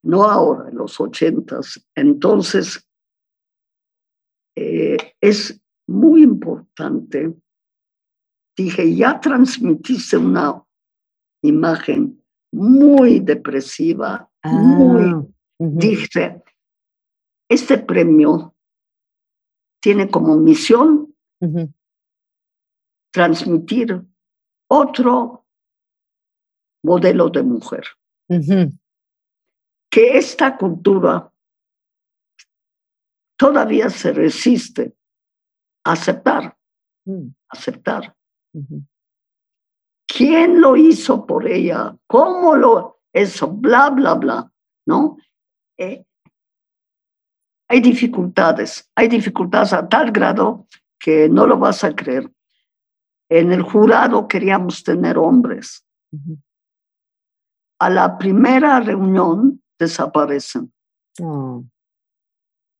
no 0.03 0.23
ahora, 0.23 0.69
en 0.69 0.77
los 0.77 0.99
ochentas. 0.99 1.85
Entonces, 1.95 2.87
eh, 4.55 4.97
es 5.19 5.61
muy 5.87 6.23
importante. 6.23 7.33
Dije, 8.55 8.95
ya 8.95 9.19
transmitiste 9.19 10.17
una 10.17 10.63
imagen 11.43 12.23
muy 12.51 13.19
depresiva, 13.19 14.29
muy, 14.43 15.03
ah, 15.03 15.25
dije, 15.59 16.43
este 17.49 17.77
premio 17.77 18.55
tiene 19.81 20.09
como 20.09 20.35
misión 20.37 21.15
transmitir 23.11 24.01
otro 24.69 25.45
modelo 26.83 27.29
de 27.29 27.43
mujer 27.43 27.85
que 29.89 30.17
esta 30.17 30.55
cultura 30.55 31.31
todavía 33.35 33.89
se 33.89 34.13
resiste 34.13 34.95
a 35.83 35.93
aceptar, 35.93 36.55
mm. 37.05 37.27
aceptar. 37.49 38.15
¿Quién 40.07 40.61
lo 40.61 40.75
hizo 40.75 41.25
por 41.25 41.47
ella? 41.47 41.95
¿Cómo 42.07 42.55
lo 42.55 43.01
eso? 43.13 43.47
Bla, 43.47 43.89
bla, 43.89 44.15
bla, 44.15 44.51
¿no? 44.85 45.17
Eh, 45.77 46.05
hay 47.67 47.81
dificultades, 47.81 48.89
hay 48.95 49.07
dificultades 49.07 49.73
a 49.73 49.87
tal 49.87 50.11
grado 50.11 50.67
que 50.99 51.29
no 51.29 51.47
lo 51.47 51.57
vas 51.57 51.83
a 51.83 51.95
creer. 51.95 52.29
En 53.29 53.51
el 53.51 53.61
jurado 53.61 54.27
queríamos 54.27 54.83
tener 54.83 55.17
hombres. 55.17 55.85
A 57.79 57.89
la 57.89 58.17
primera 58.17 58.79
reunión 58.79 59.61
desaparecen. 59.77 60.71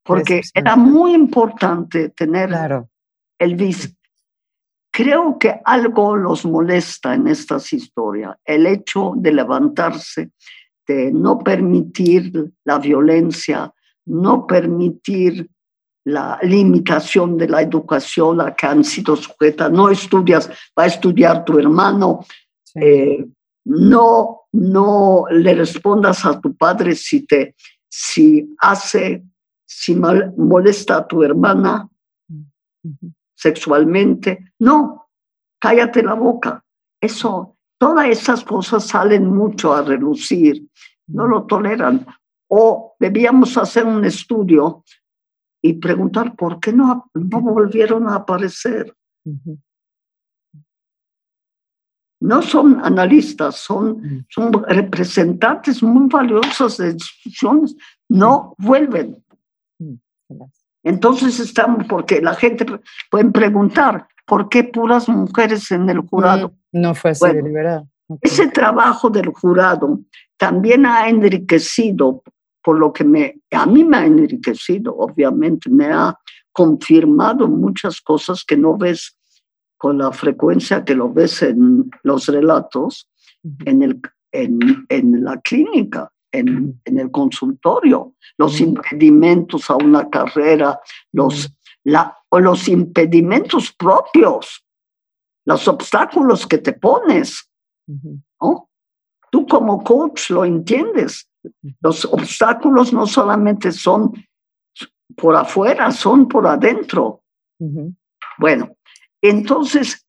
Porque 0.04 0.42
era 0.54 0.76
muy 0.76 1.14
importante 1.14 2.10
tener 2.10 2.50
el 3.38 3.56
vice. 3.56 3.96
Creo 4.92 5.38
que 5.40 5.62
algo 5.64 6.18
los 6.18 6.46
molesta 6.46 7.14
en 7.14 7.28
estas 7.28 7.72
historias, 7.72 8.36
el 8.44 8.66
hecho 8.66 9.14
de 9.16 9.32
levantarse, 9.32 10.32
de 10.88 11.12
no 11.12 11.40
permitir 11.40 12.52
la 12.66 12.80
violencia, 12.80 13.72
no 14.06 14.48
permitir 14.48 15.50
la 16.06 16.40
limitación 16.42 17.38
de 17.38 17.48
la 17.48 17.62
educación 17.62 18.42
a 18.42 18.56
que 18.56 18.66
han 18.66 18.84
sido 18.84 19.16
sujetas. 19.16 19.72
No 19.72 19.90
estudias, 19.90 20.50
va 20.78 20.84
a 20.84 20.88
estudiar 20.88 21.46
tu 21.46 21.60
hermano. 21.60 22.26
Eh, 22.76 23.26
no, 23.70 24.48
no 24.52 25.26
le 25.30 25.54
respondas 25.54 26.26
a 26.26 26.42
tu 26.42 26.56
padre 26.56 26.96
si 26.96 27.26
te, 27.26 27.56
si 27.88 28.56
hace, 28.60 29.24
si 29.64 29.96
molesta 29.96 30.98
a 30.98 31.08
tu 31.08 31.24
hermana 31.24 31.88
sexualmente. 33.36 34.54
No, 34.60 35.10
cállate 35.60 36.02
la 36.02 36.16
boca. 36.16 36.64
Eso, 37.00 37.58
todas 37.78 38.08
esas 38.08 38.44
cosas 38.44 38.88
salen 38.88 39.28
mucho 39.28 39.74
a 39.74 39.84
relucir. 39.84 40.68
No 41.06 41.28
lo 41.28 41.46
toleran. 41.46 42.08
O 42.48 42.96
debíamos 43.00 43.56
hacer 43.56 43.86
un 43.86 44.04
estudio 44.04 44.84
y 45.62 45.74
preguntar 45.74 46.36
por 46.36 46.60
qué 46.60 46.74
no, 46.74 47.12
no 47.14 47.42
volvieron 47.42 48.10
a 48.10 48.16
aparecer 48.16 48.96
no 52.20 52.42
son 52.42 52.82
analistas, 52.84 53.56
son, 53.56 53.98
mm. 54.02 54.26
son 54.30 54.52
representantes 54.68 55.82
muy 55.82 56.10
valiosos 56.10 56.78
de 56.78 56.92
instituciones, 56.92 57.76
no 58.10 58.56
vuelven. 58.58 59.24
Mm, 59.80 59.96
Entonces 60.84 61.40
estamos, 61.40 61.86
porque 61.88 62.22
la 62.22 62.36
gente 62.36 62.66
puede 63.10 63.32
preguntar, 63.32 64.08
¿por 64.26 64.50
qué 64.50 64.64
puras 64.64 65.08
mujeres 65.08 65.72
en 65.72 65.90
el 65.90 66.02
jurado? 66.02 66.50
Mm, 66.72 66.82
no 66.82 66.96
fue 66.96 67.12
así 67.12 67.26
deliberado. 67.28 67.88
Ese 68.22 68.48
trabajo 68.48 69.10
del 69.10 69.30
jurado 69.30 70.00
también 70.38 70.86
ha 70.86 71.08
enriquecido, 71.08 72.24
por 72.64 72.78
lo 72.78 72.92
que 72.92 73.04
me, 73.04 73.40
a 73.52 73.66
mí 73.66 73.84
me 73.84 73.98
ha 73.98 74.06
enriquecido, 74.06 74.96
obviamente, 74.98 75.70
me 75.70 75.86
ha 75.86 76.18
confirmado 76.52 77.48
muchas 77.48 78.02
cosas 78.02 78.44
que 78.44 78.58
no 78.58 78.78
ves 78.78 79.19
con 79.80 79.98
la 79.98 80.12
frecuencia 80.12 80.84
que 80.84 80.94
lo 80.94 81.12
ves 81.12 81.42
en 81.42 81.90
los 82.04 82.28
relatos, 82.28 83.10
en, 83.66 83.82
el, 83.82 84.02
en, 84.34 84.86
en 84.90 85.24
la 85.24 85.40
clínica, 85.40 86.12
en, 86.34 86.82
en, 86.84 87.00
el 87.00 87.10
consultorio, 87.10 88.14
los 88.38 88.60
impedimentos 88.60 89.70
a 89.70 89.78
una 89.78 90.10
carrera, 90.10 90.82
los, 91.14 91.50
la, 91.86 92.14
o 92.28 92.42
los 92.42 92.68
impedimentos 92.68 93.72
propios, 93.72 94.66
los 95.46 95.66
obstáculos 95.70 96.46
que 96.46 96.58
te 96.58 96.74
pones. 96.74 97.50
¿no? 97.88 98.70
Tú 99.32 99.48
como 99.48 99.82
coach 99.82 100.30
lo 100.32 100.44
entiendes. 100.44 101.30
Los 101.80 102.04
obstáculos 102.04 102.92
no 102.92 103.08
solamente 103.08 103.72
son 103.72 104.12
por 105.16 105.38
afuera, 105.38 105.90
son 105.92 106.28
por 106.28 106.46
adentro. 106.48 107.24
Bueno, 108.38 108.76
entonces, 109.22 110.06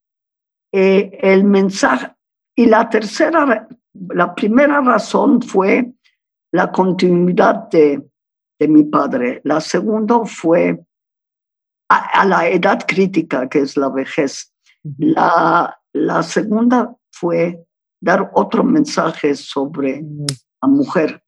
eh, 0.73 1.19
el 1.21 1.45
mensaje, 1.45 2.13
y 2.55 2.67
la 2.67 2.89
tercera, 2.89 3.69
la 3.93 4.35
primera 4.35 4.81
razón 4.81 5.43
fue 5.43 5.93
la 6.53 6.71
continuidad 6.71 7.69
de, 7.71 8.07
de 8.59 8.69
mi 8.69 8.85
padre. 8.85 9.41
La 9.45 9.61
segunda 9.61 10.25
fue 10.25 10.79
a, 11.89 12.25
la 12.25 12.49
edad 12.49 12.85
crítica, 12.87 13.49
que 13.49 13.61
es 13.61 13.77
la 13.77 13.89
vejez. 13.89 14.53
La, 14.99 15.77
la 15.93 16.23
segunda 16.23 16.95
fue 17.11 17.65
dar 18.01 18.31
otro 18.35 18.63
mensaje 18.63 19.35
sobre 19.35 20.05
la 20.63 20.69
mujer, 20.69 21.23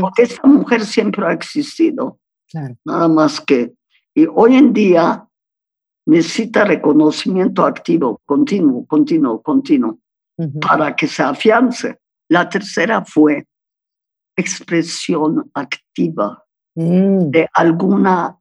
porque 0.00 0.22
esa 0.22 0.46
mujer 0.46 0.84
siempre 0.84 1.26
ha 1.26 1.32
existido. 1.32 2.18
Nada 2.84 3.08
más 3.08 3.40
que, 3.40 3.74
y 4.14 4.26
hoy 4.26 4.56
en 4.56 4.72
día 4.72 5.27
necesita 6.08 6.64
reconocimiento 6.64 7.66
activo, 7.66 8.20
continuo, 8.24 8.86
continuo, 8.86 9.42
continuo, 9.42 9.98
para 10.60 10.96
que 10.96 11.06
se 11.06 11.22
afiance. 11.22 11.98
La 12.28 12.48
tercera 12.48 13.04
fue 13.04 13.46
expresión 14.34 15.50
activa 15.52 16.42
mm. 16.74 17.30
de 17.30 17.48
alguna 17.52 18.38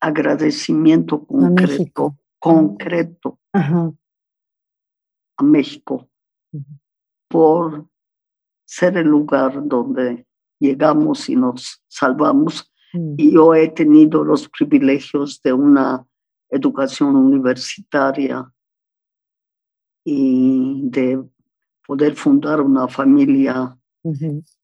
agradecimiento 0.00 1.26
concreto, 1.26 2.16
concreto 2.38 3.40
a 3.52 5.42
México 5.42 6.08
por 7.28 7.88
ser 8.64 8.96
el 8.96 9.08
lugar 9.08 9.66
donde 9.66 10.28
llegamos 10.60 11.28
y 11.28 11.34
nos 11.34 11.82
salvamos 11.88 12.72
Mm. 12.92 13.14
Y 13.16 13.32
yo 13.32 13.54
he 13.54 13.68
tenido 13.68 14.24
los 14.24 14.48
privilegios 14.48 15.40
de 15.42 15.52
una 15.52 16.06
educación 16.50 17.16
universitaria 17.16 18.50
y 20.04 20.80
de 20.88 21.22
poder 21.86 22.14
fundar 22.14 22.60
una 22.60 22.88
familia 22.88 23.76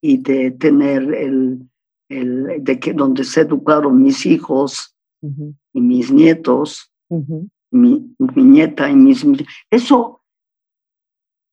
y 0.01 0.19
de 0.19 0.53
tener 0.53 1.03
el, 1.15 1.69
el, 2.09 2.65
de 2.65 2.79
que 2.79 2.95
donde 2.95 3.25
se 3.25 3.43
educaron 3.43 4.03
mis 4.03 4.25
hijos 4.25 4.97
y 5.21 5.81
mis 5.81 6.11
nietos, 6.11 6.91
mi, 7.71 8.15
mi, 8.19 8.45
nieta 8.45 8.91
y 8.91 8.97
mis... 8.97 9.27
Eso 9.71 10.23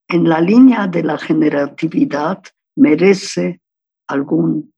en 0.08 0.28
la 0.28 0.42
línea 0.42 0.88
de 0.88 1.04
la 1.04 1.18
generatividad 1.18 2.44
merece 2.76 3.62
algún 4.08 4.71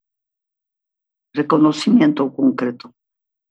reconocimiento 1.34 2.34
concreto. 2.34 2.94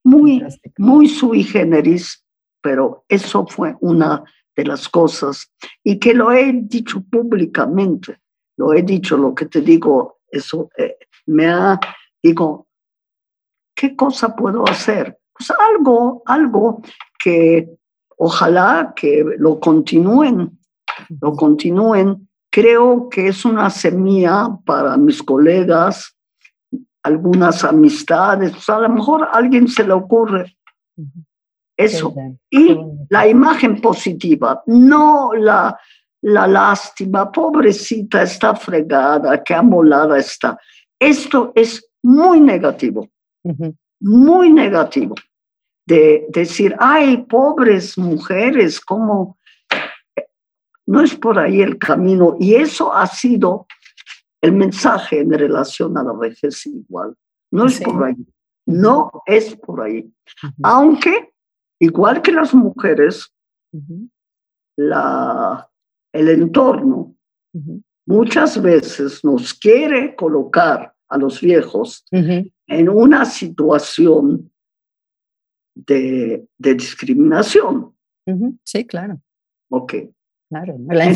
Muy, 0.05 0.45
muy 0.79 1.09
sui 1.09 1.45
generis, 1.45 2.25
pero 2.61 3.05
eso 3.09 3.47
fue 3.47 3.77
una 3.81 4.25
de 4.57 4.65
las 4.65 4.89
cosas 4.89 5.51
y 5.83 5.99
que 5.99 6.15
lo 6.15 6.33
he 6.33 6.53
dicho 6.53 7.03
públicamente, 7.03 8.21
lo 8.57 8.75
he 8.75 8.83
dicho, 8.83 9.17
lo 9.17 9.35
que 9.35 9.47
te 9.47 9.61
digo, 9.61 10.21
eso 10.29 10.69
eh, 10.77 10.97
me 11.27 11.47
ha, 11.47 11.79
digo, 12.23 12.67
¿qué 13.75 13.97
cosa 13.97 14.35
puedo 14.35 14.69
hacer? 14.69 15.19
Pues 15.33 15.51
algo, 15.51 16.23
algo 16.27 16.83
que 17.19 17.69
ojalá 18.17 18.93
que 18.95 19.25
lo 19.39 19.59
continúen, 19.59 20.59
lo 21.21 21.35
continúen. 21.35 22.29
Creo 22.51 23.09
que 23.09 23.29
es 23.29 23.45
una 23.45 23.71
semilla 23.71 24.49
para 24.65 24.97
mis 24.97 25.23
colegas, 25.23 26.15
algunas 27.03 27.65
amistades, 27.65 28.53
pues 28.53 28.69
a 28.69 28.79
lo 28.79 28.89
mejor 28.89 29.25
a 29.25 29.31
alguien 29.33 29.69
se 29.69 29.85
le 29.85 29.93
ocurre 29.93 30.57
eso. 31.77 32.15
Y 32.51 32.77
la 33.09 33.27
imagen 33.27 33.81
positiva, 33.81 34.63
no 34.67 35.33
la, 35.35 35.79
la 36.23 36.47
lástima, 36.47 37.31
pobrecita, 37.31 38.23
está 38.23 38.55
fregada, 38.55 39.43
qué 39.43 39.55
amolada 39.55 40.19
está. 40.19 40.59
Esto 40.99 41.53
es 41.55 41.85
muy 42.03 42.41
negativo, 42.41 43.09
muy 44.01 44.53
negativo. 44.53 45.15
De 45.85 46.27
decir, 46.29 46.77
ay, 46.79 47.25
pobres 47.25 47.99
mujeres, 47.99 48.81
¿cómo? 48.81 49.37
No 50.87 51.01
es 51.01 51.15
por 51.17 51.41
ahí 51.41 51.61
el 51.61 51.77
camino. 51.77 52.37
Y 52.39 52.55
eso 52.55 52.95
ha 52.95 53.07
sido 53.09 53.67
el 54.43 54.53
mensaje 54.53 55.21
en 55.21 55.33
relación 55.33 55.97
a 55.97 56.03
la 56.03 56.13
vejez 56.13 56.67
igual. 56.67 57.15
No 57.51 57.67
es 57.67 57.81
por 57.81 58.05
ahí. 58.05 58.17
No 58.67 59.11
es 59.27 59.57
por 59.57 59.83
ahí. 59.83 60.13
Aunque, 60.63 61.33
igual 61.81 62.23
que 62.23 62.33
las 62.33 62.53
mujeres, 62.53 63.33
la, 64.77 65.71
el 66.13 66.29
entorno 66.29 67.15
muchas 68.07 68.61
veces 68.61 69.25
nos 69.25 69.55
quiere 69.55 70.17
colocar 70.17 70.95
a 71.09 71.19
los 71.19 71.41
viejos 71.41 72.05
en 72.11 72.89
una 72.89 73.25
situación 73.25 74.51
de, 75.75 76.49
de 76.59 76.75
discriminación. 76.75 77.95
Sí, 78.65 78.87
claro. 78.87 79.21
Ok. 79.71 79.95
Claro, 80.53 80.77
la, 80.87 81.07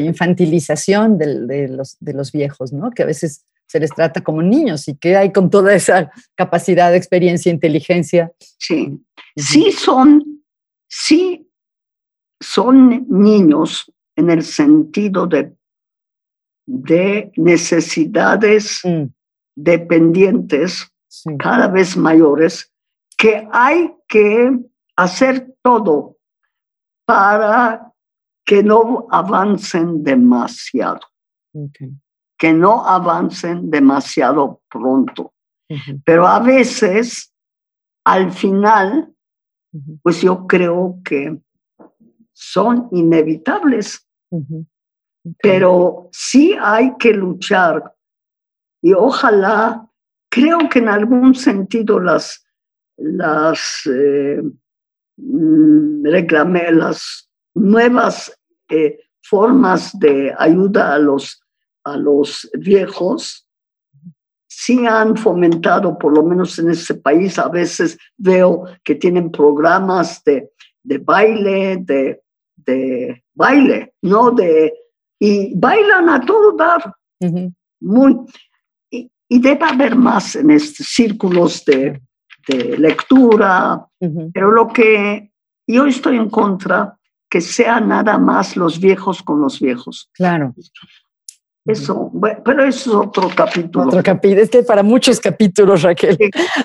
infantilización 0.00 1.18
de, 1.18 1.68
los, 1.68 1.98
de 2.00 2.14
los 2.14 2.32
viejos, 2.32 2.72
¿no? 2.72 2.90
Que 2.90 3.02
a 3.02 3.06
veces 3.06 3.44
se 3.66 3.78
les 3.78 3.90
trata 3.90 4.22
como 4.22 4.40
niños 4.40 4.88
y 4.88 4.96
que 4.96 5.18
hay 5.18 5.32
con 5.32 5.50
toda 5.50 5.74
esa 5.74 6.10
capacidad, 6.34 6.94
experiencia, 6.94 7.52
inteligencia. 7.52 8.32
Sí, 8.56 8.98
sí 9.36 9.70
son, 9.70 10.42
sí 10.88 11.46
son 12.40 13.06
niños 13.10 13.92
en 14.16 14.30
el 14.30 14.42
sentido 14.42 15.26
de, 15.26 15.52
de 16.64 17.32
necesidades 17.36 18.80
mm. 18.82 19.04
dependientes 19.56 20.90
cada 21.38 21.68
vez 21.68 21.98
mayores, 21.98 22.72
que 23.18 23.46
hay 23.52 23.92
que 24.08 24.58
hacer 24.96 25.54
todo 25.60 26.16
para 27.04 27.89
que 28.44 28.62
no 28.62 29.06
avancen 29.10 30.02
demasiado. 30.02 31.00
Que 32.38 32.52
no 32.52 32.84
avancen 32.86 33.70
demasiado 33.70 34.62
pronto. 34.68 35.34
Pero 36.04 36.26
a 36.26 36.40
veces, 36.40 37.32
al 38.04 38.32
final, 38.32 39.14
pues 40.02 40.20
yo 40.20 40.46
creo 40.46 40.98
que 41.04 41.38
son 42.32 42.88
inevitables. 42.92 44.06
Pero 45.42 46.08
sí 46.12 46.56
hay 46.58 46.96
que 46.96 47.12
luchar 47.12 47.94
y 48.82 48.92
ojalá, 48.92 49.86
creo 50.30 50.68
que 50.70 50.78
en 50.78 50.88
algún 50.88 51.34
sentido 51.34 52.00
las, 52.00 52.46
las, 52.96 53.82
eh, 53.86 54.42
mm, 55.16 56.06
las 56.06 57.29
nuevas 57.54 58.32
eh, 58.68 58.98
formas 59.22 59.98
de 59.98 60.34
ayuda 60.38 60.94
a 60.94 60.98
los, 60.98 61.42
a 61.84 61.96
los 61.96 62.48
viejos 62.54 63.46
sí 64.60 64.86
han 64.86 65.16
fomentado, 65.16 65.96
por 65.96 66.14
lo 66.14 66.22
menos 66.22 66.58
en 66.58 66.70
este 66.70 66.94
país, 66.94 67.38
a 67.38 67.48
veces 67.48 67.96
veo 68.18 68.64
que 68.84 68.94
tienen 68.96 69.30
programas 69.30 70.22
de, 70.24 70.50
de 70.82 70.98
baile, 70.98 71.78
de, 71.80 72.20
de, 72.56 73.24
baile, 73.32 73.94
¿no? 74.02 74.32
De, 74.32 74.74
y 75.18 75.54
bailan 75.58 76.10
a 76.10 76.20
todo 76.20 76.52
dar. 76.52 76.94
Muy, 77.80 78.16
y, 78.90 79.10
debe 79.28 79.64
haber 79.64 79.96
más 79.96 80.36
en 80.36 80.50
estos 80.50 80.86
círculos 80.88 81.64
de, 81.64 82.02
de 82.48 82.76
lectura, 82.76 83.86
pero 84.34 84.50
lo 84.50 84.68
que 84.68 85.32
yo 85.66 85.86
estoy 85.86 86.16
en 86.16 86.28
contra 86.28 86.98
que 87.30 87.40
sea 87.40 87.80
nada 87.80 88.18
más 88.18 88.56
los 88.56 88.80
viejos 88.80 89.22
con 89.22 89.40
los 89.40 89.60
viejos. 89.60 90.10
Claro. 90.12 90.52
Eso, 91.64 92.10
pero 92.44 92.64
eso 92.64 92.90
es 92.90 93.06
otro 93.08 93.30
capítulo. 93.34 93.86
Otro 93.86 94.02
capítulo, 94.02 94.42
es 94.42 94.50
que 94.50 94.64
para 94.64 94.82
muchos 94.82 95.20
capítulos, 95.20 95.82
Raquel. 95.82 96.18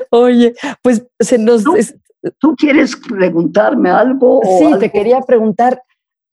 Oye, 0.09 0.55
pues 0.81 1.05
se 1.19 1.37
nos... 1.37 1.63
¿Tú, 2.39 2.55
quieres 2.55 2.95
preguntarme 2.95 3.91
algo? 3.91 4.41
sí, 4.57 4.79
te 4.79 4.91
quería 4.91 5.21
preguntar, 5.21 5.83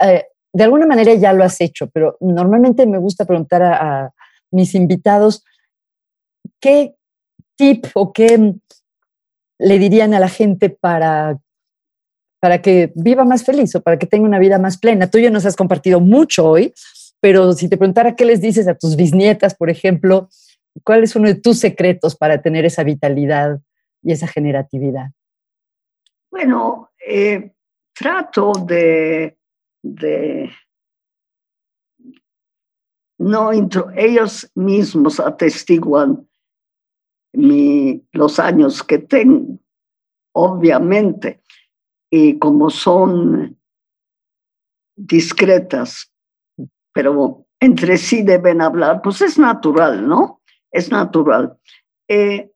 eh, 0.00 0.24
de 0.50 0.64
alguna 0.64 0.86
manera 0.86 1.12
ya 1.12 1.34
lo 1.34 1.44
has 1.44 1.60
hecho, 1.60 1.88
pero 1.88 2.16
normalmente 2.20 2.86
me 2.86 2.96
gusta 2.96 3.26
preguntar 3.26 3.62
a, 3.62 4.04
a 4.04 4.14
mis 4.50 4.74
invitados, 4.74 5.44
¿qué 6.60 6.94
tip 7.56 7.86
o 7.92 8.14
qué 8.14 8.54
le 9.58 9.78
dirían 9.78 10.14
a 10.14 10.20
la 10.20 10.28
gente 10.28 10.70
para 10.70 11.38
para 12.42 12.60
que 12.60 12.92
viva 12.96 13.24
más 13.24 13.44
feliz 13.44 13.72
o 13.76 13.82
para 13.82 14.00
que 14.00 14.06
tenga 14.08 14.26
una 14.26 14.40
vida 14.40 14.58
más 14.58 14.76
plena. 14.76 15.08
Tú 15.08 15.20
ya 15.20 15.30
nos 15.30 15.46
has 15.46 15.54
compartido 15.54 16.00
mucho 16.00 16.44
hoy, 16.44 16.74
pero 17.20 17.52
si 17.52 17.68
te 17.68 17.76
preguntara 17.76 18.16
qué 18.16 18.24
les 18.24 18.40
dices 18.40 18.66
a 18.66 18.74
tus 18.74 18.96
bisnietas, 18.96 19.54
por 19.54 19.70
ejemplo, 19.70 20.28
¿cuál 20.82 21.04
es 21.04 21.14
uno 21.14 21.28
de 21.28 21.36
tus 21.36 21.60
secretos 21.60 22.16
para 22.16 22.42
tener 22.42 22.64
esa 22.64 22.82
vitalidad 22.82 23.60
y 24.02 24.10
esa 24.10 24.26
generatividad? 24.26 25.12
Bueno, 26.32 26.90
eh, 27.06 27.52
trato 27.92 28.50
de, 28.66 29.38
no 33.18 33.52
ellos 33.94 34.50
mismos 34.56 35.20
atestiguan 35.20 36.28
los 37.34 38.38
años 38.40 38.82
que 38.82 38.98
tengo, 38.98 39.60
obviamente 40.34 41.41
y 42.14 42.38
como 42.38 42.68
son 42.68 43.58
discretas, 44.94 46.12
pero 46.92 47.46
entre 47.58 47.96
sí 47.96 48.22
deben 48.22 48.60
hablar, 48.60 49.00
pues 49.00 49.22
es 49.22 49.38
natural, 49.38 50.06
¿no? 50.06 50.42
Es 50.70 50.90
natural. 50.90 51.56
Eh, 52.08 52.50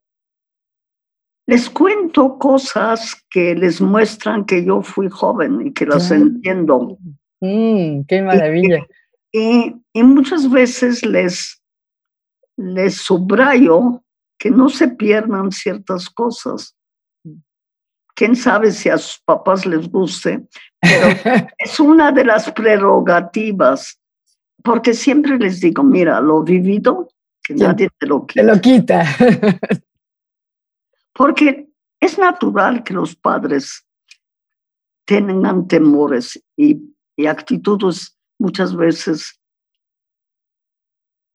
les 1.47 1.71
cuento 1.71 2.39
cosas 2.39 3.17
que 3.31 3.55
les 3.55 3.81
muestran 3.81 4.45
que 4.45 4.63
yo 4.63 4.83
fui 4.83 5.09
joven 5.09 5.69
y 5.69 5.73
que 5.73 5.87
las 5.87 6.11
entiendo. 6.11 6.99
Mm, 7.41 8.03
¡Qué 8.07 8.21
maravilla! 8.21 8.85
Y, 9.33 9.75
y, 9.95 10.03
muchas 10.03 10.51
veces 10.51 11.03
les, 11.05 11.63
les 12.59 12.97
subrayo 12.97 14.05
que 14.39 14.51
no 14.51 14.69
se 14.69 14.89
pierdan 14.89 15.51
ciertas 15.51 16.11
cosas 16.11 16.76
quién 18.17 18.35
sabe 18.35 18.73
si 18.73 18.89
a 18.89 18.99
sus 18.99 19.21
papás 19.21 19.65
les 19.67 19.89
guste, 19.89 20.49
pero 20.81 21.07
es 21.59 21.79
una 21.79 22.11
de 22.11 22.25
las 22.25 22.51
prerrogativas, 22.51 24.01
porque 24.65 24.95
siempre 24.95 25.39
les 25.39 25.61
digo, 25.61 25.85
mira, 25.85 26.21
lo 26.21 26.43
vivido, 26.43 27.09
que 27.45 27.55
nadie 27.55 27.89
te 27.97 28.07
lo 28.07 28.27
quita. 28.27 28.41
Te 28.41 28.47
lo 28.47 28.61
quita. 28.61 29.05
porque 31.13 31.69
es 32.01 32.19
natural 32.19 32.83
que 32.83 32.95
los 32.95 33.15
padres 33.15 33.87
tengan 35.05 35.69
temores 35.69 36.43
y, 36.57 36.93
actitudes 37.27 38.19
muchas 38.39 38.77
veces 38.77 39.41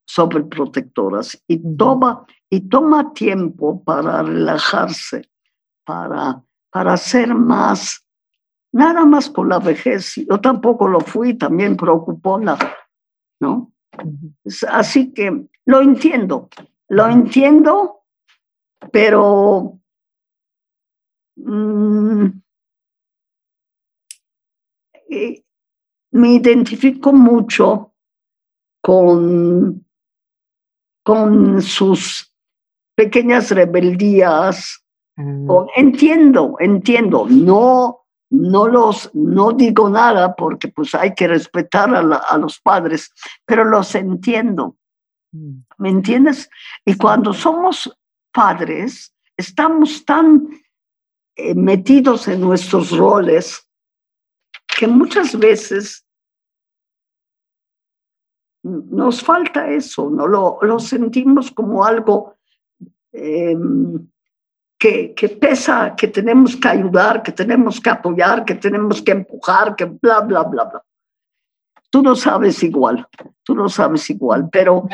sobreprotectoras 0.05 1.41
y 1.47 1.57
toma, 1.75 2.27
y 2.51 2.69
toma 2.69 3.13
tiempo 3.13 3.83
para 3.83 4.21
relajarse, 4.21 5.27
para 5.83 6.43
para 6.71 6.95
ser 6.97 7.33
más, 7.35 8.05
nada 8.71 9.05
más 9.05 9.29
por 9.29 9.47
la 9.47 9.59
vejez. 9.59 10.15
Yo 10.15 10.39
tampoco 10.39 10.87
lo 10.87 11.01
fui, 11.01 11.37
también 11.37 11.75
preocupona, 11.75 12.57
¿no? 13.39 13.73
Así 14.69 15.13
que 15.13 15.47
lo 15.65 15.81
entiendo, 15.81 16.49
lo 16.87 17.07
entiendo, 17.07 18.03
pero 18.91 19.79
mm, 21.35 22.25
eh, 25.09 25.43
me 26.11 26.33
identifico 26.33 27.13
mucho 27.13 27.93
con, 28.81 29.85
con 31.03 31.61
sus 31.61 32.33
pequeñas 32.95 33.51
rebeldías. 33.51 34.83
Ah. 35.21 35.65
entiendo, 35.75 36.55
entiendo, 36.59 37.27
no 37.29 38.01
no 38.31 38.67
los, 38.67 39.13
no 39.13 39.51
digo 39.51 39.89
nada 39.89 40.35
porque 40.35 40.69
pues 40.69 40.95
hay 40.95 41.13
que 41.13 41.27
respetar 41.27 41.93
a, 41.93 42.37
los 42.37 42.59
padres, 42.61 43.11
pero 43.45 43.65
los 43.65 43.93
entiendo. 43.93 44.77
Mm. 45.33 45.63
¿Me 45.77 45.89
entiendes? 45.89 46.49
Y 46.85 46.95
cuando 46.95 47.33
somos 47.33 47.93
padres, 48.31 49.13
estamos 49.35 50.05
tan 50.05 50.47
eh, 51.35 51.53
metidos 51.55 52.29
en 52.29 52.39
nuestros 52.39 52.97
roles 52.97 53.67
que 54.65 54.87
muchas 54.87 55.37
veces 55.37 56.05
nos 58.63 59.21
falta 59.21 59.71
eso, 59.71 60.09
no 60.09 60.27
lo, 60.27 60.79
sentimos 60.79 61.51
como 61.51 61.83
algo 61.83 62.35
em, 63.11 64.07
que, 64.81 65.37
pesa, 65.39 65.95
que 65.95 66.07
tenemos 66.07 66.55
que 66.55 66.67
ayudar, 66.67 67.21
que 67.21 67.31
tenemos 67.31 67.79
que 67.79 67.91
apoyar, 67.91 68.43
que 68.43 68.55
tenemos 68.55 68.99
que 69.03 69.11
empujar, 69.11 69.75
que 69.75 69.85
bla, 69.85 70.21
bla, 70.21 70.41
bla, 70.41 70.63
bla. 70.63 70.83
Tú 71.91 72.01
lo 72.01 72.15
sabes 72.15 72.63
igual, 72.63 73.05
tú 73.43 73.55
lo 73.55 73.69
sabes 73.69 74.09
igual, 74.09 74.49
pero 74.51 74.87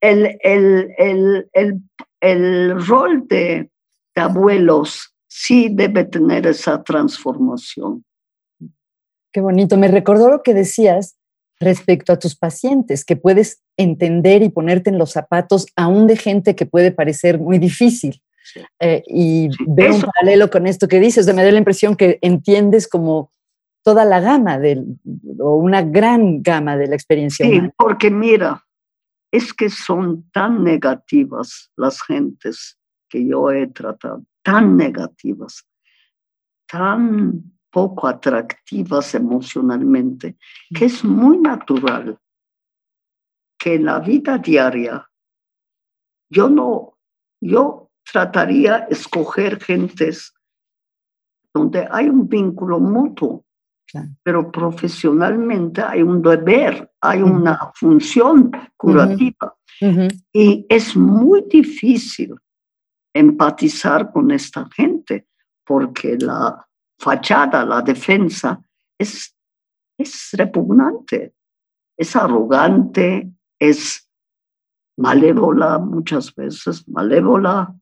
el, 0.00 0.38
el, 0.42 0.94
el, 0.96 1.50
el, 1.52 1.82
el 2.20 2.86
rol 2.86 3.26
de, 3.26 3.68
de 4.14 4.22
abuelos 4.22 5.12
sí 5.26 5.70
debe 5.72 6.04
tener 6.04 6.46
esa 6.46 6.80
transformación. 6.84 8.04
Qué 9.32 9.40
bonito. 9.40 9.76
Me 9.76 9.88
recordó 9.88 10.30
lo 10.30 10.42
que 10.44 10.54
decías 10.54 11.16
respecto 11.58 12.12
a 12.12 12.18
tus 12.18 12.36
pacientes, 12.36 13.04
que 13.04 13.16
puedes 13.16 13.60
entender 13.76 14.44
y 14.44 14.50
ponerte 14.50 14.90
en 14.90 14.98
los 14.98 15.10
zapatos 15.10 15.66
aún 15.74 16.06
de 16.06 16.16
gente 16.16 16.54
que 16.54 16.66
puede 16.66 16.92
parecer 16.92 17.40
muy 17.40 17.58
difícil. 17.58 18.21
Eh, 18.80 19.02
y 19.06 19.48
veo 19.66 19.94
un 19.94 20.02
paralelo 20.02 20.50
con 20.50 20.66
esto 20.66 20.88
que 20.88 21.00
dices, 21.00 21.26
me 21.34 21.44
da 21.44 21.50
la 21.50 21.58
impresión 21.58 21.96
que 21.96 22.18
entiendes 22.22 22.88
como 22.88 23.32
toda 23.82 24.04
la 24.04 24.20
gama 24.20 24.58
del, 24.58 24.98
o 25.38 25.56
una 25.56 25.82
gran 25.82 26.42
gama 26.42 26.76
de 26.76 26.86
la 26.86 26.94
experiencia. 26.94 27.46
Sí, 27.46 27.60
porque 27.76 28.10
mira, 28.10 28.64
es 29.30 29.52
que 29.52 29.68
son 29.68 30.30
tan 30.30 30.62
negativas 30.62 31.72
las 31.76 32.02
gentes 32.02 32.78
que 33.08 33.26
yo 33.26 33.50
he 33.50 33.66
tratado, 33.68 34.24
tan 34.42 34.76
negativas, 34.76 35.66
tan 36.66 37.42
poco 37.70 38.06
atractivas 38.06 39.14
emocionalmente, 39.14 40.36
que 40.74 40.84
es 40.84 41.02
muy 41.02 41.38
natural 41.38 42.18
que 43.58 43.74
en 43.74 43.84
la 43.84 44.00
vida 44.00 44.38
diaria 44.38 45.08
yo 46.28 46.48
no, 46.48 46.98
yo 47.40 47.81
trataría 48.10 48.86
escoger 48.90 49.62
gentes 49.62 50.34
donde 51.52 51.86
hay 51.90 52.08
un 52.08 52.28
vínculo 52.28 52.80
mutuo, 52.80 53.44
pero 54.22 54.50
profesionalmente 54.50 55.82
hay 55.82 56.02
un 56.02 56.22
deber, 56.22 56.90
hay 57.00 57.20
una 57.22 57.70
función 57.74 58.50
curativa. 58.76 59.54
Y 60.32 60.64
es 60.68 60.96
muy 60.96 61.44
difícil 61.48 62.34
empatizar 63.12 64.10
con 64.12 64.30
esta 64.30 64.66
gente 64.74 65.26
porque 65.64 66.16
la 66.18 66.66
fachada, 66.98 67.64
la 67.64 67.82
defensa, 67.82 68.60
es, 68.96 69.36
es 69.98 70.30
repugnante, 70.32 71.34
es 71.96 72.16
arrogante, 72.16 73.30
es 73.58 74.08
malévola 74.96 75.78
muchas 75.78 76.34
veces, 76.34 76.88
malévola, 76.88 77.74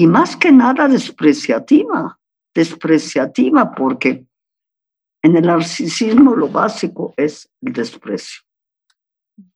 y 0.00 0.06
más 0.06 0.34
que 0.34 0.50
nada 0.50 0.88
despreciativa, 0.88 2.18
despreciativa 2.54 3.70
porque 3.74 4.24
en 5.22 5.36
el 5.36 5.44
narcisismo 5.44 6.34
lo 6.34 6.48
básico 6.48 7.12
es 7.18 7.50
el 7.60 7.74
desprecio 7.74 8.40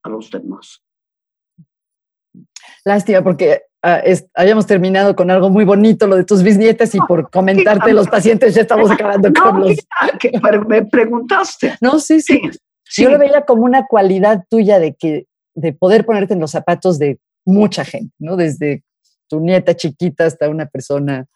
a 0.03 0.11
los 0.11 0.31
demás. 0.31 0.83
Lástima, 2.85 3.23
porque 3.25 3.63
ah, 3.83 4.03
habíamos 4.35 4.67
terminado 4.67 5.17
con 5.17 5.31
algo 5.31 5.49
muy 5.49 5.65
bonito, 5.65 6.07
lo 6.07 6.17
de 6.17 6.25
tus 6.25 6.43
bisnietas, 6.43 6.95
y 6.95 6.99
por 6.99 7.31
comentarte 7.31 7.95
los 7.95 8.09
pacientes 8.09 8.55
ya 8.55 8.61
estamos 8.61 8.91
acabando 8.91 9.33
con 9.33 9.61
los... 9.61 9.79
Que, 10.21 10.31
me 10.69 10.85
preguntaste. 10.85 11.79
No, 11.81 11.99
sí, 11.99 12.21
sí, 12.21 12.43
sí. 12.85 13.03
Yo 13.03 13.09
lo 13.09 13.19
veía 13.19 13.47
como 13.47 13.65
una 13.65 13.87
cualidad 13.87 14.45
tuya 14.51 14.79
de, 14.79 14.95
que, 14.95 15.25
de 15.55 15.73
poder 15.73 16.05
ponerte 16.05 16.35
en 16.35 16.41
los 16.41 16.51
zapatos 16.51 16.99
de 16.99 17.19
mucha 17.47 17.87
gente, 17.87 18.15
¿no? 18.19 18.37
Desde 18.37 18.85
tu 19.29 19.41
nieta 19.41 19.75
chiquita 19.75 20.27
hasta 20.27 20.49
una 20.49 20.66
persona 20.66 21.27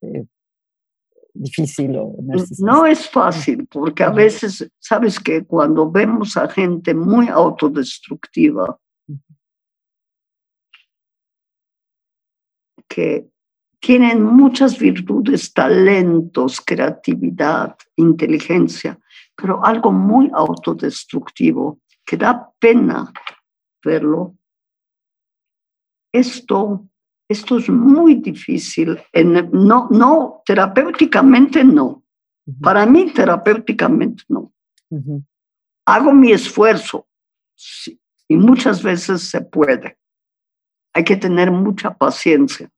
eh, 0.00 0.24
difícil 1.34 1.96
o 1.96 2.16
No 2.58 2.86
es 2.86 3.08
fácil, 3.08 3.66
porque 3.66 4.04
a 4.04 4.10
veces, 4.10 4.70
sabes 4.78 5.18
que 5.18 5.44
cuando 5.44 5.90
vemos 5.90 6.36
a 6.36 6.48
gente 6.48 6.94
muy 6.94 7.28
autodestructiva, 7.28 8.78
que 12.88 13.26
tienen 13.80 14.22
muchas 14.22 14.78
virtudes, 14.78 15.52
talentos, 15.52 16.60
creatividad, 16.60 17.76
inteligencia, 17.96 18.98
pero 19.34 19.64
algo 19.64 19.90
muy 19.90 20.30
autodestructivo 20.32 21.80
que 22.04 22.16
da 22.16 22.52
pena 22.60 23.12
verlo. 23.82 24.36
Esto 26.12 26.86
esto 27.32 27.58
es 27.58 27.68
muy 27.68 28.16
difícil. 28.16 28.98
no, 29.52 29.88
no, 29.90 30.42
terapéuticamente 30.46 31.64
no. 31.64 32.02
Para 32.60 32.86
mí, 32.86 33.10
terapéuticamente 33.12 34.24
no. 34.28 34.52
Hago 35.86 36.12
mi 36.12 36.32
esfuerzo 36.32 37.06
y 38.28 38.36
muchas 38.36 38.82
veces 38.82 39.28
se 39.28 39.40
puede. 39.40 39.98
Hay 40.94 41.04
que 41.04 41.16
tener 41.16 41.50
mucha 41.50 41.94
paciencia. 41.94 42.70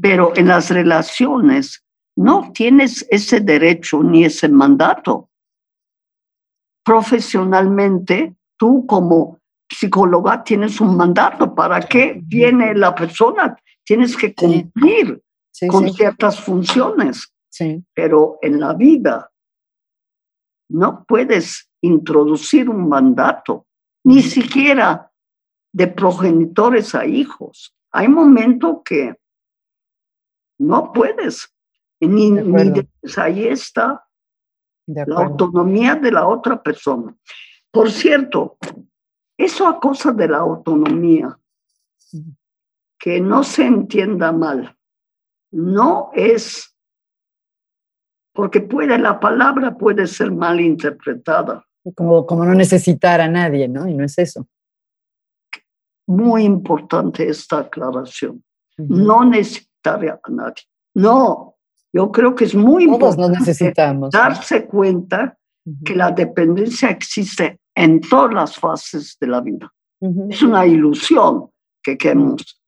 Pero 0.00 0.32
en 0.36 0.48
las 0.48 0.70
relaciones 0.70 1.84
no 2.16 2.52
tienes 2.52 3.06
ese 3.10 3.40
derecho 3.40 4.02
ni 4.02 4.24
ese 4.24 4.48
mandato. 4.48 5.30
Profesionalmente, 6.84 8.34
tú 8.56 8.86
como 8.86 9.38
psicóloga 9.68 10.42
tienes 10.42 10.80
un 10.80 10.96
mandato. 10.96 11.54
¿Para 11.54 11.80
qué 11.80 12.20
viene 12.22 12.74
la 12.74 12.94
persona? 12.94 13.56
Tienes 13.90 14.16
que 14.16 14.32
cumplir 14.32 15.20
con 15.68 15.92
ciertas 15.92 16.38
funciones, 16.38 17.34
pero 17.92 18.38
en 18.40 18.60
la 18.60 18.72
vida 18.72 19.32
no 20.68 21.04
puedes 21.04 21.68
introducir 21.80 22.68
un 22.68 22.88
mandato, 22.88 23.66
ni 24.04 24.22
siquiera 24.22 25.10
de 25.72 25.88
progenitores 25.88 26.94
a 26.94 27.04
hijos. 27.04 27.74
Hay 27.90 28.06
momentos 28.06 28.76
que 28.84 29.16
no 30.60 30.92
puedes, 30.92 31.52
ni, 31.98 32.32
ahí 33.16 33.48
está 33.48 34.06
la 34.86 35.16
autonomía 35.16 35.96
de 35.96 36.12
la 36.12 36.28
otra 36.28 36.62
persona. 36.62 37.12
Por 37.72 37.90
cierto, 37.90 38.56
eso 39.36 39.66
a 39.66 39.80
cosa 39.80 40.12
de 40.12 40.28
la 40.28 40.38
autonomía 40.38 41.36
que 43.00 43.20
no 43.20 43.42
se 43.42 43.64
entienda 43.64 44.30
mal, 44.30 44.76
no 45.50 46.10
es, 46.14 46.76
porque 48.32 48.60
puede, 48.60 48.98
la 48.98 49.18
palabra 49.18 49.76
puede 49.76 50.06
ser 50.06 50.30
mal 50.30 50.60
interpretada. 50.60 51.64
Como, 51.96 52.26
como 52.26 52.44
no 52.44 52.54
necesitar 52.54 53.22
a 53.22 53.28
nadie, 53.28 53.66
¿no? 53.66 53.88
Y 53.88 53.94
no 53.94 54.04
es 54.04 54.18
eso. 54.18 54.46
Muy 56.06 56.44
importante 56.44 57.26
esta 57.26 57.60
aclaración. 57.60 58.44
No 58.76 59.24
necesitar 59.24 60.04
a 60.06 60.20
nadie. 60.28 60.62
No, 60.94 61.56
yo 61.92 62.12
creo 62.12 62.34
que 62.34 62.44
es 62.44 62.54
muy 62.54 62.84
importante 62.84 63.38
necesitamos, 63.38 64.10
darse 64.10 64.66
cuenta 64.66 65.38
que 65.84 65.94
la 65.94 66.10
dependencia 66.10 66.90
existe 66.90 67.60
en 67.74 68.00
todas 68.00 68.34
las 68.34 68.56
fases 68.56 69.16
de 69.20 69.26
la 69.26 69.40
vida. 69.40 69.72
Es 70.28 70.42
una 70.42 70.66
ilusión 70.66 71.50
que 71.82 71.96
queremos 71.96 72.59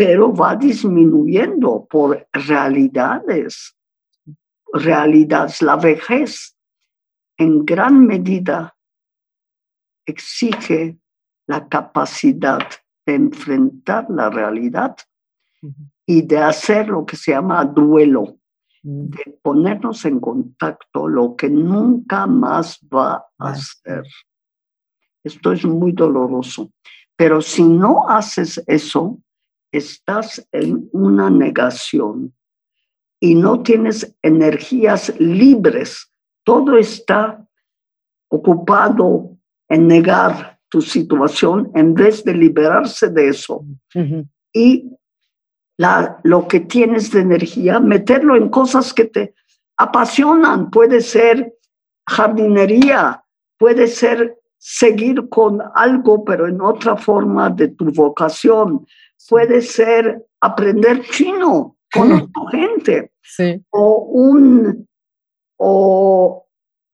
pero 0.00 0.32
va 0.32 0.56
disminuyendo 0.56 1.84
por 1.84 2.26
realidades, 2.32 3.76
realidades. 4.72 5.60
La 5.60 5.76
vejez 5.76 6.56
en 7.36 7.66
gran 7.66 8.06
medida 8.06 8.74
exige 10.06 10.98
la 11.46 11.68
capacidad 11.68 12.66
de 13.04 13.14
enfrentar 13.14 14.06
la 14.08 14.30
realidad 14.30 14.96
y 16.06 16.22
de 16.22 16.38
hacer 16.38 16.88
lo 16.88 17.04
que 17.04 17.16
se 17.16 17.32
llama 17.32 17.62
duelo, 17.66 18.38
mm. 18.82 19.04
de 19.04 19.38
ponernos 19.42 20.06
en 20.06 20.18
contacto, 20.18 21.08
lo 21.08 21.36
que 21.36 21.50
nunca 21.50 22.26
más 22.26 22.80
va 22.88 23.26
a 23.36 23.54
ser. 23.54 24.04
Esto 25.22 25.52
es 25.52 25.66
muy 25.66 25.92
doloroso. 25.92 26.70
Pero 27.16 27.42
si 27.42 27.64
no 27.64 28.08
haces 28.08 28.64
eso, 28.66 29.18
estás 29.72 30.46
en 30.52 30.88
una 30.92 31.30
negación 31.30 32.34
y 33.20 33.34
no 33.34 33.62
tienes 33.62 34.16
energías 34.22 35.12
libres. 35.18 36.10
Todo 36.44 36.76
está 36.76 37.46
ocupado 38.28 39.36
en 39.68 39.86
negar 39.86 40.58
tu 40.68 40.80
situación 40.80 41.70
en 41.74 41.94
vez 41.94 42.24
de 42.24 42.34
liberarse 42.34 43.10
de 43.10 43.28
eso. 43.28 43.64
Y 44.52 44.90
la, 45.76 46.20
lo 46.24 46.46
que 46.48 46.60
tienes 46.60 47.10
de 47.10 47.20
energía, 47.20 47.80
meterlo 47.80 48.36
en 48.36 48.48
cosas 48.48 48.94
que 48.94 49.04
te 49.04 49.34
apasionan. 49.76 50.70
Puede 50.70 51.00
ser 51.00 51.54
jardinería, 52.06 53.24
puede 53.58 53.86
ser 53.86 54.36
seguir 54.58 55.28
con 55.28 55.60
algo, 55.74 56.24
pero 56.24 56.46
en 56.46 56.60
otra 56.60 56.96
forma 56.96 57.48
de 57.50 57.68
tu 57.68 57.90
vocación. 57.92 58.86
Puede 59.30 59.62
ser 59.62 60.26
aprender 60.40 61.02
chino 61.02 61.76
con 61.92 62.32
tu 62.32 62.46
gente. 62.46 63.12
Sí. 63.22 63.64
O 63.70 64.08
un, 64.12 64.88
o 65.56 66.46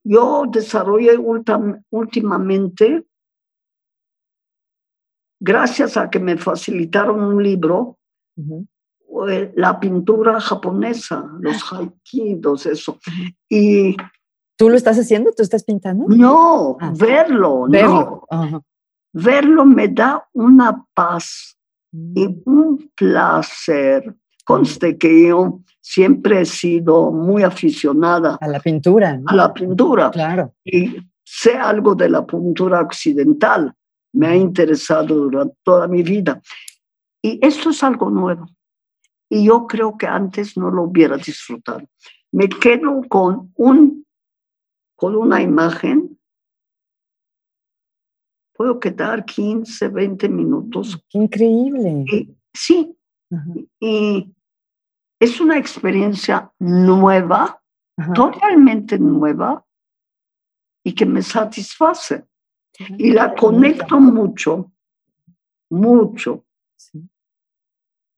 yo 0.03 0.45
desarrollé 0.47 1.17
últimamente, 1.89 3.05
gracias 5.39 5.97
a 5.97 6.09
que 6.11 6.19
me 6.19 6.37
facilitaron 6.37 7.21
un 7.21 7.41
libro, 7.41 7.97
la 9.55 9.79
pintura 9.79 10.39
japonesa, 10.39 11.25
los 11.39 11.73
ah. 11.73 11.79
haikidos, 11.79 12.67
eso. 12.67 12.99
Y 13.49 13.97
¿Tú 14.57 14.69
lo 14.69 14.75
estás 14.75 14.97
haciendo? 14.97 15.31
¿Tú 15.31 15.43
estás 15.43 15.63
pintando? 15.63 16.05
No, 16.07 16.77
ah, 16.79 16.93
verlo, 16.95 17.67
verlo. 17.67 18.25
no. 18.31 18.65
Verlo 19.13 19.65
me 19.65 19.87
da 19.87 20.27
una 20.33 20.85
paz 20.93 21.56
y 22.15 22.41
un 22.45 22.91
placer. 22.95 24.15
Conste 24.45 24.97
que 24.97 25.27
yo 25.27 25.61
siempre 25.81 26.41
he 26.41 26.45
sido 26.45 27.11
muy 27.11 27.43
aficionada 27.43 28.37
a 28.39 28.47
la 28.47 28.59
pintura. 28.59 29.19
A 29.25 29.35
la 29.35 29.53
pintura. 29.53 30.09
Claro. 30.11 30.53
Y 30.63 30.95
sé 31.23 31.55
algo 31.55 31.95
de 31.95 32.09
la 32.09 32.25
pintura 32.25 32.81
occidental. 32.81 33.73
Me 34.13 34.27
ha 34.27 34.35
interesado 34.35 35.15
durante 35.15 35.55
toda 35.63 35.87
mi 35.87 36.03
vida. 36.03 36.41
Y 37.21 37.39
esto 37.45 37.71
es 37.71 37.83
algo 37.83 38.09
nuevo. 38.09 38.47
Y 39.29 39.45
yo 39.45 39.67
creo 39.67 39.97
que 39.97 40.07
antes 40.07 40.55
no 40.55 40.71
lo 40.71 40.83
hubiera 40.83 41.17
disfrutado. 41.17 41.81
Me 42.31 42.47
quedo 42.47 43.01
con 43.09 43.51
un 43.55 44.05
con 44.97 45.15
una 45.15 45.41
imagen, 45.41 46.16
puedo 48.57 48.79
quedar 48.79 49.23
15, 49.23 49.87
20 49.89 50.29
minutos. 50.29 50.99
¡Qué 51.09 51.19
increíble! 51.19 52.35
sí, 52.53 52.97
y 53.79 54.33
es 55.19 55.39
una 55.39 55.57
experiencia 55.57 56.51
nueva, 56.59 57.61
totalmente 58.15 58.97
nueva, 58.97 59.63
y 60.83 60.93
que 60.93 61.05
me 61.05 61.21
satisface. 61.21 62.25
Y 62.97 63.11
la 63.11 63.35
conecto 63.35 63.99
mucho, 63.99 64.71
mucho 65.69 66.45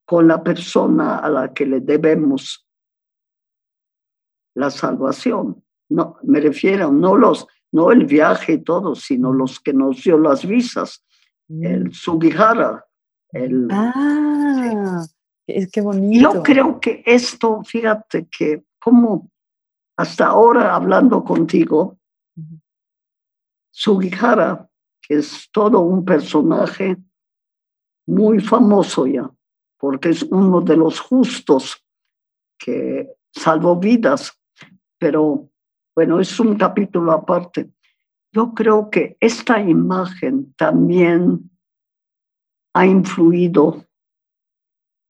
con 0.05 0.27
la 0.27 0.43
persona 0.43 1.19
a 1.19 1.29
la 1.29 1.53
que 1.53 1.65
le 1.65 1.79
debemos 1.79 2.67
la 4.55 4.69
salvación. 4.69 5.63
No, 5.89 6.17
me 6.23 6.39
refiero, 6.39 6.91
no 6.91 7.15
los, 7.15 7.47
no 7.71 7.91
el 7.91 8.05
viaje 8.05 8.53
y 8.53 8.63
todo, 8.63 8.95
sino 8.95 9.31
los 9.31 9.59
que 9.59 9.73
nos 9.73 10.03
dio 10.03 10.17
las 10.17 10.45
visas, 10.45 11.03
el 11.49 11.89
mm. 11.89 11.91
Sugihara. 11.91 12.85
El, 13.31 13.67
ah, 13.71 15.05
es 15.47 15.71
que 15.71 15.81
bonito. 15.81 16.33
Yo 16.33 16.43
creo 16.43 16.79
que 16.79 17.03
esto, 17.05 17.63
fíjate 17.63 18.27
que 18.27 18.63
como 18.79 19.29
hasta 19.97 20.27
ahora 20.27 20.75
hablando 20.75 21.23
contigo, 21.23 21.99
Sugihara, 23.69 24.69
que 25.01 25.15
es 25.15 25.49
todo 25.51 25.81
un 25.81 26.03
personaje 26.05 26.97
muy 28.07 28.39
famoso 28.39 29.05
ya, 29.05 29.29
porque 29.77 30.09
es 30.09 30.23
uno 30.23 30.61
de 30.61 30.77
los 30.77 30.99
justos 30.99 31.85
que 32.57 33.13
salvó 33.31 33.75
vidas, 33.75 34.31
pero 34.97 35.48
bueno, 35.99 36.21
es 36.21 36.39
un 36.39 36.57
capítulo 36.57 37.11
aparte. 37.11 37.71
Yo 38.31 38.53
creo 38.53 38.89
que 38.89 39.17
esta 39.19 39.59
imagen 39.59 40.53
también 40.53 41.51
ha 42.73 42.85
influido 42.85 43.85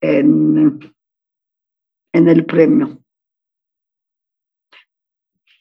en, 0.02 0.80
en 2.12 2.28
el 2.28 2.44
premio. 2.44 3.04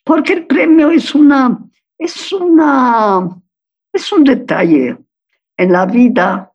Porque 0.03 0.33
el 0.33 0.47
premio 0.47 0.91
es 0.91 1.15
una, 1.15 1.63
es 1.99 2.33
una, 2.33 3.29
es 3.93 4.11
un 4.11 4.25
detalle 4.25 4.97
en 5.59 5.73
la 5.73 5.85
vida 5.85 6.55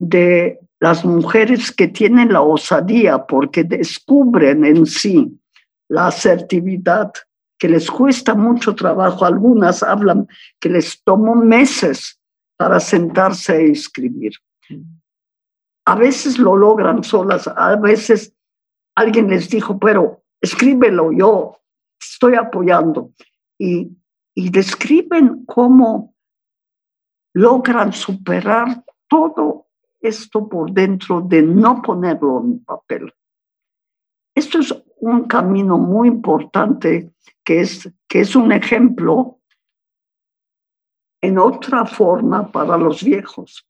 de 0.00 0.58
las 0.80 1.04
mujeres 1.04 1.70
que 1.70 1.86
tienen 1.86 2.32
la 2.32 2.42
osadía 2.42 3.24
porque 3.24 3.62
descubren 3.62 4.64
en 4.64 4.84
sí 4.84 5.38
la 5.92 6.06
asertividad, 6.06 7.12
que 7.58 7.68
les 7.68 7.90
cuesta 7.90 8.34
mucho 8.34 8.74
trabajo. 8.74 9.26
Algunas 9.26 9.82
hablan 9.82 10.26
que 10.58 10.70
les 10.70 11.02
tomó 11.04 11.34
meses 11.34 12.18
para 12.56 12.80
sentarse 12.80 13.52
a 13.52 13.60
escribir. 13.60 14.32
A 15.84 15.94
veces 15.94 16.38
lo 16.38 16.56
logran 16.56 17.04
solas, 17.04 17.46
a 17.46 17.76
veces 17.76 18.34
alguien 18.94 19.28
les 19.28 19.50
dijo, 19.50 19.78
pero 19.78 20.22
escríbelo, 20.40 21.12
yo 21.12 21.58
estoy 22.00 22.36
apoyando. 22.36 23.12
Y, 23.58 23.90
y 24.34 24.50
describen 24.50 25.44
cómo 25.44 26.14
logran 27.34 27.92
superar 27.92 28.82
todo 29.08 29.66
esto 30.00 30.48
por 30.48 30.72
dentro 30.72 31.20
de 31.20 31.42
no 31.42 31.82
ponerlo 31.82 32.40
en 32.40 32.64
papel. 32.64 33.12
Esto 34.34 34.58
es 34.58 34.81
un 35.02 35.24
camino 35.24 35.78
muy 35.78 36.08
importante 36.08 37.12
que 37.44 37.60
es, 37.60 37.90
que 38.08 38.20
es 38.20 38.36
un 38.36 38.52
ejemplo 38.52 39.40
en 41.20 41.38
otra 41.38 41.84
forma 41.84 42.50
para 42.50 42.76
los 42.76 43.02
viejos. 43.02 43.66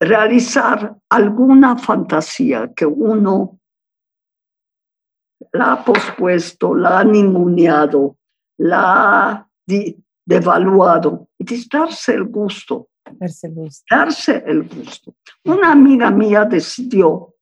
Realizar 0.00 0.96
alguna 1.10 1.76
fantasía 1.76 2.72
que 2.74 2.86
uno 2.86 3.60
la 5.52 5.72
ha 5.72 5.84
pospuesto, 5.84 6.74
la 6.74 7.00
ha 7.00 7.04
ninguneado, 7.04 8.16
la 8.58 8.80
ha 9.30 9.48
devaluado 10.24 11.28
y 11.38 11.68
darse 11.68 12.14
el 12.14 12.24
gusto. 12.24 12.88
Darse 13.10 13.46
el 13.46 13.54
gusto. 13.54 13.84
Darse 13.90 14.42
el 14.46 14.68
gusto. 14.68 15.14
Una 15.44 15.72
amiga 15.72 16.10
mía 16.10 16.44
decidió 16.44 17.35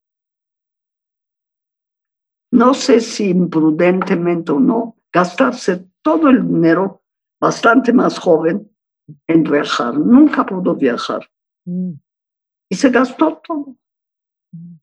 no 2.54 2.72
sé 2.72 3.00
si 3.00 3.30
imprudentemente 3.30 4.52
o 4.52 4.60
no, 4.60 4.96
gastarse 5.12 5.88
todo 6.02 6.28
el 6.28 6.46
dinero, 6.46 7.02
bastante 7.40 7.92
más 7.92 8.16
joven, 8.16 8.70
en 9.26 9.42
viajar. 9.42 9.98
Nunca 9.98 10.46
pudo 10.46 10.76
viajar. 10.76 11.28
Mm. 11.64 11.94
Y 12.68 12.76
se 12.76 12.90
gastó 12.90 13.42
todo. 13.44 13.76
Mm. 14.52 14.76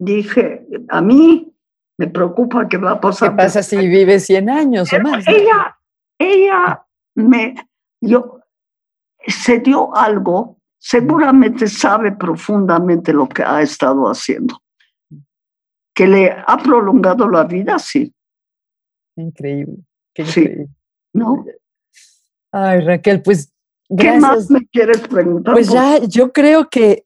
Dije, 0.00 0.66
a 0.88 1.00
mí 1.00 1.54
me 1.98 2.08
preocupa 2.08 2.68
qué 2.68 2.78
va 2.78 2.92
a 2.92 3.00
pasar. 3.00 3.30
¿Qué 3.30 3.36
pasa 3.36 3.62
si 3.62 3.76
vive 3.76 4.18
100 4.18 4.50
años 4.50 4.92
o 4.92 5.00
más? 5.00 5.24
Ella, 5.28 5.78
ella 6.18 6.84
me, 7.14 7.54
yo, 8.00 8.40
se 9.24 9.60
dio 9.60 9.94
algo, 9.94 10.58
seguramente 10.78 11.68
sabe 11.68 12.10
profundamente 12.10 13.12
lo 13.12 13.28
que 13.28 13.44
ha 13.44 13.62
estado 13.62 14.06
haciendo 14.06 14.63
que 15.94 16.06
le 16.06 16.30
ha 16.30 16.56
prolongado 16.58 17.28
la 17.28 17.44
vida, 17.44 17.78
sí. 17.78 18.12
Increíble. 19.16 19.76
sí. 20.26 20.66
¿No? 21.12 21.44
Ay, 22.50 22.80
Raquel, 22.80 23.22
pues. 23.22 23.52
¿Qué 23.96 24.18
más 24.18 24.50
me 24.50 24.66
quieres 24.66 25.00
preguntar? 25.00 25.54
Pues 25.54 25.68
ya, 25.68 25.98
yo 26.04 26.32
creo 26.32 26.68
que, 26.68 27.04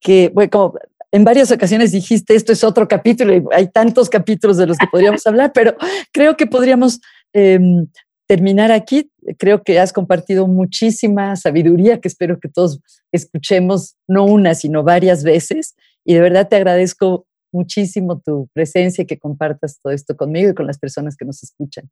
que 0.00 0.30
bueno, 0.32 0.50
como 0.50 0.74
en 1.10 1.24
varias 1.24 1.50
ocasiones 1.50 1.92
dijiste, 1.92 2.34
esto 2.34 2.52
es 2.52 2.62
otro 2.62 2.86
capítulo 2.86 3.34
y 3.34 3.42
hay 3.52 3.68
tantos 3.68 4.10
capítulos 4.10 4.56
de 4.56 4.66
los 4.66 4.76
que 4.76 4.86
podríamos 4.86 5.26
hablar, 5.26 5.52
pero 5.52 5.74
creo 6.12 6.36
que 6.36 6.46
podríamos 6.46 7.00
em, 7.32 7.86
terminar 8.26 8.70
aquí. 8.72 9.10
Creo 9.38 9.62
que 9.62 9.80
has 9.80 9.92
compartido 9.92 10.46
muchísima 10.46 11.34
sabiduría 11.36 12.00
que 12.00 12.08
espero 12.08 12.38
que 12.38 12.48
todos 12.48 12.80
escuchemos, 13.10 13.96
no 14.06 14.24
una, 14.24 14.54
sino 14.54 14.82
varias 14.82 15.24
veces. 15.24 15.74
Y 16.04 16.14
de 16.14 16.20
verdad 16.20 16.48
te 16.48 16.56
agradezco 16.56 17.26
muchísimo 17.52 18.20
tu 18.20 18.48
presencia 18.52 19.02
y 19.02 19.06
que 19.06 19.18
compartas 19.18 19.80
todo 19.80 19.92
esto 19.92 20.16
conmigo 20.16 20.50
y 20.50 20.54
con 20.54 20.66
las 20.66 20.78
personas 20.78 21.16
que 21.16 21.24
nos 21.24 21.42
escuchan. 21.42 21.90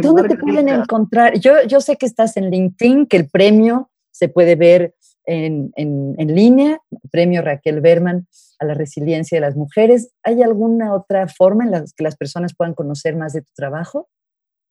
¿Dónde 0.00 0.28
te 0.28 0.36
pueden 0.36 0.68
encontrar? 0.68 1.38
Yo, 1.38 1.52
yo 1.66 1.80
sé 1.80 1.96
que 1.96 2.06
estás 2.06 2.36
en 2.36 2.50
LinkedIn, 2.50 3.06
que 3.06 3.16
el 3.16 3.28
premio 3.28 3.90
se 4.10 4.28
puede 4.28 4.56
ver 4.56 4.94
en, 5.26 5.72
en, 5.76 6.14
en 6.18 6.34
línea, 6.34 6.80
premio 7.10 7.42
Raquel 7.42 7.80
Berman 7.80 8.26
a 8.58 8.64
la 8.64 8.74
resiliencia 8.74 9.36
de 9.36 9.40
las 9.42 9.56
mujeres. 9.56 10.10
¿Hay 10.22 10.42
alguna 10.42 10.94
otra 10.94 11.28
forma 11.28 11.64
en 11.64 11.70
la 11.70 11.84
que 11.96 12.02
las 12.02 12.16
personas 12.16 12.54
puedan 12.56 12.74
conocer 12.74 13.14
más 13.16 13.34
de 13.34 13.42
tu 13.42 13.52
trabajo? 13.54 14.08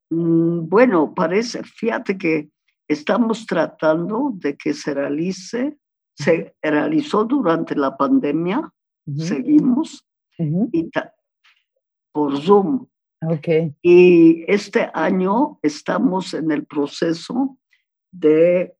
Mm, 0.09 0.67
bueno, 0.67 1.13
parece, 1.13 1.63
fíjate 1.63 2.17
que 2.17 2.49
estamos 2.87 3.45
tratando 3.45 4.31
de 4.33 4.55
que 4.55 4.73
se 4.73 4.93
realice, 4.93 5.77
se 6.15 6.55
realizó 6.61 7.25
durante 7.25 7.75
la 7.75 7.95
pandemia, 7.97 8.71
seguimos, 9.15 10.06
y 10.37 10.89
por 12.11 12.41
Zoom. 12.41 12.87
Okay. 13.19 13.75
Y 13.81 14.43
este 14.47 14.91
año 14.93 15.59
estamos 15.63 16.33
en 16.35 16.51
el 16.51 16.65
proceso 16.65 17.57
de 18.11 18.75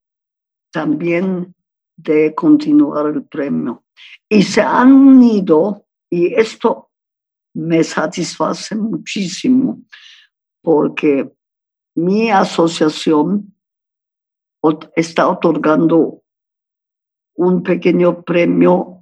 también 0.72 1.56
de 1.96 2.36
continuar 2.36 3.08
el 3.08 3.24
premio. 3.24 3.84
Y 4.30 4.44
se 4.44 4.62
han 4.62 4.94
unido, 4.94 5.86
y 6.10 6.34
esto 6.36 6.92
me 7.56 7.84
satisface 7.84 8.76
muchísimo, 8.76 9.82
porque 10.62 11.34
mi 11.96 12.30
asociación 12.30 13.56
está 14.96 15.28
otorgando 15.28 16.22
un 17.36 17.64
pequeño 17.64 18.22
premio 18.22 18.97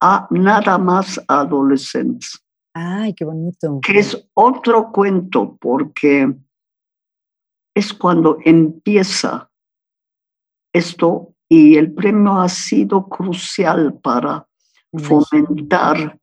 a 0.00 0.26
nada 0.30 0.78
más 0.78 1.20
adolescentes. 1.28 2.42
Ay, 2.74 3.14
qué 3.14 3.24
bonito. 3.24 3.80
Que 3.80 3.98
es 3.98 4.28
otro 4.34 4.92
cuento, 4.92 5.56
porque 5.60 6.34
es 7.74 7.92
cuando 7.92 8.38
empieza 8.44 9.50
esto 10.74 11.34
y 11.48 11.76
el 11.76 11.92
premio 11.92 12.38
ha 12.40 12.48
sido 12.48 13.08
crucial 13.08 13.98
para 14.02 14.46
fomentar 14.92 16.18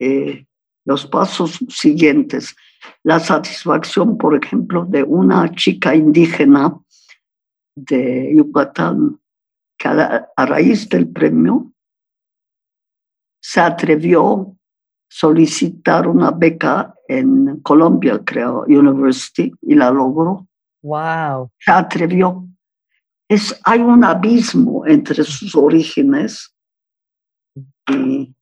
eh, 0.00 0.46
los 0.84 1.06
pasos 1.06 1.58
siguientes. 1.68 2.54
La 3.04 3.20
satisfacción, 3.20 4.18
por 4.18 4.34
ejemplo, 4.34 4.84
de 4.84 5.02
una 5.02 5.52
chica 5.54 5.94
indígena 5.94 6.76
de 7.76 8.32
Yucatán, 8.34 9.20
que 9.78 9.88
a, 9.88 10.28
raíz 10.36 10.88
del 10.88 11.08
premio 11.08 11.71
se 13.42 13.60
atrevió 13.60 14.32
a 14.32 14.46
solicitar 15.08 16.06
una 16.06 16.30
beca 16.30 16.94
en 17.08 17.60
Columbia, 17.60 18.20
creo, 18.24 18.64
University, 18.66 19.52
y 19.60 19.74
la 19.74 19.90
logró. 19.90 20.46
Wow. 20.82 21.50
Se 21.58 21.70
atrevió 21.70 22.46
es, 23.32 23.58
hay 23.64 23.80
un 23.80 24.04
abismo 24.04 24.86
entre 24.86 25.24
sus 25.24 25.54
orígenes 25.54 26.54
y 27.90 28.34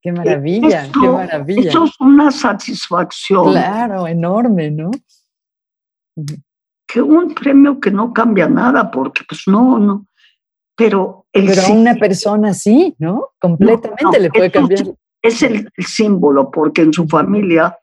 Qué 0.00 0.12
maravilla, 0.12 0.90
qué 0.92 1.08
maravilla. 1.08 1.70
Eso 1.70 1.84
es 1.84 1.98
una 1.98 2.30
satisfacción. 2.30 3.52
Claro, 3.52 4.06
enorme, 4.06 4.70
¿no? 4.70 4.90
Que 6.86 7.00
un 7.00 7.34
premio 7.34 7.80
que 7.80 7.90
no 7.90 8.12
cambia 8.12 8.46
nada, 8.46 8.90
porque 8.90 9.22
pues 9.26 9.44
no, 9.46 9.78
no. 9.78 10.06
Pero, 10.76 11.26
el 11.32 11.46
pero 11.46 11.62
a 11.62 11.72
una 11.72 11.94
persona 11.94 12.52
sí, 12.52 12.94
¿no? 12.98 13.30
Completamente 13.40 14.20
le 14.20 14.30
puede 14.30 14.50
cambiar. 14.50 14.94
Es 15.22 15.42
el, 15.42 15.70
símbolo, 15.78 16.50
porque 16.50 16.82
en 16.82 16.92
su 16.92 17.06
familia 17.06 17.78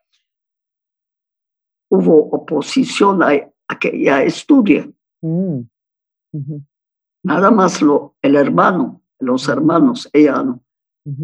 hubo 1.90 2.28
oposición 2.30 3.22
a, 3.22 3.30
que 3.80 3.88
ella 3.88 4.22
estudie. 4.22 4.92
Mm. 5.22 5.62
Nada 7.24 7.50
más 7.50 7.80
lo, 7.82 8.16
el 8.22 8.36
hermano, 8.36 9.02
los 9.18 9.48
hermanos, 9.48 10.08
ella 10.12 10.42
no. 10.42 10.62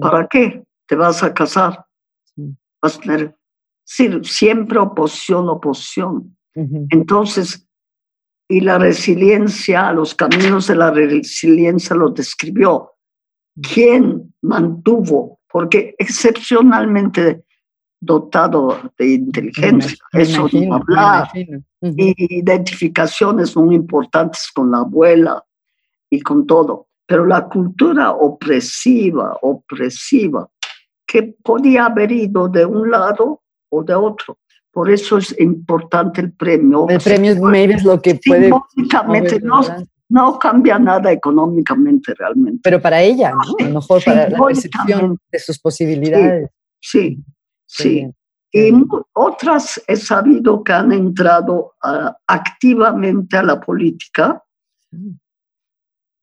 ¿Para 0.00 0.26
qué 0.26 0.64
te 0.86 0.96
vas 0.96 1.22
a 1.22 1.32
casar? 1.32 1.86
Vas 2.82 2.96
a 2.96 3.00
tener 3.00 3.38
siempre 3.84 4.78
oposición, 4.78 5.48
oposición. 5.48 6.36
Entonces, 6.54 7.67
y 8.48 8.60
la 8.60 8.78
resiliencia, 8.78 9.92
los 9.92 10.14
caminos 10.14 10.66
de 10.66 10.76
la 10.76 10.90
resiliencia 10.90 11.94
lo 11.94 12.08
describió. 12.08 12.92
¿Quién 13.60 14.34
mantuvo? 14.40 15.40
Porque 15.50 15.94
excepcionalmente 15.98 17.44
dotado 18.00 18.92
de 18.96 19.14
inteligencia, 19.14 19.98
eso 20.12 20.48
no 20.52 20.76
hablar, 20.76 21.28
y 21.34 22.38
identificaciones 22.38 23.56
muy 23.56 23.74
importantes 23.74 24.50
con 24.54 24.70
la 24.70 24.78
abuela 24.78 25.44
y 26.08 26.20
con 26.20 26.46
todo. 26.46 26.88
Pero 27.06 27.26
la 27.26 27.48
cultura 27.48 28.12
opresiva, 28.12 29.36
opresiva, 29.42 30.48
que 31.06 31.22
podía 31.22 31.86
haber 31.86 32.12
ido 32.12 32.48
de 32.48 32.64
un 32.64 32.90
lado 32.90 33.42
o 33.70 33.82
de 33.82 33.94
otro. 33.94 34.38
Por 34.72 34.90
eso 34.90 35.18
es 35.18 35.38
importante 35.40 36.20
el 36.20 36.32
premio. 36.32 36.86
El 36.88 37.00
premio 37.00 37.32
es 37.32 37.84
lo 37.84 38.00
que 38.00 38.20
puede... 38.24 38.50
No, 39.42 39.60
no 40.10 40.38
cambia 40.38 40.78
nada 40.78 41.12
económicamente 41.12 42.14
realmente. 42.14 42.60
Pero 42.62 42.80
para 42.80 43.02
ella, 43.02 43.32
¿no? 43.32 43.42
A 43.58 43.68
lo 43.68 43.74
mejor 43.74 44.02
para 44.04 44.28
la 44.28 44.38
percepción 44.38 45.18
de 45.30 45.38
sus 45.38 45.58
posibilidades. 45.58 46.50
sí. 46.80 47.22
Sí. 47.70 48.08
Y 48.50 48.72
otras 49.12 49.82
he 49.86 49.96
sabido 49.96 50.64
que 50.64 50.72
han 50.72 50.90
entrado 50.92 51.74
activamente 52.26 53.36
a 53.36 53.42
la 53.42 53.60
política 53.60 54.42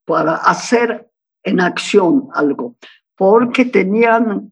para 0.06 0.38
hacer 0.38 1.08
en 1.44 1.62
acción 1.62 2.28
algo, 2.34 2.78
porque 3.16 3.66
tenían 3.66 4.52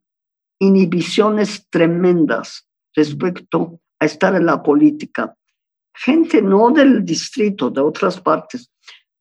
inhibiciones 0.60 1.68
tremendas 1.72 2.68
respecto 2.96 3.80
a 4.04 4.06
estar 4.06 4.36
en 4.36 4.46
la 4.46 4.62
política. 4.62 5.36
Gente 5.96 6.42
no 6.42 6.72
del 6.72 7.04
distrito, 7.04 7.70
de 7.70 7.82
otras 7.82 8.20
partes. 8.20 8.72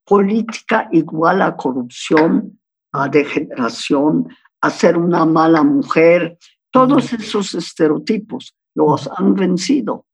Política 0.04 0.88
igual 0.92 1.42
a 1.42 1.56
corrupción, 1.56 2.58
a 2.92 3.08
degeneración, 3.08 4.28
a 4.60 4.70
ser 4.70 4.96
una 4.96 5.24
mala 5.24 5.62
mujer, 5.62 6.38
todos 6.70 7.12
esos 7.12 7.54
estereotipos 7.54 8.54
los 8.74 9.08
han 9.16 9.34
vencido. 9.34 10.06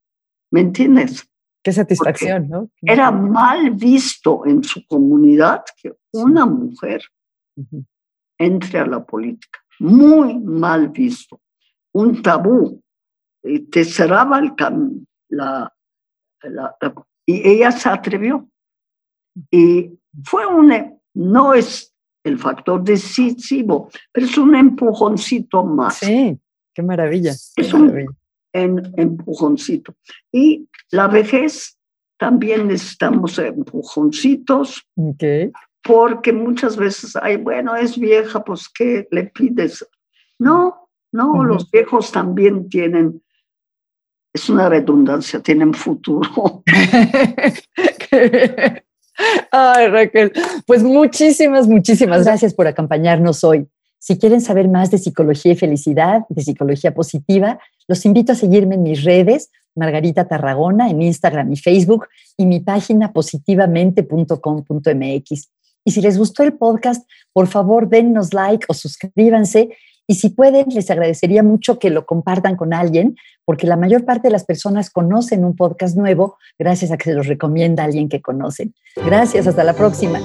¿Me 0.50 0.60
entiendes? 0.60 1.28
Qué 1.62 1.72
satisfacción, 1.72 2.48
¿no? 2.48 2.70
Era 2.82 3.10
mal 3.10 3.70
visto 3.70 4.44
en 4.46 4.64
su 4.64 4.84
comunidad 4.86 5.64
que 5.80 5.92
una 6.12 6.46
mujer 6.46 7.02
entre 8.38 8.78
a 8.78 8.86
la 8.86 9.04
política. 9.04 9.58
Muy 9.80 10.38
mal 10.38 10.88
visto. 10.88 11.40
Un 11.92 12.22
tabú. 12.22 12.82
Y 13.48 13.60
te 13.60 13.84
cerraba 13.84 14.38
el 14.38 14.54
camino. 14.54 15.04
y 17.26 17.48
ella 17.48 17.72
se 17.72 17.88
atrevió. 17.88 18.48
Y 19.50 19.98
fue 20.24 20.46
un, 20.46 21.00
no 21.14 21.54
es 21.54 21.94
el 22.24 22.38
factor 22.38 22.82
decisivo, 22.82 23.90
pero 24.12 24.26
es 24.26 24.36
un 24.36 24.54
empujoncito 24.54 25.64
más. 25.64 25.98
Sí. 25.98 26.38
Qué 26.74 26.82
maravilla. 26.82 27.32
es 27.32 27.74
un 27.74 28.08
empujoncito. 28.52 29.94
Y 30.32 30.68
la 30.90 31.08
vejez 31.08 31.78
también 32.18 32.68
necesitamos 32.68 33.38
empujoncitos. 33.38 34.86
Porque 35.82 36.32
muchas 36.32 36.76
veces, 36.76 37.16
ay, 37.16 37.36
bueno, 37.36 37.74
es 37.76 37.98
vieja, 37.98 38.44
pues 38.44 38.68
¿qué 38.68 39.06
le 39.10 39.24
pides? 39.24 39.86
No, 40.38 40.88
no, 41.12 41.42
los 41.44 41.70
viejos 41.70 42.12
también 42.12 42.68
tienen, 42.68 43.22
es 44.38 44.48
una 44.48 44.68
redundancia, 44.68 45.40
tienen 45.40 45.74
futuro. 45.74 46.62
Ay, 49.50 49.88
Raquel, 49.88 50.32
pues 50.66 50.82
muchísimas, 50.82 51.66
muchísimas 51.66 52.24
gracias 52.24 52.54
por 52.54 52.68
acompañarnos 52.68 53.42
hoy. 53.42 53.66
Si 53.98 54.16
quieren 54.16 54.40
saber 54.40 54.68
más 54.68 54.92
de 54.92 54.98
psicología 54.98 55.52
y 55.52 55.56
felicidad, 55.56 56.24
de 56.28 56.42
psicología 56.42 56.94
positiva, 56.94 57.58
los 57.88 58.06
invito 58.06 58.30
a 58.32 58.36
seguirme 58.36 58.76
en 58.76 58.84
mis 58.84 59.02
redes, 59.02 59.50
Margarita 59.74 60.28
Tarragona, 60.28 60.88
en 60.88 61.02
Instagram 61.02 61.52
y 61.52 61.56
Facebook, 61.56 62.06
y 62.36 62.46
mi 62.46 62.60
página 62.60 63.12
positivamente.com.mx. 63.12 65.48
Y 65.84 65.90
si 65.90 66.00
les 66.00 66.16
gustó 66.16 66.44
el 66.44 66.52
podcast, 66.52 67.04
por 67.32 67.48
favor 67.48 67.88
dennos 67.88 68.32
like 68.32 68.64
o 68.68 68.74
suscríbanse 68.74 69.70
Y 70.10 70.14
si 70.14 70.30
pueden, 70.30 70.70
les 70.70 70.90
agradecería 70.90 71.42
mucho 71.42 71.78
que 71.78 71.90
lo 71.90 72.06
compartan 72.06 72.56
con 72.56 72.72
alguien, 72.72 73.16
porque 73.44 73.66
la 73.66 73.76
mayor 73.76 74.06
parte 74.06 74.28
de 74.28 74.32
las 74.32 74.44
personas 74.44 74.88
conocen 74.88 75.44
un 75.44 75.54
podcast 75.54 75.96
nuevo 75.96 76.38
gracias 76.58 76.90
a 76.90 76.96
que 76.96 77.04
se 77.04 77.14
los 77.14 77.26
recomienda 77.26 77.84
alguien 77.84 78.08
que 78.08 78.22
conocen. 78.22 78.74
Gracias, 78.96 79.46
hasta 79.46 79.64
la 79.64 79.74
próxima. 79.74 80.18